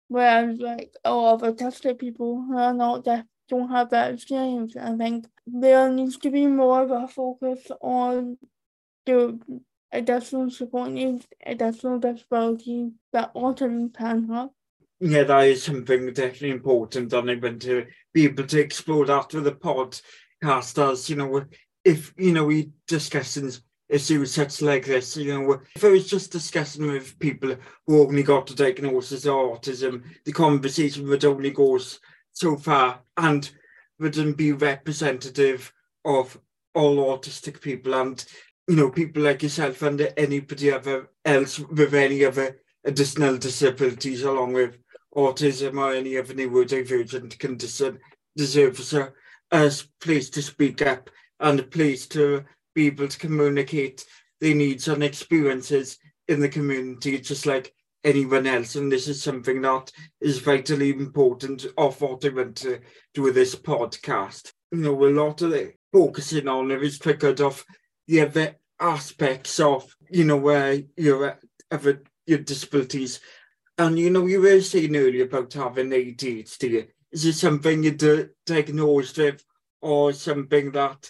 Whereas 0.07 0.59
like 0.59 0.93
a 1.03 1.13
lot 1.13 1.41
of 1.41 1.55
autistic 1.55 1.99
people 1.99 2.45
who 2.47 2.57
are 2.57 2.73
not 2.73 3.03
deaf 3.03 3.25
don't 3.49 3.69
have 3.69 3.89
that 3.89 4.13
experience. 4.13 4.75
I 4.75 4.95
think 4.95 5.25
there 5.45 5.89
needs 5.89 6.17
to 6.17 6.29
be 6.29 6.47
more 6.47 6.83
of 6.83 6.91
a 6.91 7.07
focus 7.07 7.67
on 7.81 8.37
the 9.05 9.39
additional 9.91 10.49
support 10.49 10.91
needs, 10.91 11.25
additional 11.45 11.99
disabilities 11.99 12.91
that 13.13 13.33
autism 13.33 13.93
can 13.93 14.27
have. 14.29 14.49
Yeah, 14.99 15.23
that 15.23 15.47
is 15.47 15.63
something 15.63 16.07
definitely 16.13 16.49
important, 16.49 17.13
and 17.13 17.41
want 17.41 17.61
to 17.61 17.85
be 18.13 18.25
able 18.25 18.45
to 18.47 18.59
explore 18.59 19.05
that 19.05 19.33
with 19.33 19.43
the 19.43 19.51
podcast 19.51 20.91
as, 20.91 21.09
you 21.09 21.15
know, 21.15 21.45
if, 21.85 22.13
you 22.17 22.33
know, 22.33 22.45
we 22.45 22.71
discussing 22.87 23.51
issues 23.89 24.33
such 24.33 24.61
like 24.61 24.85
this, 24.85 25.15
you 25.15 25.33
know, 25.33 25.61
if 25.75 25.83
I 25.83 25.89
was 25.89 26.09
just 26.09 26.31
discussing 26.31 26.87
with 26.87 27.17
people 27.19 27.55
who 27.85 28.01
only 28.01 28.23
got 28.23 28.49
a 28.51 28.55
diagnosis 28.55 29.25
of 29.25 29.33
autism, 29.33 30.03
the 30.25 30.31
conversation 30.33 31.07
would 31.07 31.23
only 31.23 31.51
go 31.51 31.79
so 32.33 32.57
far 32.57 33.01
and 33.15 33.49
wouldn't 33.99 34.37
be 34.37 34.51
representative 34.51 35.71
of 36.05 36.37
all 36.75 37.17
autistic 37.17 37.61
people 37.61 37.93
and 37.95 38.25
you 38.67 38.75
know, 38.75 38.89
people 38.89 39.23
like 39.23 39.43
yourself 39.43 39.81
and 39.81 40.13
anybody 40.17 40.71
ever 40.71 41.09
else 41.23 41.59
with 41.59 41.93
any 41.93 42.25
other 42.25 42.59
additional 42.83 43.37
disabilities 43.37 44.23
along 44.23 44.53
with 44.53 44.77
autism 45.15 45.79
or 45.79 45.93
any 45.93 46.17
other 46.17 46.33
neurodivergent 46.33 47.39
condition 47.39 47.97
deserves 48.35 48.93
a, 48.93 49.11
a 49.51 49.71
place 50.01 50.29
to 50.29 50.41
speak 50.41 50.81
up 50.81 51.09
and 51.39 51.59
a 51.59 51.63
place 51.63 52.07
to 52.07 52.43
be 52.77 52.85
able 52.85 53.07
to 53.07 53.17
communicate 53.17 54.05
their 54.39 54.53
needs 54.53 54.87
and 54.87 55.03
experiences 55.03 55.97
in 56.27 56.39
the 56.39 56.47
community 56.47 57.17
just 57.17 57.47
like 57.47 57.73
anyone 58.03 58.45
else 58.45 58.75
and 58.75 58.91
this 58.91 59.07
is 59.07 59.19
something 59.19 59.63
that 59.63 59.91
is 60.21 60.37
vitally 60.37 60.91
important 60.91 61.65
of 61.75 61.99
what 61.99 62.23
I 62.23 62.29
want 62.29 62.55
to 62.57 62.79
do 63.15 63.23
with 63.23 63.33
this 63.33 63.55
podcast. 63.55 64.51
You 64.71 64.77
know, 64.77 65.05
a 65.05 65.09
lot 65.09 65.41
of 65.41 65.49
the 65.49 65.73
focusing 65.91 66.47
on 66.47 66.69
it 66.69 66.83
is 66.83 66.99
triggered 66.99 67.41
off 67.41 67.65
the 68.07 68.21
other 68.21 68.55
aspects 68.79 69.59
of, 69.59 69.91
you 70.11 70.25
know, 70.25 70.37
where 70.37 70.79
your 70.95 71.39
other 71.71 72.03
your 72.27 72.39
disabilities. 72.39 73.19
And 73.79 73.97
you 73.97 74.11
know, 74.11 74.27
you 74.27 74.39
were 74.39 74.61
saying 74.61 74.95
earlier 74.95 75.25
about 75.25 75.51
having 75.53 75.89
ADHD. 75.89 76.89
Is 77.11 77.25
it 77.25 77.33
something 77.33 77.83
you're 77.83 78.29
diagnosed 78.45 79.17
with, 79.17 79.43
or 79.81 80.13
something 80.13 80.71
that 80.73 81.09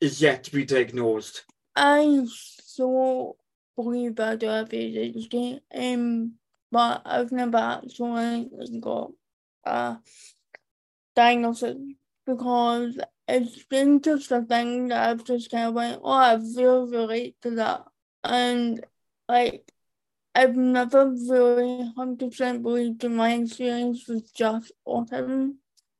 is 0.00 0.20
yet 0.20 0.44
to 0.44 0.52
be 0.52 0.64
diagnosed? 0.64 1.44
I 1.74 2.26
so 2.26 3.36
believe 3.76 4.18
I 4.20 4.36
do 4.36 4.46
have 4.46 4.68
ADHD, 4.68 5.60
um, 5.74 6.32
but 6.72 7.02
I've 7.04 7.32
never 7.32 7.58
actually 7.58 8.50
got 8.80 9.10
a 9.64 9.98
diagnosis 11.14 11.76
because 12.26 12.98
it's 13.28 13.64
been 13.64 14.00
just 14.00 14.30
a 14.30 14.42
thing 14.42 14.88
that 14.88 15.08
I've 15.08 15.24
just 15.24 15.50
kind 15.50 15.68
of 15.68 15.74
went, 15.74 16.00
oh, 16.02 16.10
I 16.10 16.34
really 16.34 16.90
relate 16.90 17.36
to 17.42 17.50
that. 17.52 17.84
And 18.24 18.84
like, 19.28 19.70
I've 20.34 20.56
never 20.56 21.08
really 21.08 21.90
100% 21.96 22.62
believed 22.62 23.04
in 23.04 23.16
my 23.16 23.34
experience 23.34 24.06
with 24.06 24.32
just 24.34 24.72
autism. 24.86 25.54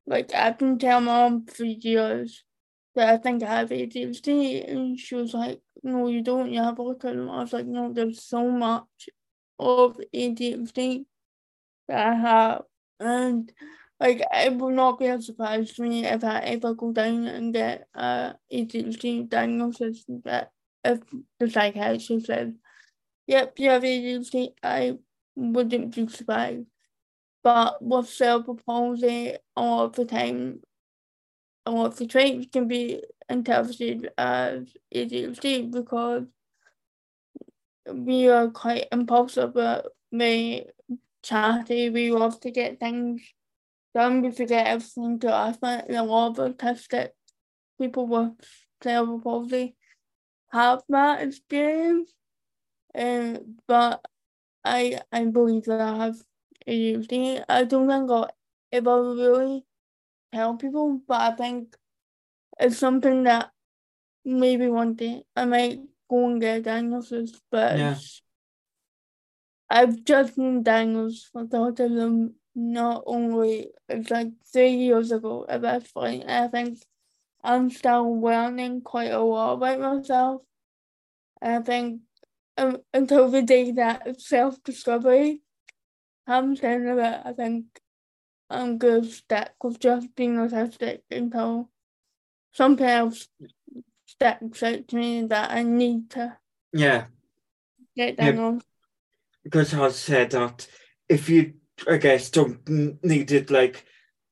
Like, 0.07 0.34
I've 0.34 0.59
been 0.59 0.78
telling 0.78 1.07
mom 1.07 1.47
for 1.47 1.64
years 1.64 2.44
that 2.97 3.09
I 3.09 3.16
think 3.18 3.42
I 3.42 3.61
have 3.61 3.68
ADHD, 3.68 4.68
and 4.68 4.99
she 4.99 5.14
was 5.14 5.32
like, 5.34 5.61
no, 5.82 6.09
you 6.09 6.22
don't, 6.22 6.53
you 6.53 6.62
have 6.62 6.76
autism. 6.76 7.30
I 7.30 7.42
was 7.42 7.53
like, 7.53 7.66
no, 7.66 7.92
there's 7.92 8.24
so 8.24 8.51
much 8.51 9.09
of 9.59 9.99
ADHD 10.14 11.05
that 11.88 12.07
I 12.07 12.14
have. 12.14 12.62
And 12.99 13.53
like 14.01 14.22
it 14.32 14.57
will 14.57 14.70
not 14.70 14.99
be 14.99 15.07
a 15.07 15.20
surprise 15.20 15.72
to 15.74 15.82
me 15.82 16.05
if 16.05 16.24
I 16.24 16.40
ever 16.40 16.74
go 16.74 16.92
down 16.92 17.26
and 17.26 17.53
get 17.53 17.86
a 17.94 18.34
ADHD 18.53 19.28
diagnosis 19.28 20.05
that 20.24 20.51
if 20.84 21.01
the 21.38 21.51
psychiatrist 21.51 22.26
says, 22.26 22.53
Yep, 23.26 23.59
you 23.59 23.70
have 23.70 23.82
ADHD, 23.82 24.51
I 24.62 24.99
wouldn't 25.34 25.94
be 25.94 26.09
surprised. 26.09 26.66
But 27.42 27.82
with 27.82 28.09
cerebral 28.09 28.59
palsy 28.66 29.36
a 29.57 29.61
lot 29.61 29.84
of 29.84 29.92
the 29.92 30.05
time 30.05 30.61
a 31.67 31.71
lot 31.71 31.97
the 31.97 32.07
traits 32.07 32.47
can 32.53 32.69
be 32.69 33.03
interpreted 33.29 34.11
as 34.17 34.69
ADHD 34.95 35.71
because 35.71 36.25
we 37.93 38.29
are 38.29 38.49
quite 38.49 38.87
impulsive 38.93 39.55
but 39.55 39.87
very 40.12 40.67
chatty, 41.23 41.91
we 41.91 42.11
love 42.12 42.39
to 42.41 42.51
get 42.51 42.81
things 42.81 43.23
done 43.95 44.23
we 44.23 44.31
forget 44.31 44.67
everything 44.67 45.19
to 45.19 45.33
us 45.33 45.57
and 45.62 45.97
a 45.97 46.03
lot 46.03 46.39
of 46.39 46.57
autistic 46.57 47.11
people 47.81 48.07
with 48.07 48.33
cerebral 48.83 49.21
palsy 49.21 49.75
have 50.53 50.83
that 50.89 51.23
experience. 51.23 52.12
Um, 52.95 53.57
but 53.67 54.05
I 54.64 55.01
I 55.12 55.25
believe 55.27 55.64
that 55.64 55.81
I 55.81 55.97
have 55.97 56.17
ADHD. 56.67 57.45
I 57.49 57.64
don't 57.64 57.89
think 57.89 58.11
I'll 58.11 58.31
ever 58.73 59.03
really 59.14 59.64
tell 60.33 60.57
people, 60.57 61.01
but 61.07 61.20
I 61.20 61.37
think 61.37 61.77
it's 62.59 62.79
something 62.79 63.24
that 63.24 63.51
maybe 64.24 64.68
one 64.68 64.95
day 64.95 65.22
I 65.35 65.45
might 65.45 65.81
go 66.09 66.29
and 66.29 66.41
get 66.41 66.59
a 66.59 66.62
diagnosis, 66.62 67.41
but 67.51 67.79
Yeah. 67.79 67.97
I've 69.68 70.05
just 70.05 70.37
been 70.37 70.62
diagnosed 70.62 71.31
with 71.35 71.51
autism 71.51 72.35
not 72.55 73.03
only 73.07 73.70
it's 73.89 74.11
like 74.11 74.29
three 74.51 74.77
years 74.77 75.12
ago 75.12 75.45
at 75.49 75.62
this 75.62 75.91
point. 75.93 76.22
and 76.22 76.45
I 76.45 76.49
think 76.49 76.79
I'm 77.43 77.70
still 77.70 78.20
learning 78.20 78.81
quite 78.81 79.11
a 79.11 79.20
lot 79.20 79.55
about 79.55 79.81
myself. 79.81 80.43
And 81.43 81.57
I 81.57 81.62
think 81.62 82.01
um, 82.57 82.79
until 82.95 83.29
the 83.29 83.43
day 83.43 83.72
that 83.72 84.20
self 84.20 84.62
discovery 84.62 85.43
comes 86.27 86.61
in 86.61 86.99
I 86.99 87.33
think 87.35 87.66
I'm 88.49 88.78
gonna 88.78 89.09
with 89.62 89.80
just 89.80 90.14
being 90.14 90.36
autistic 90.36 91.01
until 91.11 91.70
something 92.53 92.86
else 92.86 93.28
sticks 94.07 94.62
out 94.62 94.88
to 94.88 94.97
me 94.97 95.26
that 95.26 95.51
I 95.51 95.62
need 95.62 96.11
to 96.11 96.36
Yeah. 96.72 97.07
get 97.97 98.16
Yeah. 98.18 98.30
diagnosed. 98.32 98.66
because 99.44 99.74
I 99.74 99.88
said 99.90 100.30
that 100.32 100.66
if 101.09 101.28
you, 101.28 101.55
I 101.88 101.99
guess, 101.99 102.30
don't 102.30 102.61
n- 102.68 102.99
need 103.03 103.30
it 103.32 103.51
like 103.51 103.84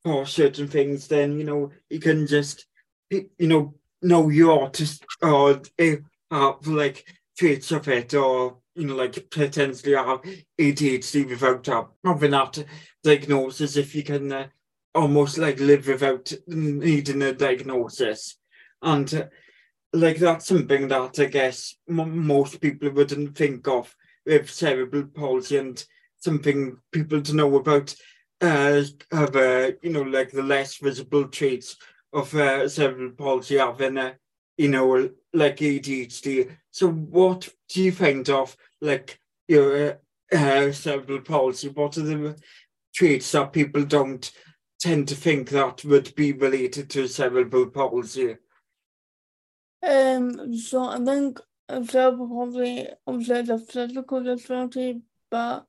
for 0.03 0.25
certain 0.25 0.67
things, 0.67 1.07
then 1.07 1.37
you 1.39 1.45
know 1.45 1.71
you 1.89 1.99
can 1.99 2.27
just, 2.27 2.65
you 3.09 3.29
know, 3.39 3.75
know 4.01 4.29
you're 4.29 4.59
artist 4.61 5.05
or 5.21 5.61
eh, 5.79 5.97
have 6.31 6.67
like 6.67 7.05
traits 7.37 7.71
of 7.71 7.87
it, 7.87 8.13
or 8.13 8.57
you 8.75 8.87
know, 8.87 8.95
like 8.95 9.29
potentially 9.29 9.95
have 9.95 10.21
ADHD 10.59 11.23
without 11.29 11.65
ha- 11.67 11.87
having 12.03 12.31
that 12.31 12.63
diagnosis. 13.03 13.77
If 13.77 13.95
you 13.95 14.03
can 14.03 14.31
uh, 14.31 14.47
almost 14.93 15.37
like 15.37 15.59
live 15.59 15.87
without 15.87 16.31
needing 16.47 17.21
a 17.21 17.33
diagnosis, 17.33 18.37
and 18.81 19.13
uh, 19.13 19.25
like 19.93 20.17
that's 20.17 20.47
something 20.47 20.87
that 20.89 21.19
I 21.19 21.25
guess 21.25 21.75
m- 21.89 22.25
most 22.27 22.59
people 22.61 22.91
wouldn't 22.91 23.37
think 23.37 23.67
of 23.67 23.95
with 24.25 24.49
cerebral 24.49 25.05
palsy 25.05 25.57
and 25.57 25.83
something 26.17 26.77
people 26.91 27.21
to 27.21 27.35
know 27.35 27.55
about 27.55 27.95
uh, 28.41 28.83
have 29.11 29.35
uh, 29.35 29.71
you 29.81 29.91
know 29.91 30.01
like 30.01 30.31
the 30.31 30.43
less 30.43 30.77
visible 30.77 31.27
traits 31.27 31.77
of 32.11 32.33
uh, 32.35 32.67
cerebral 32.67 33.11
palsy 33.11 33.57
having 33.57 33.97
uh, 33.97 34.13
you 34.57 34.69
know 34.69 35.09
like 35.33 35.57
ADHD. 35.57 36.55
So 36.71 36.89
what 36.89 37.49
do 37.69 37.83
you 37.83 37.91
find 37.91 38.29
of 38.29 38.55
like 38.81 39.19
your 39.47 39.99
uh, 40.33 40.35
uh, 40.35 40.71
cerebral 40.71 41.21
palsy? 41.21 41.69
What 41.69 41.97
are 41.97 42.01
the 42.01 42.37
traits 42.93 43.31
that 43.31 43.53
people 43.53 43.83
don't 43.83 44.31
tend 44.79 45.07
to 45.09 45.15
think 45.15 45.49
that 45.49 45.83
would 45.83 46.15
be 46.15 46.31
related 46.33 46.89
to 46.91 47.07
cerebral 47.07 47.67
palsy? 47.67 48.37
Um, 49.83 50.57
so 50.57 50.83
I 50.83 51.03
think 51.03 51.39
cerebral 51.69 52.27
palsy 52.27 52.87
obviously 53.05 53.53
a 53.53 53.57
physical 53.59 54.23
disability, 54.23 55.01
but 55.29 55.65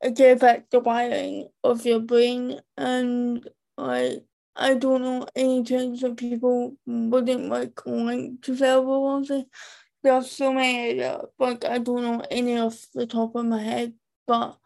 it 0.00 0.16
can 0.16 0.36
affect 0.36 0.70
the 0.70 0.80
wiring 0.80 1.48
of 1.62 1.86
your 1.86 2.00
brain, 2.00 2.60
and 2.76 3.48
like 3.76 4.24
I 4.56 4.74
don't 4.74 5.02
know 5.02 5.26
any 5.34 5.64
traits 5.64 6.02
that 6.02 6.16
people 6.16 6.76
wouldn't 6.86 7.48
like 7.48 7.84
link 7.86 8.42
to 8.42 8.56
cerebral 8.56 9.02
palsy. 9.02 9.46
There 10.02 10.12
are 10.14 10.22
so 10.22 10.52
many, 10.52 11.02
uh, 11.02 11.22
like 11.38 11.64
I 11.64 11.78
don't 11.78 12.02
know 12.02 12.22
any 12.30 12.58
off 12.58 12.86
the 12.94 13.06
top 13.06 13.34
of 13.36 13.46
my 13.46 13.62
head, 13.62 13.94
but 14.26 14.58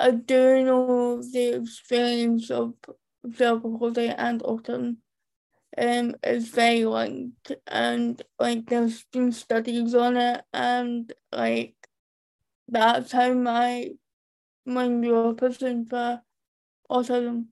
I 0.00 0.12
do 0.12 0.64
know 0.64 1.22
the 1.22 1.56
experience 1.60 2.50
of 2.50 2.74
cerebral 3.34 3.78
palsy 3.78 4.08
and 4.08 4.42
autism 4.42 4.96
um 5.78 6.14
is 6.22 6.48
very 6.48 6.84
linked 6.84 7.52
and 7.66 8.22
like 8.38 8.66
there's 8.66 9.04
been 9.12 9.32
studies 9.32 9.94
on 9.94 10.16
it 10.18 10.44
and 10.52 11.12
like 11.32 11.74
that's 12.68 13.12
how 13.12 13.32
my 13.34 13.90
my 14.66 14.88
neuroperson 14.88 15.88
for 15.90 16.22
autism 16.90 17.46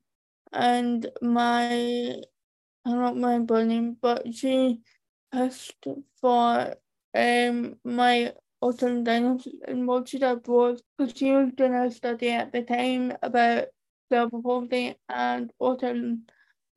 and 0.53 1.07
my 1.23 2.17
I 2.85 2.91
don't 2.91 3.15
remember 3.17 3.65
her 3.65 3.95
but 4.01 4.35
she 4.35 4.81
asked 5.33 5.87
for 6.21 6.75
um 7.15 7.77
my 7.85 8.33
autism 8.63 9.05
diagnosis 9.05 9.55
and 9.67 9.87
what 9.87 10.09
she 10.09 10.19
did 10.19 10.47
was 10.47 10.83
because 10.99 11.17
she 11.17 11.33
was 11.33 11.51
doing 11.57 11.75
a 11.75 11.91
study 11.91 12.31
at 12.31 12.53
the 12.53 12.63
time 12.63 13.13
about 13.23 13.67
cerebral 14.11 14.43
palsy 14.43 14.97
and 15.09 15.53
autism 15.61 16.21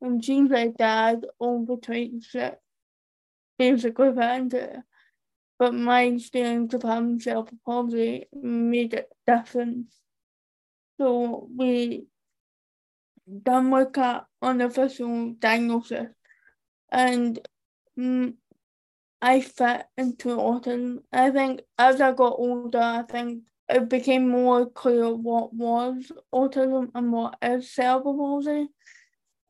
and 0.01 0.23
she 0.23 0.41
like 0.41 0.75
dad 0.77 1.25
all 1.39 1.65
that 1.65 2.59
basically 3.57 4.13
fit 4.13 4.31
into 4.31 4.57
it. 4.57 4.79
But 5.59 5.73
my 5.73 6.03
experience 6.03 6.73
of 6.73 6.83
having 6.83 7.19
cerebral 7.19 7.59
palsy 7.65 8.25
made 8.33 8.93
it 8.93 9.09
different. 9.25 9.87
So 10.97 11.49
we 11.55 12.05
done 13.43 13.69
like 13.69 13.97
a 13.97 14.25
unofficial 14.41 15.33
diagnosis 15.39 16.07
and 16.91 17.39
mm, 17.97 18.33
I 19.21 19.39
fit 19.39 19.85
into 19.97 20.29
autism. 20.29 21.03
I 21.11 21.31
think 21.31 21.61
as 21.77 22.01
I 22.01 22.11
got 22.11 22.35
older 22.37 22.79
I 22.79 23.03
think 23.03 23.43
it 23.69 23.89
became 23.89 24.29
more 24.29 24.69
clear 24.69 25.13
what 25.13 25.53
was 25.53 26.11
autism 26.33 26.91
and 26.93 27.11
what 27.11 27.37
is 27.41 27.71
cerebral 27.71 28.17
palsy. 28.17 28.67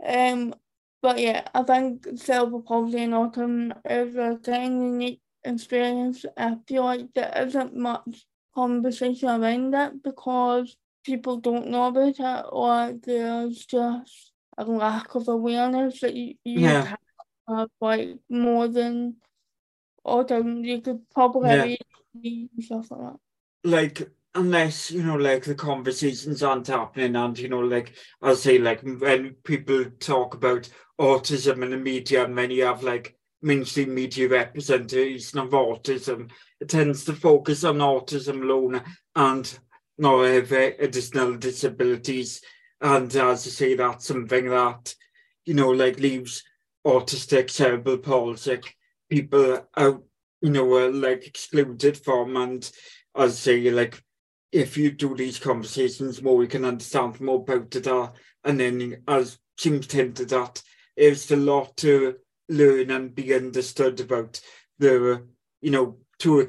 Um, 0.05 0.53
but 1.01 1.19
yeah, 1.19 1.47
I 1.53 1.63
think 1.63 2.07
cerebral 2.15 2.61
palsy 2.61 3.03
and 3.03 3.13
autism 3.13 3.75
is 3.89 4.15
a 4.15 4.39
of 4.39 4.47
unique 4.47 5.21
experience. 5.43 6.25
I 6.37 6.57
feel 6.67 6.83
like 6.83 7.13
there 7.13 7.33
isn't 7.35 7.75
much 7.75 8.25
conversation 8.53 9.29
around 9.29 9.73
it 9.73 10.03
because 10.03 10.77
people 11.03 11.37
don't 11.37 11.67
know 11.67 11.87
about 11.87 12.19
it 12.19 12.45
or 12.51 12.93
there's 13.03 13.65
just 13.65 14.31
a 14.57 14.63
lack 14.65 15.15
of 15.15 15.27
awareness 15.27 15.99
that 16.01 16.13
you, 16.15 16.35
you 16.43 16.61
Yeah. 16.61 16.85
have 16.85 16.97
uh, 17.47 17.67
like 17.81 18.17
more 18.29 18.67
than 18.67 19.15
autism. 20.05 20.63
You 20.65 20.81
could 20.81 21.09
probably 21.13 21.49
Yeah. 21.49 21.55
have 21.55 21.69
ADHD 22.15 22.49
and 22.55 22.63
stuff 22.63 22.91
like 22.91 22.99
that. 23.01 23.19
like 23.69 24.09
unless 24.35 24.89
you 24.91 25.03
know 25.03 25.15
like 25.15 25.43
the 25.43 25.55
conversations 25.55 26.41
aren't 26.41 26.67
happening 26.67 27.15
and 27.15 27.37
you 27.37 27.47
know 27.47 27.59
like 27.59 27.93
i'll 28.23 28.35
say 28.35 28.57
like 28.57 28.81
when 28.81 29.35
people 29.43 29.85
talk 29.99 30.33
about 30.33 30.67
autism 30.99 31.61
in 31.63 31.69
the 31.69 31.77
media 31.77 32.25
and 32.25 32.33
many 32.33 32.59
have 32.61 32.81
like 32.81 33.15
mainstream 33.43 33.93
media 33.93 34.27
representation 34.27 35.37
of 35.37 35.49
autism 35.51 36.31
it 36.59 36.67
tends 36.67 37.05
to 37.05 37.13
focus 37.13 37.63
on 37.63 37.77
autism 37.77 38.41
alone 38.41 38.81
and 39.15 39.59
not 40.03 40.25
have 40.25 40.51
uh, 40.51 40.71
additional 40.79 41.35
disabilities 41.37 42.41
and 42.81 43.15
as 43.15 43.47
I 43.47 43.49
say 43.49 43.75
that's 43.75 44.07
something 44.07 44.49
that 44.49 44.93
you 45.45 45.53
know 45.53 45.69
like 45.69 45.99
leaves 45.99 46.43
autistic 46.85 47.49
cerebral 47.49 47.97
palsy 47.97 48.59
people 49.09 49.67
out 49.77 50.03
you 50.41 50.49
know 50.49 50.73
are 50.75 50.91
like 50.91 51.25
excluded 51.25 51.97
from 51.97 52.37
and 52.37 52.69
as 53.15 53.33
I 53.33 53.35
say, 53.35 53.71
like, 53.71 54.03
if 54.51 54.77
you 54.77 54.91
do 54.91 55.15
these 55.15 55.39
conversations 55.39 56.21
more, 56.21 56.37
we 56.37 56.47
can 56.47 56.65
understand 56.65 57.19
more 57.21 57.39
about 57.39 57.75
it. 57.75 57.87
Uh, 57.87 58.11
and 58.43 58.59
then, 58.59 59.03
as 59.07 59.39
seems 59.57 59.91
hinted 59.91 60.33
at, 60.33 60.61
there's 60.97 61.31
a 61.31 61.35
lot 61.35 61.75
to 61.77 62.15
learn 62.49 62.91
and 62.91 63.15
be 63.15 63.33
understood 63.33 63.99
about 63.99 64.41
the, 64.79 65.23
you 65.61 65.71
know, 65.71 65.97
two, 66.19 66.45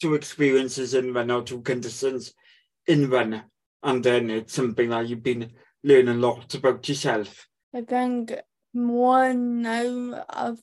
two 0.00 0.14
experiences 0.14 0.94
in 0.94 1.12
one 1.12 1.30
or 1.30 1.42
two 1.42 1.60
conditions 1.62 2.34
in 2.88 3.10
one. 3.10 3.44
And 3.82 4.02
then 4.02 4.30
it's 4.30 4.54
something 4.54 4.90
that 4.90 5.08
you've 5.08 5.22
been 5.22 5.52
learning 5.84 6.08
a 6.08 6.14
lot 6.14 6.52
about 6.54 6.88
yourself. 6.88 7.46
I 7.72 7.82
think 7.82 8.32
more 8.74 9.32
now 9.32 10.24
I've 10.28 10.60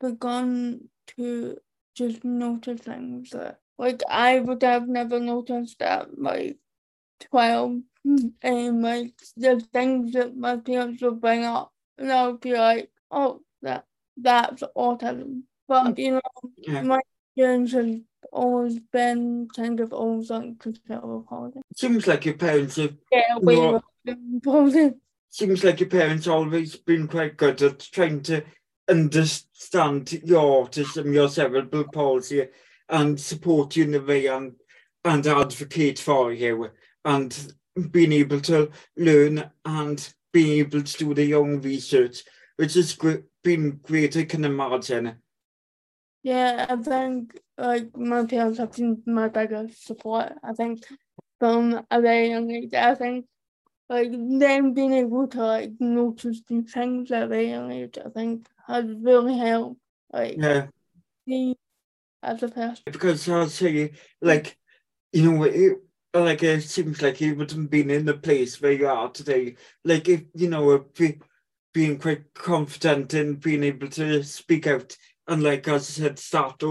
begun 0.00 0.88
to 1.16 1.56
just 1.94 2.24
notice 2.24 2.80
things 2.82 3.30
that 3.30 3.60
like 3.78 4.02
I 4.08 4.40
would 4.40 4.62
have 4.62 4.86
never 4.86 5.18
noticed 5.18 5.80
at 5.80 6.18
like 6.18 6.58
twelve 7.20 7.80
and 8.42 8.82
like 8.82 9.14
the 9.36 9.60
things 9.72 10.12
that 10.12 10.36
my 10.36 10.56
parents 10.56 11.02
would 11.02 11.20
bring 11.20 11.44
up 11.44 11.72
and 11.96 12.12
I 12.12 12.28
would 12.28 12.40
be 12.40 12.52
like, 12.52 12.90
Oh, 13.10 13.40
that 13.62 13.86
that's 14.16 14.62
autism. 14.76 15.42
But 15.66 15.98
you 15.98 16.12
know, 16.12 16.52
Yeah. 16.56 16.82
my 16.82 17.00
experience 17.38 17.72
has 17.72 18.00
always 18.32 18.78
been 18.92 19.48
kind 19.54 19.80
of 19.80 19.92
almost 19.92 20.30
like 20.30 20.54
cerebral 20.62 21.24
palsy. 21.28 21.60
Seems 21.76 22.06
like 22.06 22.24
your 22.24 22.34
parents 22.36 22.76
have 22.76 22.94
Get 23.10 23.24
away 23.36 23.56
No. 23.56 23.82
with 24.04 24.94
seems 25.30 25.62
like 25.62 25.80
your 25.80 25.88
parents 25.88 26.26
always 26.26 26.76
been 26.76 27.06
quite 27.06 27.36
good 27.36 27.60
at 27.62 27.80
trying 27.80 28.22
to 28.22 28.42
understand 28.88 30.12
your 30.24 30.66
autism, 30.66 31.12
your 31.12 31.28
cerebral 31.28 31.84
palsy, 31.92 32.48
and 32.88 33.20
support 33.20 33.76
you 33.76 33.84
in 33.84 33.92
the 33.92 34.02
way 34.02 34.26
and 34.26 34.52
and 35.04 35.26
advocate 35.26 35.98
for 35.98 36.32
you, 36.32 36.70
and 37.04 37.54
being 37.90 38.12
able 38.12 38.40
to 38.40 38.70
learn 38.96 39.48
and 39.64 40.12
being 40.32 40.58
able 40.58 40.82
to 40.82 40.98
do 40.98 41.14
their 41.14 41.38
own 41.38 41.60
research, 41.60 42.24
which 42.56 42.74
has 42.74 42.98
been 43.44 43.78
great, 43.82 44.16
I 44.16 44.24
can 44.24 44.44
imagine. 44.44 45.14
Yeah, 46.28 46.66
I 46.68 46.76
think 46.76 47.40
like 47.56 47.96
my 47.96 48.26
parents 48.26 48.58
have 48.58 48.72
been 48.72 49.02
my 49.06 49.28
biggest 49.28 49.86
support. 49.86 50.34
I 50.44 50.52
think 50.52 50.84
from 51.38 51.86
a 51.90 52.02
very 52.02 52.28
young 52.28 52.50
age, 52.50 52.74
I 52.74 52.94
think 52.94 53.24
like 53.88 54.10
them 54.12 54.74
being 54.74 54.92
able 54.92 55.26
to 55.28 55.42
like 55.42 55.70
notice 55.80 56.42
these 56.46 56.70
things 56.70 57.10
at 57.12 57.22
a 57.22 57.28
very 57.28 57.48
young 57.48 57.72
age, 57.72 57.96
I 58.04 58.10
think 58.10 58.46
has 58.66 58.84
really 59.00 59.38
helped. 59.38 59.80
Like 60.12 60.36
yeah. 60.36 60.66
me 61.26 61.56
as 62.22 62.42
a 62.42 62.48
person. 62.48 62.82
Because 62.84 63.26
I'll 63.26 63.48
say, 63.48 63.92
like, 64.20 64.58
you 65.14 65.32
know, 65.32 65.44
it, 65.44 65.78
uh, 66.12 66.24
like 66.24 66.42
it 66.42 66.62
seems 66.62 67.00
like 67.00 67.22
you 67.22 67.36
wouldn't 67.36 67.70
been 67.70 67.88
in 67.88 68.04
the 68.04 68.18
place 68.18 68.60
where 68.60 68.72
you 68.72 68.86
are 68.86 69.10
today. 69.10 69.56
Like 69.82 70.06
if 70.10 70.24
you 70.34 70.50
know, 70.50 70.84
be, 70.94 71.20
being 71.72 71.98
quite 71.98 72.34
confident 72.34 73.14
and 73.14 73.40
being 73.40 73.62
able 73.62 73.88
to 73.88 74.22
speak 74.24 74.66
out 74.66 74.94
and 75.28 75.42
like 75.42 75.68
I 75.68 75.78
said, 75.78 76.18
start 76.18 76.62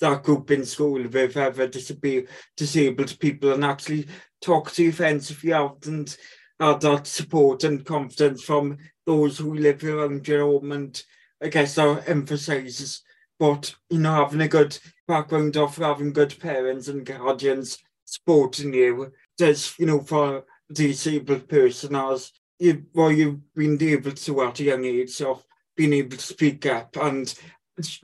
that 0.00 0.22
group 0.22 0.50
in 0.50 0.64
school 0.64 1.02
with 1.02 1.36
other 1.36 1.68
disabled 1.68 3.20
people 3.20 3.52
and 3.52 3.64
actually 3.64 4.06
talk 4.40 4.72
to 4.72 4.82
your 4.82 4.92
friends 4.92 5.30
if 5.30 5.44
you 5.44 5.52
haven't 5.52 6.16
had 6.58 6.80
that 6.80 7.06
support 7.06 7.64
and 7.64 7.84
confidence 7.84 8.42
from 8.42 8.78
those 9.04 9.38
who 9.38 9.54
live 9.54 9.84
around 9.84 10.26
your 10.26 10.40
home 10.40 10.72
and 10.72 11.02
I 11.42 11.48
guess 11.48 11.74
that 11.74 12.08
emphasises 12.08 13.02
but 13.38 13.74
you 13.90 13.98
know 13.98 14.14
having 14.14 14.40
a 14.40 14.48
good 14.48 14.78
background 15.06 15.56
of 15.58 15.76
having 15.76 16.14
good 16.14 16.34
parents 16.40 16.88
and 16.88 17.04
guardians 17.04 17.78
supporting 18.06 18.72
you. 18.72 19.12
Does 19.36 19.74
you 19.78 19.86
know 19.86 20.00
for 20.00 20.38
a 20.38 20.42
disabled 20.72 21.48
person 21.48 21.94
as 21.94 22.32
you 22.58 22.86
well 22.94 23.12
you've 23.12 23.54
been 23.54 23.80
able 23.82 24.12
to 24.12 24.42
at 24.42 24.60
a 24.60 24.64
young 24.64 24.84
age 24.86 25.20
of 25.20 25.44
being 25.76 25.92
able 25.92 26.16
to 26.16 26.22
speak 26.22 26.64
up 26.64 26.96
and 26.96 27.34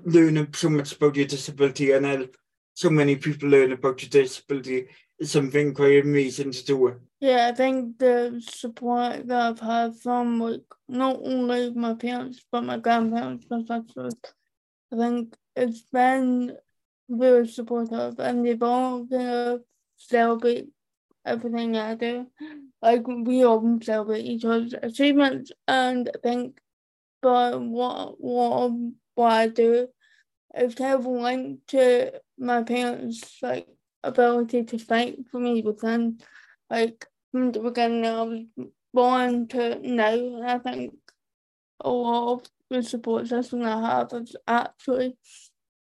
learn 0.04 0.52
so 0.52 0.68
much 0.68 0.92
about 0.92 1.16
your 1.16 1.26
disability 1.26 1.92
and 1.92 2.06
help 2.06 2.36
so 2.74 2.90
many 2.90 3.16
people 3.16 3.48
learn 3.48 3.72
about 3.72 4.02
your 4.02 4.10
disability 4.10 4.88
is 5.18 5.30
something 5.30 5.74
quite 5.74 6.04
amazing 6.04 6.50
to 6.52 6.64
do. 6.64 7.00
Yeah, 7.20 7.48
I 7.48 7.52
think 7.52 7.98
the 7.98 8.42
support 8.44 9.28
that 9.28 9.40
I've 9.40 9.60
had 9.60 9.96
from 9.96 10.40
like 10.40 10.64
not 10.88 11.20
only 11.22 11.72
my 11.74 11.94
parents 11.94 12.44
but 12.50 12.64
my 12.64 12.78
grandparents 12.78 13.46
I 13.50 14.96
think 14.96 15.34
it's 15.54 15.84
been 15.92 16.56
very 17.08 17.46
supportive 17.46 18.18
and 18.18 18.44
they've 18.44 18.62
all 18.62 19.06
kind 19.06 19.28
of 19.28 19.60
celebrate 19.96 20.68
everything 21.24 21.76
I 21.76 21.94
do. 21.94 22.26
Like 22.80 23.06
we 23.06 23.44
all 23.44 23.78
celebrate 23.82 24.24
each 24.24 24.44
other's 24.44 24.74
achievements 24.82 25.52
and 25.68 26.10
I 26.12 26.18
think 26.22 26.58
but 27.20 27.60
what 27.60 28.20
what 28.20 28.72
what 29.14 29.32
I 29.32 29.48
do 29.48 29.88
is 30.54 30.74
kind 30.74 30.94
of 30.94 31.06
linked 31.06 31.68
to 31.68 32.20
my 32.38 32.62
parents' 32.62 33.38
like 33.42 33.66
ability 34.02 34.64
to 34.64 34.78
fight 34.78 35.18
for 35.30 35.38
me 35.38 35.62
within 35.62 36.20
like 36.70 37.06
from 37.30 37.52
the 37.52 37.60
beginning 37.60 38.06
I 38.06 38.22
was 38.22 38.44
born 38.92 39.48
to 39.48 39.78
now 39.78 40.42
I 40.44 40.58
think 40.58 40.94
a 41.80 41.90
lot 41.90 42.32
of 42.32 42.50
the 42.70 42.82
support 42.82 43.28
system 43.28 43.62
I 43.62 43.80
have 43.80 44.10
has 44.12 44.34
actually 44.46 45.16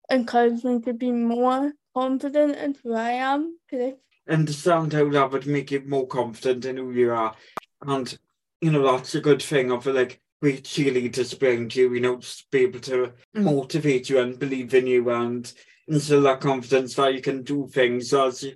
encouraged 0.10 0.64
me 0.64 0.80
to 0.82 0.94
be 0.94 1.12
more 1.12 1.74
confident 1.96 2.56
in 2.58 2.76
who 2.84 2.94
I 2.94 3.12
am 3.12 3.58
today. 3.70 3.96
Understand 4.28 4.94
how 4.94 5.10
that 5.10 5.32
would 5.32 5.48
make 5.48 5.72
you 5.72 5.82
more 5.86 6.08
confident 6.08 6.66
in 6.66 6.78
who 6.78 6.92
you 6.92 7.12
are. 7.12 7.36
And 7.82 8.18
you 8.62 8.72
know, 8.72 8.84
that's 8.84 9.16
a 9.16 9.22
good 9.22 9.42
thing 9.42 9.72
of 9.72 9.86
like 9.86 10.22
great 10.46 10.64
cheerleaders 10.64 11.42
around 11.42 11.76
you, 11.76 11.92
you 11.92 12.00
know, 12.00 12.18
just 12.18 12.52
be 12.52 12.60
able 12.60 12.80
to 12.80 13.12
motivate 13.34 14.12
you 14.12 14.20
and 14.20 14.38
believe 14.38 14.76
in 14.76 14.86
you 14.86 15.10
and 15.10 15.52
instill 15.88 16.22
that 16.22 16.40
confidence 16.40 16.94
that 16.94 17.16
you 17.16 17.20
can 17.20 17.42
do 17.42 17.66
things. 17.66 18.14
As 18.14 18.44
you 18.44 18.54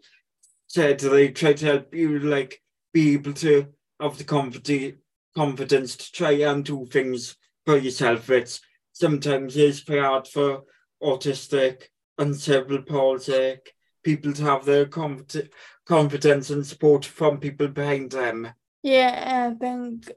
said, 0.67 0.99
they 0.99 1.29
try 1.29 1.53
to 1.53 1.65
help 1.65 1.95
you 1.95 2.19
like 2.19 2.61
be 2.93 3.13
able 3.13 3.33
to 3.33 3.65
have 3.99 4.19
the 4.19 4.23
confidence 4.23 4.97
confidence 5.35 5.95
to 5.95 6.11
try 6.11 6.33
and 6.33 6.63
do 6.63 6.85
things 6.85 7.35
for 7.65 7.79
yourself. 7.79 8.29
It's 8.29 8.61
sometimes 8.93 9.57
is 9.57 9.83
hard 9.87 10.27
for 10.27 10.65
autistic 11.01 11.85
and 12.19 12.35
cerebral 12.35 12.83
palsy 12.83 13.57
people 14.03 14.33
to 14.33 14.43
have 14.43 14.63
their 14.63 14.85
confidence 14.85 16.49
and 16.51 16.67
support 16.67 17.03
from 17.03 17.39
people 17.39 17.67
behind 17.67 18.11
them. 18.11 18.49
Yeah, 18.83 19.49
I 19.51 19.55
think 19.57 20.11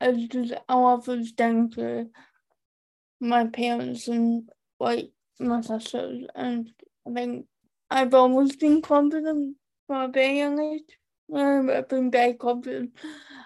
a 0.00 0.76
lot 0.76 1.08
of 1.08 1.36
down 1.36 1.70
to 1.70 2.10
my 3.20 3.46
parents 3.46 4.08
and 4.08 4.48
like 4.78 5.12
my 5.38 5.60
sisters, 5.60 6.26
and 6.34 6.72
I 7.06 7.12
think 7.12 7.46
I've 7.90 8.14
always 8.14 8.56
been 8.56 8.82
confident 8.82 9.56
from 9.86 10.10
a 10.10 10.12
very 10.12 10.38
young 10.38 10.58
age. 10.60 10.98
I've 11.34 11.88
been 11.88 12.10
very 12.10 12.34
confident. 12.34 12.96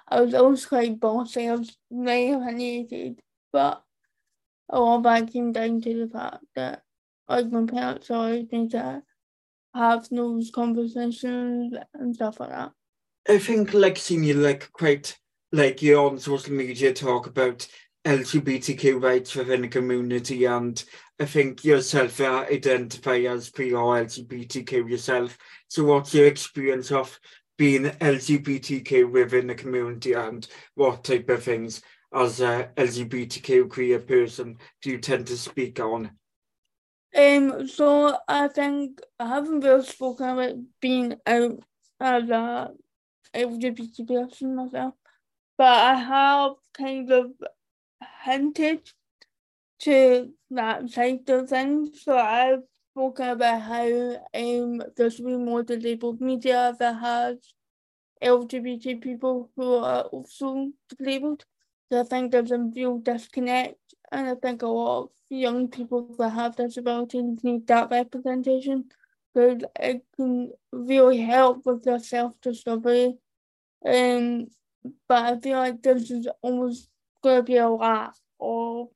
I 0.09 0.21
was 0.21 0.35
always 0.35 0.67
quite 0.67 1.01
bossy. 1.01 1.49
I 1.49 1.57
was 1.57 1.77
very 1.91 2.31
opinionated, 2.31 3.21
but 3.53 3.83
a 4.69 4.81
lot 4.81 4.97
of 4.99 5.03
that 5.05 5.33
came 5.33 5.53
down 5.53 5.81
to 5.83 6.07
the 6.07 6.09
fact 6.09 6.45
that 6.55 6.83
like 7.29 7.51
my 7.51 7.67
parents 7.67 8.11
always 8.11 8.47
need 8.53 8.71
to 8.73 9.03
have 9.75 10.09
those 10.09 10.51
conversations 10.51 11.75
and 11.95 12.15
stuff 12.15 12.41
like 12.41 12.51
that. 12.51 12.73
I 13.29 13.39
think 13.39 13.75
like 13.75 13.97
seeing 13.97 14.25
you 14.25 14.35
like 14.35 14.71
quite 14.73 15.19
like 15.55 15.83
you 15.83 15.97
on 15.97 16.19
social 16.19 16.53
media 16.53 16.93
talk 16.93 17.29
about 17.29 17.67
LGBTQ 18.05 19.01
rights 19.01 19.37
within 19.37 19.63
the 19.63 19.69
community 19.69 20.47
and 20.47 20.85
I 21.21 21.27
think 21.27 21.65
yourself 21.65 22.21
uh, 22.21 22.45
identify 22.51 23.19
as 23.19 23.51
PR 23.51 24.03
LGBTQ 24.03 24.91
yourself. 24.91 25.39
So 25.69 25.85
what's 25.85 26.13
your 26.13 26.27
experience 26.27 26.91
of 26.91 27.21
being 27.57 27.85
LGBTQ 27.85 29.13
within 29.13 29.47
the 29.47 29.55
community 29.55 30.15
and 30.15 30.45
what 30.75 31.05
type 31.05 31.29
of 31.29 31.45
things 31.45 31.83
as 32.13 32.41
a 32.41 32.71
LGBTQ 32.77 33.71
queer 33.71 34.01
person 34.01 34.57
do 34.83 34.91
you 34.91 34.99
tend 34.99 35.29
to 35.29 35.37
speak 35.37 35.79
on? 35.79 36.11
Um, 37.17 37.69
so 37.69 38.19
I 38.27 38.49
think 38.49 39.01
I 39.21 39.29
haven't 39.29 39.61
really 39.61 39.87
spoken 39.87 40.31
about 40.31 40.55
being 40.81 41.15
out 41.25 41.61
as 42.01 42.29
a 42.29 42.73
LGBT 43.33 44.09
person 44.09 44.57
myself 44.57 44.95
but 45.57 45.67
I 45.67 45.95
have 45.95 46.53
kind 46.73 47.11
of 47.11 47.33
hinted 48.25 48.91
to 49.81 50.33
that 50.51 50.89
side 50.91 51.29
of 51.29 51.49
things. 51.49 52.03
So 52.03 52.17
I've 52.17 52.63
spoken 52.93 53.29
about 53.29 53.61
how 53.61 54.17
um, 54.35 54.83
there's 54.97 55.21
been 55.21 55.45
more 55.45 55.63
disabled 55.63 56.21
media 56.21 56.75
that 56.79 57.01
has 57.01 57.37
LGBT 58.23 59.01
people 59.03 59.51
who 59.57 59.75
are 59.75 60.03
also 60.03 60.71
disabled. 60.97 61.45
So 61.91 62.01
I 62.01 62.05
think 62.05 62.33
there's 62.33 62.51
a 62.51 62.59
real 62.59 62.99
disconnect, 62.99 63.79
and 64.11 64.29
I 64.29 64.35
think 64.37 64.63
a 64.63 64.67
lot 64.67 65.03
of 65.03 65.11
young 65.29 65.69
people 65.69 66.15
that 66.19 66.31
have 66.31 66.57
disabilities 66.57 67.45
need 67.45 67.67
that 67.67 67.91
representation 67.91 68.87
because 69.35 69.65
it 69.79 70.03
can 70.17 70.53
really 70.73 71.19
help 71.21 71.67
with 71.67 71.83
their 71.85 71.99
self 71.99 72.41
discovery. 72.41 73.19
Um, 73.87 74.47
but 75.09 75.25
I 75.25 75.41
feel 75.41 75.59
like 75.59 75.83
this 75.83 76.11
is 76.11 76.29
almost 76.43 76.89
gonna 77.23 77.43
be 77.43 77.57
a 77.57 77.69
lot 77.69 78.15
of 78.41 78.89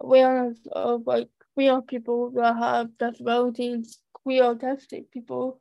awareness 0.00 0.58
of 0.72 1.06
like 1.06 1.28
queer 1.54 1.82
people 1.82 2.30
that 2.32 2.56
have 2.56 2.96
disabilities, 2.98 3.98
queer 4.12 4.54
autistic 4.54 5.10
people. 5.10 5.60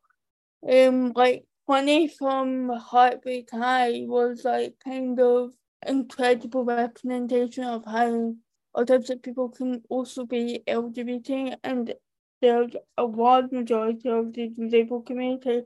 Um 0.68 1.14
like 1.16 1.45
Quinni 1.68 2.12
from 2.12 2.70
Heartbreak 2.70 3.49
High 3.51 4.05
was 4.07 4.43
like 4.43 4.76
kind 4.84 5.20
of 5.20 5.53
incredible 5.86 6.66
representation 6.66 7.64
of 7.64 7.86
how 7.86 8.36
autistic 8.76 9.24
people 9.24 9.49
can 9.49 9.84
also 9.89 10.26
be 10.26 10.64
LGBT 10.68 11.55
and 11.64 11.93
there's 12.41 12.72
a 12.97 13.03
large 13.03 13.51
majority 13.51 14.10
of 14.10 14.34
the 14.34 14.49
disabled 14.49 15.05
community 15.05 15.64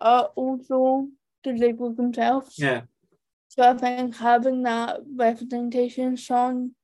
are 0.00 0.30
also 0.34 1.08
disabled 1.42 1.96
themselves. 1.96 2.56
Yeah. 2.58 2.82
So 3.50 3.64
I 3.64 3.76
think 3.76 4.14
having 4.14 4.62
that 4.62 5.00
representation 5.16 6.14
shown 6.14 6.76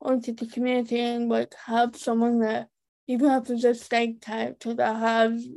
onto 0.00 0.32
the 0.32 0.46
community 0.46 1.00
and 1.00 1.28
like 1.28 1.52
have 1.66 1.96
someone 1.96 2.38
that 2.38 2.68
even 3.08 3.32
if 3.32 3.50
it's 3.50 3.64
a 3.64 3.74
side 3.74 4.20
character 4.20 4.74
that 4.74 4.96
has 4.96 5.48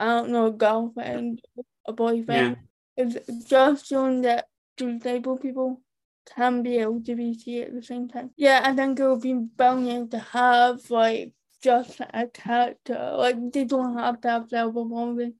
I 0.00 0.06
don't 0.06 0.30
know 0.30 0.46
a 0.46 0.50
girlfriend, 0.50 1.40
a 1.86 1.92
boyfriend, 1.92 2.56
yeah. 2.96 3.04
it's 3.04 3.48
just 3.48 3.86
showing 3.86 4.22
that 4.22 4.48
disabled 4.76 5.40
people 5.40 5.80
can 6.34 6.64
be 6.64 6.70
LGBT 6.78 7.62
at 7.62 7.74
the 7.74 7.82
same 7.82 8.08
time. 8.08 8.30
Yeah, 8.36 8.60
I 8.64 8.74
think 8.74 8.98
it 8.98 9.06
would 9.06 9.20
be 9.20 9.34
brilliant 9.34 10.10
to 10.10 10.18
have 10.18 10.90
like 10.90 11.32
just 11.62 12.00
a 12.00 12.26
character. 12.26 13.14
Like 13.16 13.36
they 13.52 13.64
don't 13.64 13.96
have 13.96 14.20
to 14.22 14.28
have 14.28 14.50
palsy, 14.50 15.34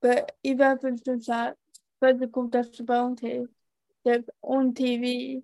but 0.00 0.36
even 0.44 0.70
if 0.70 0.84
it's 0.84 1.02
just 1.02 1.26
that 1.26 1.56
physical 2.00 2.46
disability, 2.46 3.46
that 4.06 4.24
on 4.42 4.72
TV 4.72 5.42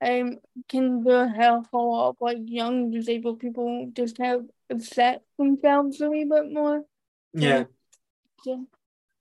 um, 0.00 0.38
can 0.68 1.04
really 1.04 1.30
help 1.36 1.66
a 1.72 1.76
lot 1.76 2.10
of 2.10 2.16
like 2.20 2.38
young 2.46 2.90
disabled 2.90 3.40
people 3.40 3.90
just 3.92 4.18
have 4.18 4.42
accept 4.70 5.24
themselves 5.38 6.00
a 6.00 6.08
wee 6.08 6.24
bit 6.24 6.52
more. 6.52 6.84
Yeah. 7.34 7.64
Yeah. 8.46 8.62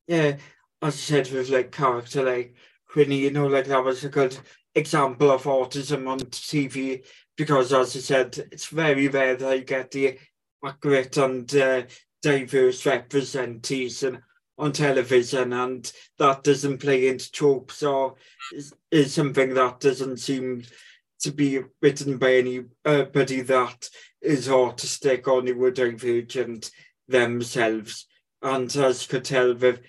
Yeah. 0.08 0.38
As 0.82 0.94
I 0.94 0.98
said 0.98 1.32
with 1.32 1.50
like 1.50 1.72
character 1.72 2.24
like 2.24 2.56
Quinni, 2.90 3.20
you 3.20 3.32
know, 3.32 3.48
like 3.48 3.66
that 3.66 3.84
was 3.84 4.04
a 4.04 4.10
good 4.10 4.38
example 4.76 5.32
of 5.32 5.44
autism 5.44 6.08
on 6.08 6.20
TV 6.20 7.04
because 7.36 7.74
as 7.74 7.96
I 7.96 8.00
said, 8.00 8.38
it's 8.52 8.68
very 8.68 9.08
rare 9.08 9.36
that 9.36 9.58
you 9.58 9.64
get 9.64 9.92
the 9.92 10.20
accurate 10.64 11.18
and 11.18 11.56
uh, 11.56 11.84
diverse 12.22 12.86
representation 12.86 14.22
on 14.58 14.72
television 14.72 15.54
and 15.54 15.92
that 16.18 16.44
doesn't 16.44 16.80
play 16.80 17.08
into 17.08 17.32
tropes 17.32 17.84
or 17.84 18.16
is, 18.54 18.74
is 18.92 19.14
something 19.14 19.54
that 19.54 19.80
doesn't 19.80 20.18
seem 20.18 20.64
to 21.20 21.32
be 21.32 21.60
written 21.82 22.18
by 22.18 22.36
anybody 22.36 23.42
that 23.42 23.90
is 24.22 24.48
autistic 24.48 25.28
or 25.28 25.42
neurodivergent 25.42 26.72
themselves. 27.08 28.08
And 28.42 28.74
as 28.76 29.04
you 29.04 29.10
could 29.10 29.26
tell 29.26 29.54
with 29.56 29.82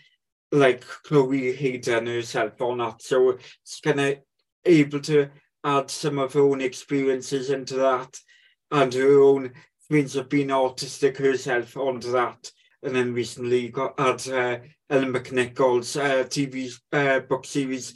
like 0.50 0.80
Chloe 0.80 1.52
Hayden 1.52 2.06
herself 2.06 2.60
or 2.60 2.76
not, 2.76 3.02
so 3.02 3.30
it's 3.62 3.80
kind 3.80 4.00
of 4.00 4.18
able 4.64 5.00
to 5.00 5.28
add 5.64 5.90
some 5.90 6.18
of 6.18 6.32
her 6.32 6.40
own 6.40 6.60
experiences 6.60 7.50
into 7.50 7.76
that 7.76 8.18
and 8.70 8.92
her 8.94 9.20
own 9.20 9.52
means 9.90 10.16
of 10.16 10.28
being 10.28 10.48
autistic 10.48 11.16
herself 11.16 11.76
onto 11.76 12.12
that 12.12 12.50
and 12.82 12.94
then 12.94 13.12
recently 13.12 13.68
got 13.68 13.98
had 13.98 14.28
uh, 14.28 14.58
Ellen 14.90 15.12
McNicoll's 15.12 15.96
uh, 15.96 16.24
TV 16.24 16.72
uh, 16.92 17.20
book 17.20 17.44
series 17.44 17.94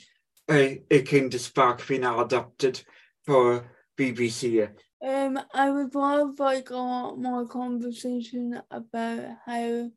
uh, 0.48 0.68
A 0.90 1.02
Kind 1.02 1.34
of 1.34 1.40
Spark 1.40 1.86
being 1.86 2.04
adapted 2.04 2.82
for 3.24 3.70
BBC. 3.98 4.68
Um, 5.04 5.38
I 5.54 5.70
would 5.70 5.94
love 5.94 6.38
like 6.38 6.70
a 6.70 6.76
lot 6.76 7.18
more 7.18 7.46
conversation 7.46 8.60
about 8.70 9.24
how 9.46 9.90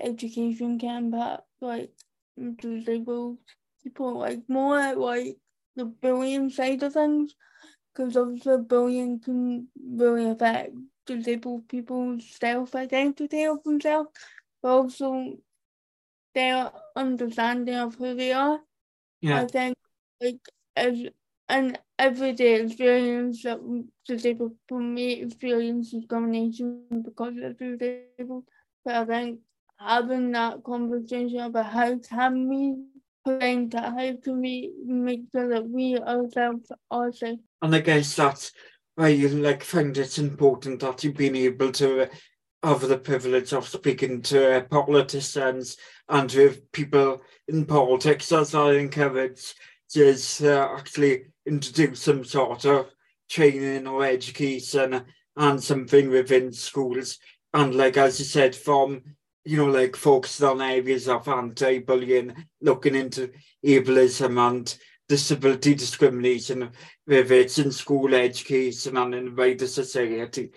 education 0.00 0.78
can 0.78 1.06
impact 1.06 1.42
like 1.60 1.92
disabled 2.60 3.38
people, 3.82 4.18
like 4.18 4.40
more 4.48 4.94
like 4.94 5.36
the 5.76 5.84
bullying 5.84 6.50
side 6.50 6.82
of 6.82 6.92
things, 6.92 7.34
because 7.94 8.16
obviously 8.16 8.58
bullying 8.58 9.20
can 9.20 9.68
really 9.80 10.30
affect 10.30 10.74
disabled 11.06 11.68
people's 11.68 12.24
self-identity 12.40 13.44
of 13.44 13.62
themselves, 13.62 14.10
but 14.62 14.68
also 14.68 15.36
their 16.34 16.70
understanding 16.96 17.74
of 17.74 17.94
who 17.96 18.14
they 18.14 18.32
are. 18.32 18.60
Yeah. 19.20 19.42
I 19.42 19.46
think 19.46 19.76
like 20.20 20.40
as 20.76 20.98
an 21.48 21.76
everyday 21.98 22.62
experience 22.62 23.42
that 23.42 23.60
disabled 24.06 24.52
people 24.62 24.80
may 24.80 25.12
experience 25.12 25.90
discrimination 25.90 26.86
because 27.04 27.34
they're 27.36 27.76
disabled. 27.76 28.44
But 28.84 28.94
I 28.94 29.04
think 29.04 29.40
having 29.78 30.32
that 30.32 30.62
conversation 30.64 31.40
about 31.40 31.66
how 31.66 31.98
can 31.98 32.48
we 32.48 32.76
prevent 33.24 33.72
that, 33.72 33.92
how 33.92 34.16
can 34.22 34.40
we 34.40 34.72
make 34.84 35.22
sure 35.30 35.48
that 35.48 35.68
we 35.68 35.98
ourselves 35.98 36.70
are 36.90 37.12
safe. 37.12 37.38
And 37.60 37.74
I 37.74 37.80
guess 37.80 38.16
that's 38.16 38.52
I 38.96 39.12
like 39.14 39.64
find 39.64 39.96
it 39.96 40.18
important 40.18 40.80
that 40.80 41.02
you've 41.02 41.16
been 41.16 41.36
able 41.36 41.72
to 41.72 42.08
have 42.62 42.80
the 42.80 42.98
privilege 42.98 43.52
of 43.52 43.66
speaking 43.66 44.22
to 44.22 44.66
politicians 44.70 45.76
and 46.08 46.28
to 46.30 46.56
people 46.72 47.22
in 47.48 47.64
politics 47.64 48.30
as 48.32 48.54
I 48.54 48.72
encourage 48.74 49.54
just 49.92 50.42
uh, 50.42 50.68
actually 50.76 51.24
introduce 51.46 52.00
some 52.00 52.24
sort 52.24 52.64
of 52.66 52.90
training 53.28 53.86
or 53.86 54.04
education 54.04 55.02
and 55.36 55.62
something 55.62 56.10
within 56.10 56.52
schools. 56.52 57.18
And 57.54 57.74
like 57.74 57.96
as 57.96 58.18
you 58.18 58.24
said, 58.24 58.54
from 58.54 59.02
you 59.44 59.56
know, 59.56 59.66
like 59.66 59.96
focused 59.96 60.42
on 60.42 60.60
areas 60.60 61.08
of 61.08 61.26
anti-bullying, 61.26 62.46
looking 62.60 62.94
into 62.94 63.32
ableism 63.64 64.38
and 64.38 64.78
disability 65.12 65.74
discrimination, 65.74 66.70
it's 67.06 67.58
in 67.58 67.70
school 67.70 68.14
education 68.14 68.96
and 68.96 69.14
in 69.14 69.36
wider 69.36 69.66
society. 69.66 70.48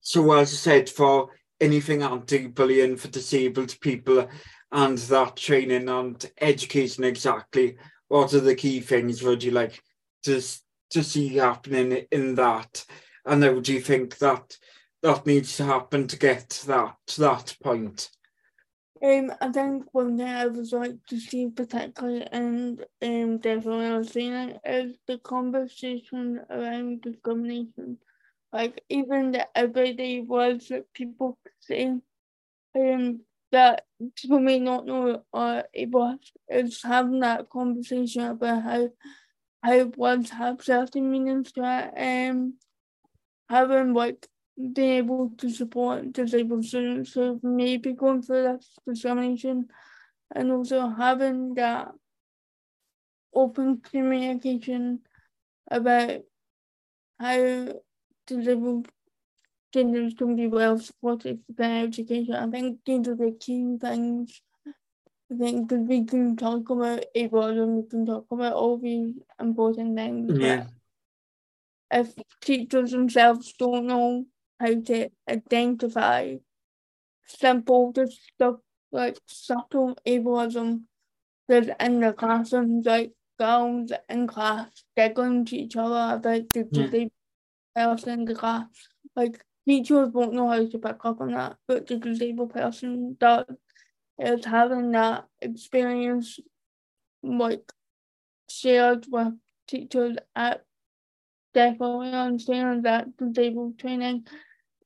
So 0.00 0.32
as 0.34 0.52
I 0.52 0.56
said, 0.56 0.88
for 0.88 1.30
anything 1.60 2.04
anti-bullying 2.04 2.98
for 2.98 3.08
disabled 3.08 3.74
people 3.80 4.28
and 4.70 4.96
that 4.96 5.34
training 5.34 5.88
and 5.88 6.30
education 6.40 7.02
exactly, 7.02 7.78
what 8.06 8.32
are 8.32 8.38
the 8.38 8.54
key 8.54 8.78
things 8.78 9.24
would 9.24 9.42
you 9.42 9.50
like 9.50 9.82
to, 10.22 10.40
to 10.90 11.02
see 11.02 11.34
happening 11.38 12.06
in 12.12 12.36
that? 12.36 12.84
And 13.24 13.42
how 13.42 13.58
do 13.58 13.72
you 13.72 13.80
think 13.80 14.18
that 14.18 14.56
that 15.02 15.26
needs 15.26 15.56
to 15.56 15.64
happen 15.64 16.06
to 16.06 16.16
get 16.16 16.62
that 16.68 16.94
to 17.08 17.20
that 17.22 17.56
point? 17.60 18.10
Um, 19.06 19.32
I 19.40 19.52
think 19.52 19.84
one 19.92 20.16
thing 20.18 20.26
I 20.26 20.46
would 20.48 20.72
like 20.72 20.98
to 21.10 21.20
see 21.20 21.48
particularly 21.48 22.26
and 22.32 22.84
um 23.02 23.38
definitely 23.38 24.58
is 24.64 24.96
the 25.06 25.18
conversation 25.18 26.40
around 26.50 27.02
discrimination. 27.02 27.98
Like 28.52 28.82
even 28.88 29.32
the 29.32 29.46
everyday 29.56 30.20
words 30.22 30.68
that 30.68 30.92
people 30.92 31.38
say 31.60 31.84
um 32.76 33.20
that 33.52 33.86
people 34.16 34.40
may 34.40 34.58
not 34.60 34.86
know 34.86 35.24
or 35.32 35.64
was 35.96 36.20
is 36.48 36.82
having 36.82 37.20
that 37.20 37.50
conversation 37.50 38.22
about 38.22 38.62
how 38.62 38.90
how 39.62 39.84
words 40.04 40.30
have 40.30 40.62
certain 40.64 41.10
meanings 41.12 41.52
to 41.52 41.62
it. 41.64 41.88
Um 42.06 42.54
having 43.50 43.94
like 43.94 44.28
being 44.56 44.98
able 44.98 45.30
to 45.36 45.50
support 45.50 46.12
disabled 46.12 46.64
students 46.64 47.12
who 47.12 47.38
may 47.42 47.76
be 47.76 47.92
going 47.92 48.22
through 48.22 48.42
this 48.42 48.78
discrimination 48.86 49.68
and 50.34 50.50
also 50.50 50.88
having 50.88 51.54
that 51.54 51.92
open 53.34 53.80
communication 53.80 55.00
about 55.70 56.22
how 57.20 57.68
disabled 58.26 58.88
students 59.70 60.14
can 60.14 60.34
be 60.36 60.46
well 60.46 60.78
supported 60.78 61.40
for 61.46 61.52
their 61.52 61.84
education. 61.84 62.34
I 62.34 62.48
think 62.48 62.80
these 62.86 63.08
are 63.08 63.14
the 63.14 63.36
key 63.38 63.76
things. 63.78 64.40
I 65.30 65.36
think 65.36 65.68
because 65.68 65.86
we 65.86 66.04
can 66.04 66.36
talk 66.36 66.70
about 66.70 67.04
ableism, 67.14 67.82
we 67.82 67.88
can 67.88 68.06
talk 68.06 68.26
about 68.30 68.54
all 68.54 68.78
these 68.78 69.14
important 69.38 69.96
things. 69.96 70.38
Yeah. 70.38 70.66
If 71.90 72.14
teachers 72.40 72.92
themselves 72.92 73.52
don't 73.58 73.86
know 73.86 74.24
how 74.58 74.80
to 74.80 75.08
identify 75.28 76.36
simple 77.26 77.92
just 77.92 78.18
stuff 78.34 78.56
like 78.92 79.18
subtle 79.26 79.96
ableism 80.06 80.82
that's 81.48 81.68
in 81.80 82.00
the 82.00 82.12
classrooms, 82.12 82.86
like 82.86 83.12
girls 83.38 83.92
in 84.08 84.26
class 84.26 84.84
giggling 84.96 85.44
to 85.44 85.56
each 85.56 85.76
other 85.76 86.16
about 86.16 86.48
the 86.52 86.62
hmm. 86.62 86.68
disabled 86.72 87.12
person 87.74 88.10
in 88.10 88.24
the 88.24 88.34
class. 88.34 88.66
Like 89.14 89.44
teachers 89.66 90.10
won't 90.12 90.32
know 90.32 90.48
how 90.48 90.66
to 90.66 90.78
pick 90.78 91.04
up 91.04 91.20
on 91.20 91.32
that, 91.32 91.56
but 91.68 91.86
the 91.86 91.96
disabled 91.96 92.52
person 92.52 93.16
does. 93.18 93.46
Is 94.18 94.46
having 94.46 94.92
that 94.92 95.26
experience 95.42 96.40
like 97.22 97.70
shared 98.48 99.04
with 99.10 99.34
teachers 99.68 100.16
at 100.34 100.64
definitely 101.56 102.12
understand 102.12 102.84
that 102.84 103.16
disabled 103.16 103.78
training 103.78 104.26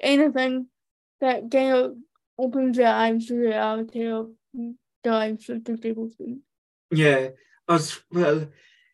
anything 0.00 0.68
that 1.20 1.52
of 1.52 1.96
opens 2.38 2.78
your 2.78 2.86
eyes 2.86 3.26
to 3.26 3.34
the 3.34 3.40
reality 3.40 4.06
of 4.06 4.30
the 4.54 5.10
lives 5.10 5.50
of 5.50 5.64
disabled 5.64 6.12
students. 6.12 6.46
Yeah, 6.92 7.30
as 7.68 8.00
well, 8.12 8.46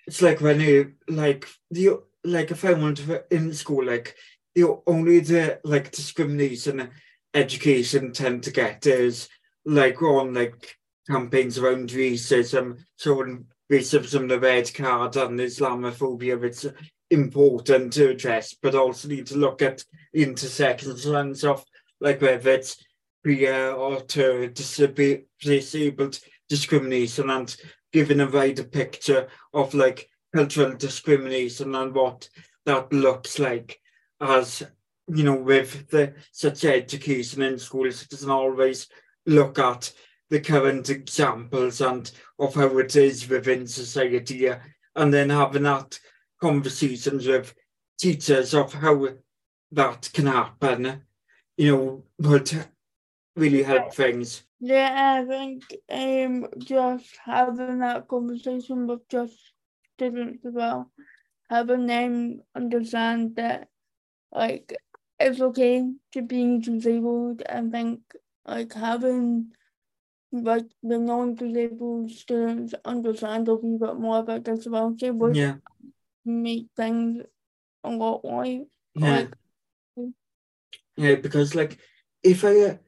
it's 0.06 0.22
like 0.22 0.40
when 0.40 0.60
you 0.60 0.94
like 1.06 1.46
the 1.70 2.00
like 2.24 2.50
if 2.50 2.64
I 2.64 2.72
went 2.72 3.02
in 3.30 3.52
school, 3.52 3.84
like 3.84 4.16
the 4.54 4.80
only 4.86 5.20
the 5.20 5.60
like 5.62 5.92
discrimination 5.92 6.90
education 7.34 8.12
tend 8.12 8.42
to 8.44 8.50
get 8.50 8.86
is 8.86 9.28
like 9.66 10.00
on 10.00 10.32
like 10.32 10.76
campaigns 11.08 11.58
around 11.58 11.90
racism, 11.90 12.78
showing 12.98 13.44
racism 13.70 14.28
the 14.28 14.40
red 14.40 14.72
card 14.72 15.16
and 15.16 15.38
Islamophobia. 15.38 16.42
It's 16.42 16.66
important 17.10 17.92
to 17.94 18.10
address, 18.10 18.54
but 18.54 18.74
also 18.74 19.08
need 19.08 19.26
to 19.26 19.36
look 19.36 19.62
at 19.62 19.84
the 20.12 20.22
intersections 20.22 21.44
of 21.44 21.64
like 22.00 22.20
whether 22.20 22.50
it's 22.50 22.82
queer 23.22 23.72
or 23.72 24.00
to 24.00 24.48
disabled, 24.48 25.20
disabled 25.40 26.18
discrimination 26.48 27.30
and 27.30 27.56
giving 27.92 28.20
a 28.20 28.30
wider 28.30 28.64
picture 28.64 29.28
of 29.54 29.74
like 29.74 30.08
cultural 30.34 30.74
discrimination 30.76 31.74
and 31.74 31.94
what 31.94 32.28
that 32.64 32.92
looks 32.92 33.38
like. 33.38 33.80
As 34.20 34.62
you 35.08 35.22
know 35.22 35.36
with 35.36 35.88
the 35.90 36.14
such 36.32 36.64
education 36.64 37.42
in 37.42 37.58
schools 37.58 38.02
it 38.02 38.08
doesn't 38.08 38.30
always 38.30 38.88
look 39.24 39.58
at 39.58 39.92
the 40.30 40.40
current 40.40 40.90
examples 40.90 41.80
and 41.80 42.10
of 42.38 42.54
how 42.54 42.78
it 42.78 42.96
is 42.96 43.28
within 43.28 43.66
society 43.66 44.50
and 44.96 45.14
then 45.14 45.30
having 45.30 45.62
that 45.62 45.98
conversations 46.40 47.26
with 47.26 47.54
teachers 47.98 48.54
of 48.54 48.72
how 48.72 49.08
that 49.72 50.10
can 50.12 50.26
happen, 50.26 51.02
you 51.56 51.76
know, 51.76 52.04
would 52.18 52.50
really 53.36 53.62
help 53.62 53.94
things. 53.94 54.44
Yeah, 54.60 55.22
I 55.22 55.24
think 55.26 55.62
um 55.90 56.46
just 56.58 57.18
having 57.24 57.80
that 57.80 58.08
conversation 58.08 58.86
with 58.86 59.06
just 59.08 59.36
students 59.94 60.44
as 60.46 60.54
well, 60.54 60.90
having 61.50 61.86
them 61.86 62.40
understand 62.54 63.36
that 63.36 63.68
like 64.32 64.76
it's 65.18 65.40
okay 65.40 65.84
to 66.12 66.22
be 66.22 66.58
disabled. 66.58 67.42
I 67.48 67.62
think 67.68 68.00
like 68.46 68.72
having 68.72 69.52
like 70.32 70.66
the 70.82 70.98
non-disabled 70.98 72.10
students 72.10 72.74
understand 72.84 73.48
a 73.48 73.54
wee 73.54 73.78
bit 73.78 73.96
more 73.96 74.18
about 74.18 74.44
disability 74.44 75.10
would 75.10 75.36
Yeah, 75.36 75.54
make 76.26 76.66
things 76.76 77.24
a 77.84 77.90
lot 77.90 78.22
more 78.24 78.44
yeah, 78.44 78.64
like 78.94 79.34
yeah. 80.96 81.14
Because 81.16 81.54
like, 81.54 81.78
if 82.22 82.44
I 82.44 82.78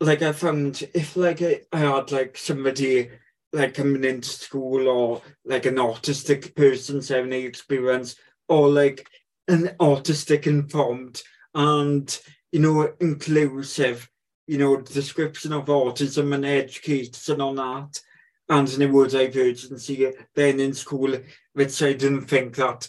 like 0.00 0.22
I 0.22 0.32
found 0.32 0.88
if 0.94 1.16
like 1.16 1.42
I, 1.42 1.60
had 1.72 2.12
like 2.12 2.36
somebody 2.36 3.10
like 3.52 3.74
coming 3.74 4.04
into 4.04 4.28
school 4.28 4.88
or 4.88 5.22
like 5.44 5.66
an 5.66 5.76
autistic 5.76 6.54
person 6.54 7.02
having 7.02 7.32
an 7.32 7.46
experience 7.46 8.16
or 8.48 8.68
like 8.68 9.08
an 9.48 9.70
autistic 9.80 10.46
informed 10.46 11.22
and 11.54 12.20
you 12.52 12.60
know 12.60 12.92
inclusive 13.00 14.08
you 14.46 14.58
know 14.58 14.76
description 14.76 15.52
of 15.52 15.66
autism 15.66 16.34
and 16.34 16.44
education 16.44 17.40
on 17.40 17.56
that 17.56 18.00
and 18.48 18.68
neurodivergency 18.68 20.14
then 20.34 20.60
in 20.60 20.72
school 20.72 21.16
which 21.52 21.82
I 21.82 21.92
didn't 21.92 22.26
think 22.26 22.56
that 22.56 22.88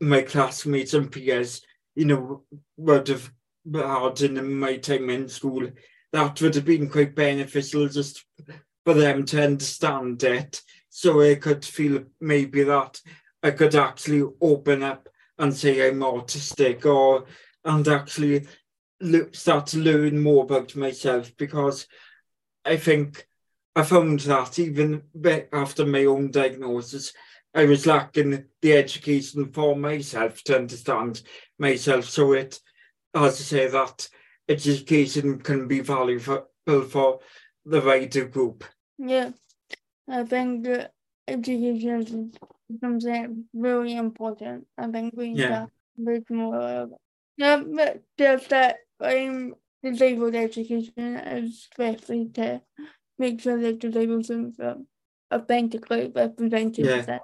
my 0.00 0.22
classmates 0.22 0.94
and 0.94 1.10
peers 1.10 1.62
you 1.94 2.04
know 2.04 2.44
would 2.76 3.08
have 3.08 3.30
had 3.72 4.20
in 4.20 4.58
my 4.58 4.76
time 4.76 5.10
in 5.10 5.28
school. 5.28 5.68
That 6.12 6.40
would 6.40 6.54
have 6.54 6.64
been 6.64 6.88
quite 6.88 7.14
beneficial 7.14 7.88
just 7.88 8.24
for 8.84 8.94
them 8.94 9.24
to 9.26 9.42
understand 9.42 10.22
it. 10.22 10.60
So 10.90 11.22
I 11.22 11.36
could 11.36 11.64
feel 11.64 12.04
maybe 12.20 12.62
that 12.64 13.00
I 13.42 13.50
could 13.50 13.74
actually 13.74 14.22
open 14.40 14.82
up 14.82 15.08
and 15.38 15.54
say 15.54 15.88
I'm 15.88 16.00
autistic 16.00 16.84
or 16.84 17.26
and 17.64 17.86
actually 17.88 18.46
start 19.32 19.66
to 19.68 19.78
learn 19.78 20.22
more 20.22 20.44
about 20.44 20.76
myself 20.76 21.32
because 21.36 21.86
I 22.64 22.76
think 22.76 23.26
I 23.76 23.82
found 23.82 24.20
that 24.20 24.58
even 24.58 25.02
after 25.52 25.84
my 25.84 26.04
own 26.04 26.30
diagnosis, 26.30 27.12
I 27.54 27.64
was 27.64 27.86
lacking 27.86 28.44
the 28.62 28.72
education 28.72 29.52
for 29.52 29.76
myself 29.76 30.42
to 30.44 30.56
understand 30.56 31.22
myself. 31.58 32.04
So 32.06 32.32
it, 32.32 32.60
as 33.14 33.40
I 33.40 33.44
say, 33.44 33.66
that 33.68 34.08
education 34.48 35.38
can 35.40 35.66
be 35.66 35.80
valuable 35.80 36.48
for 36.88 37.20
the 37.64 37.80
wider 37.80 38.26
group. 38.26 38.64
Yeah, 38.98 39.30
I 40.08 40.24
think 40.24 40.68
education 41.26 42.32
something 42.80 43.44
really 43.52 43.96
important. 43.96 44.66
I 44.78 44.90
think 44.90 45.14
we 45.16 45.30
Yeah. 45.30 45.66
need 45.96 46.26
to 46.26 46.34
more 46.34 46.56
of 46.56 46.92
it. 46.92 46.98
Yeah, 47.36 47.62
but 47.64 48.02
just 48.18 48.48
that 48.50 48.76
um, 49.00 49.54
disabled 49.82 50.34
education 50.34 51.16
is 51.16 51.68
especially 51.70 52.28
to 52.34 52.62
make 53.18 53.40
sure 53.40 53.60
that 53.60 53.78
disabled 53.78 54.24
students 54.24 54.58
are 54.60 54.76
authentically 55.32 56.12
represented. 56.14 56.86
Yeah. 56.86 57.18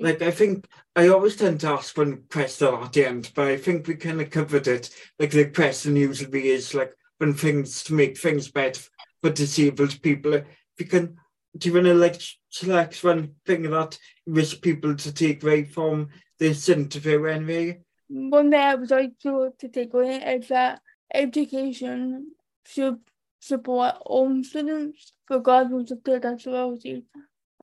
Like 0.00 0.22
I 0.22 0.30
think 0.30 0.66
I 0.94 1.08
always 1.08 1.36
tend 1.36 1.60
to 1.60 1.70
ask 1.70 1.96
one 1.96 2.22
question 2.30 2.68
at 2.74 2.92
the 2.92 3.06
end, 3.06 3.32
but 3.34 3.48
I 3.48 3.56
think 3.56 3.86
we 3.86 3.96
kind 3.96 4.20
of 4.20 4.30
covered 4.30 4.68
it. 4.68 4.90
Like 5.18 5.32
the 5.32 5.46
question 5.46 5.96
usually 5.96 6.48
is 6.48 6.72
like 6.72 6.94
when 7.18 7.34
things 7.34 7.82
to 7.84 7.94
make 7.94 8.16
things 8.16 8.48
better 8.48 8.80
for 9.20 9.30
disabled 9.30 10.00
people. 10.02 10.34
If 10.34 10.46
you 10.78 10.86
can, 10.86 11.16
do 11.56 11.68
you 11.68 11.74
want 11.74 11.86
to 11.86 11.94
like 11.94 12.20
select 12.48 13.02
one 13.02 13.34
thing 13.44 13.62
that 13.70 13.98
you 14.24 14.34
wish 14.34 14.60
people 14.60 14.94
to 14.94 15.12
take 15.12 15.42
away 15.42 15.64
from 15.64 16.10
this 16.38 16.68
interview 16.68 17.24
anyway? 17.26 17.80
One 18.08 18.52
thing 18.52 18.60
I 18.60 18.76
would 18.76 18.90
like 18.90 19.18
to, 19.24 19.52
to 19.58 19.68
take 19.68 19.92
away 19.92 20.16
is 20.16 20.48
that 20.48 20.80
education 21.12 22.32
should 22.66 22.98
support 23.40 23.94
all 24.04 24.42
students, 24.44 25.12
regardless 25.30 25.90
of 25.90 26.02
their 26.04 26.20
disability, 26.20 27.04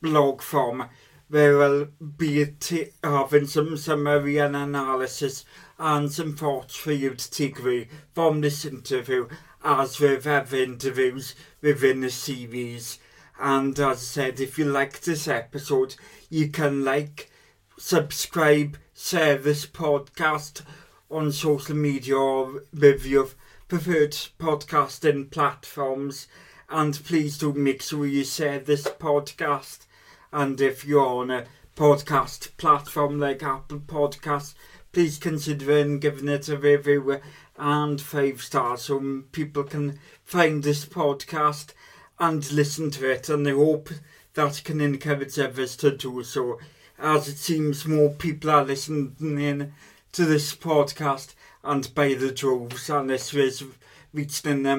blog 0.00 0.42
form 0.42 0.88
where 1.28 1.62
I'll 1.62 1.86
be 2.18 2.44
t- 2.60 2.90
having 3.02 3.46
some 3.46 3.78
summary 3.78 4.36
and 4.36 4.54
analysis 4.54 5.46
and 5.78 6.12
some 6.12 6.36
thoughts 6.36 6.76
for 6.76 6.92
you 6.92 7.14
to 7.14 7.30
take 7.30 7.58
away 7.58 7.88
from 8.12 8.42
this 8.42 8.66
interview 8.66 9.28
as 9.64 9.98
with 9.98 10.26
other 10.26 10.58
interviews 10.58 11.34
within 11.62 12.00
the 12.02 12.10
series. 12.10 12.98
And 13.40 13.78
as 13.78 13.86
I 13.86 13.94
said, 13.94 14.40
if 14.40 14.58
you 14.58 14.66
like 14.66 15.00
this 15.00 15.26
episode, 15.26 15.96
you 16.28 16.48
can 16.48 16.84
like, 16.84 17.30
subscribe, 17.78 18.76
share 18.94 19.36
this 19.38 19.66
podcast 19.66 20.62
on 21.10 21.32
social 21.32 21.74
media 21.74 22.16
or 22.16 22.62
with 22.72 23.04
your 23.04 23.28
preferred 23.68 24.12
podcasting 24.38 25.30
platforms. 25.30 26.26
And 26.68 26.94
please 27.04 27.38
do 27.38 27.52
make 27.52 27.82
sure 27.82 28.06
you 28.06 28.24
share 28.24 28.58
this 28.58 28.84
podcast. 28.84 29.86
And 30.32 30.60
if 30.60 30.84
you're 30.84 31.06
on 31.06 31.30
a 31.30 31.46
podcast 31.76 32.56
platform 32.56 33.18
like 33.18 33.42
Apple 33.42 33.80
Podcasts, 33.80 34.54
please 34.92 35.18
consider 35.18 35.96
giving 35.98 36.28
it 36.28 36.48
a 36.48 36.56
review 36.56 37.20
and 37.58 38.00
five 38.00 38.42
stars 38.42 38.82
so 38.82 39.22
people 39.32 39.64
can 39.64 39.98
find 40.24 40.62
this 40.62 40.84
podcast 40.84 41.72
and 42.18 42.50
listen 42.52 42.90
to 42.90 43.10
it. 43.10 43.28
And 43.28 43.46
I 43.48 43.52
hope 43.52 43.90
that 44.34 44.62
can 44.64 44.80
encourage 44.80 45.38
others 45.38 45.76
to 45.76 45.96
do 45.96 46.22
so, 46.22 46.58
as 47.02 47.26
it 47.26 47.36
seems 47.36 47.84
more 47.84 48.10
people 48.10 48.48
are 48.48 48.64
listening 48.64 49.72
to 50.12 50.24
this 50.24 50.54
podcast 50.54 51.34
and 51.64 51.92
by 51.96 52.14
the 52.14 52.30
droves, 52.30 52.88
and 52.88 53.10
this 53.10 53.34
is 53.34 53.64
reaching 54.12 54.66
a, 54.66 54.74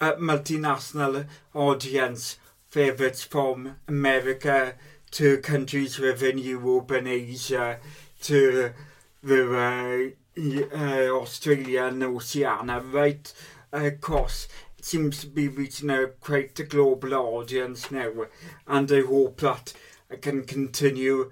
a 0.00 0.12
multinational 0.14 1.26
audience, 1.54 2.38
favourites 2.68 3.22
from 3.22 3.76
America 3.86 4.74
to 5.12 5.38
countries 5.38 6.00
within 6.00 6.38
Europe 6.38 6.90
and 6.90 7.06
Asia 7.06 7.78
to 8.22 8.72
the 9.22 10.14
uh, 10.36 10.76
uh, 10.76 11.20
Australia 11.20 11.84
and 11.84 12.02
Oceania, 12.02 12.80
right 12.80 13.32
across. 13.72 14.48
It 14.78 14.84
seems 14.84 15.20
to 15.20 15.28
be 15.28 15.46
reaching 15.46 15.90
a 15.90 16.08
quite 16.08 16.58
a 16.58 16.64
global 16.64 17.14
audience 17.14 17.92
now, 17.92 18.10
and 18.66 18.90
I 18.90 19.02
hope 19.02 19.40
that 19.40 19.74
I 20.10 20.16
can 20.16 20.44
continue 20.44 21.30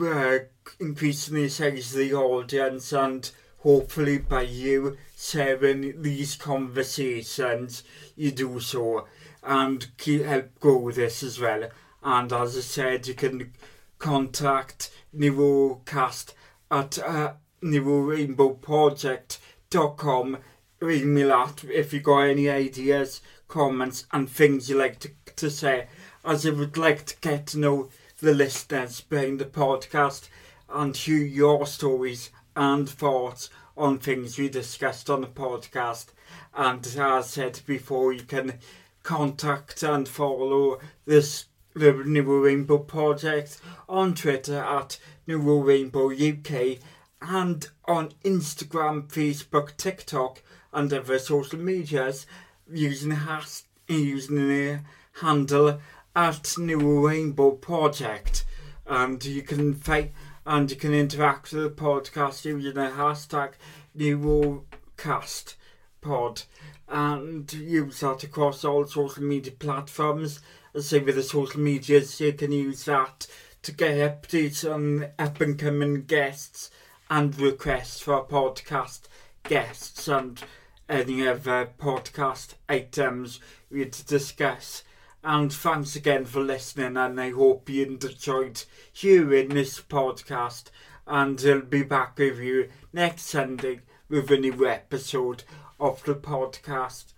uh, 0.00 0.38
increasing 0.80 1.36
the 1.36 1.48
size 1.48 1.92
the 1.92 2.12
audience 2.14 2.92
and 2.92 3.30
hopefully 3.58 4.18
by 4.18 4.42
you 4.42 4.96
sharing 5.16 6.02
these 6.02 6.34
conversations 6.36 7.82
you 8.16 8.30
do 8.30 8.60
so. 8.60 9.06
And 9.42 9.88
keep, 9.98 10.24
help 10.24 10.60
grow 10.60 10.90
this 10.90 11.22
as 11.22 11.40
well. 11.40 11.68
And 12.02 12.30
as 12.32 12.56
I 12.56 12.60
said 12.60 13.06
you 13.06 13.12
can 13.14 13.52
contact 13.98 14.90
Neurocast 15.16 16.32
at 16.70 16.98
uh, 16.98 17.34
neurorainbowproject.com 17.62 20.38
email 20.82 21.32
at 21.32 21.64
if 21.64 21.92
you 21.92 22.00
got 22.00 22.20
any 22.20 22.50
ideas 22.50 23.20
comments 23.48 24.06
and 24.12 24.28
things 24.28 24.68
you 24.68 24.76
like 24.76 24.98
to, 25.00 25.10
to 25.36 25.50
say. 25.50 25.88
As 26.24 26.46
I 26.46 26.50
would 26.50 26.76
like 26.76 27.06
to 27.06 27.16
get 27.20 27.46
to 27.48 27.58
know 27.58 27.90
the 28.24 28.32
listeners 28.34 29.02
behind 29.02 29.38
the 29.38 29.44
podcast 29.44 30.30
and 30.70 30.96
hear 30.96 31.18
your 31.18 31.66
stories 31.66 32.30
and 32.56 32.88
thoughts 32.88 33.50
on 33.76 33.98
things 33.98 34.38
we 34.38 34.48
discussed 34.48 35.10
on 35.10 35.20
the 35.20 35.26
podcast. 35.26 36.06
And 36.54 36.84
as 36.86 36.98
I 36.98 37.20
said 37.20 37.60
before, 37.66 38.14
you 38.14 38.22
can 38.22 38.58
contact 39.02 39.82
and 39.82 40.08
follow 40.08 40.80
this 41.04 41.44
the 41.74 41.92
Neuro 41.92 42.38
Rainbow 42.38 42.78
Project 42.78 43.60
on 43.88 44.14
Twitter 44.14 44.58
at 44.58 44.98
Neuro 45.26 45.58
Rainbow 45.58 46.10
UK 46.10 46.78
and 47.20 47.68
on 47.84 48.12
Instagram, 48.24 49.06
Facebook, 49.08 49.76
TikTok, 49.76 50.40
and 50.72 50.90
other 50.92 51.18
social 51.18 51.58
medias 51.58 52.26
using 52.72 53.10
has 53.10 53.64
using 53.86 54.48
the 54.48 54.80
handle 55.20 55.80
at 56.14 56.54
Neuro 56.58 57.08
Rainbow 57.08 57.52
Project. 57.52 58.44
And 58.86 59.24
you 59.24 59.40
can 59.42 59.72
find 59.74 60.10
and 60.46 60.70
you 60.70 60.76
can 60.76 60.92
interact 60.92 61.52
with 61.52 61.62
the 61.62 61.70
podcast 61.70 62.44
using 62.44 62.74
the 62.74 62.90
hashtag 62.90 63.54
NeuroCastPod 63.96 66.44
and 66.88 67.50
use 67.52 68.00
that 68.00 68.24
across 68.24 68.64
all 68.64 68.86
social 68.86 69.22
media 69.22 69.52
platforms. 69.52 70.40
Say 70.78 70.98
with 70.98 71.14
the 71.14 71.22
social 71.22 71.60
medias, 71.60 72.20
you 72.20 72.34
can 72.34 72.52
use 72.52 72.84
that 72.84 73.26
to 73.62 73.72
get 73.72 73.96
updates 73.96 74.70
on 74.70 75.06
up 75.18 75.40
and 75.40 75.58
coming 75.58 76.02
guests 76.02 76.70
and 77.08 77.34
requests 77.40 78.00
for 78.00 78.26
podcast 78.26 79.08
guests 79.44 80.06
and 80.08 80.42
any 80.88 81.26
other 81.26 81.70
podcast 81.78 82.54
items 82.68 83.40
we 83.70 83.84
discuss. 83.84 84.82
And 85.26 85.50
thanks 85.50 85.96
again 85.96 86.26
for 86.26 86.40
listening, 86.40 86.98
and 86.98 87.18
I 87.18 87.30
hope 87.30 87.70
you 87.70 87.86
enjoyed 87.86 88.62
hearing 88.92 89.48
this 89.48 89.80
podcast. 89.80 90.64
And 91.06 91.42
I'll 91.46 91.62
be 91.62 91.82
back 91.82 92.18
with 92.18 92.38
you 92.40 92.68
next 92.92 93.22
Sunday 93.22 93.80
with 94.10 94.30
a 94.30 94.36
new 94.36 94.68
episode 94.68 95.44
of 95.80 96.04
the 96.04 96.14
podcast. 96.14 97.14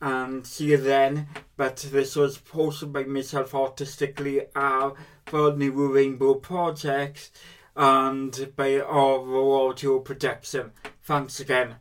And 0.00 0.46
see 0.46 0.70
you 0.70 0.78
then. 0.78 1.28
But 1.58 1.76
this 1.92 2.16
was 2.16 2.38
posted 2.38 2.94
by 2.94 3.04
myself 3.04 3.54
artistically 3.54 4.46
uh, 4.56 4.92
for 5.26 5.54
Neuro 5.54 5.88
Rainbow 5.88 6.36
Project 6.36 7.30
and 7.76 8.52
by 8.56 8.80
our 8.80 9.68
audio 9.68 9.98
production. 9.98 10.72
Thanks 11.02 11.40
again. 11.40 11.76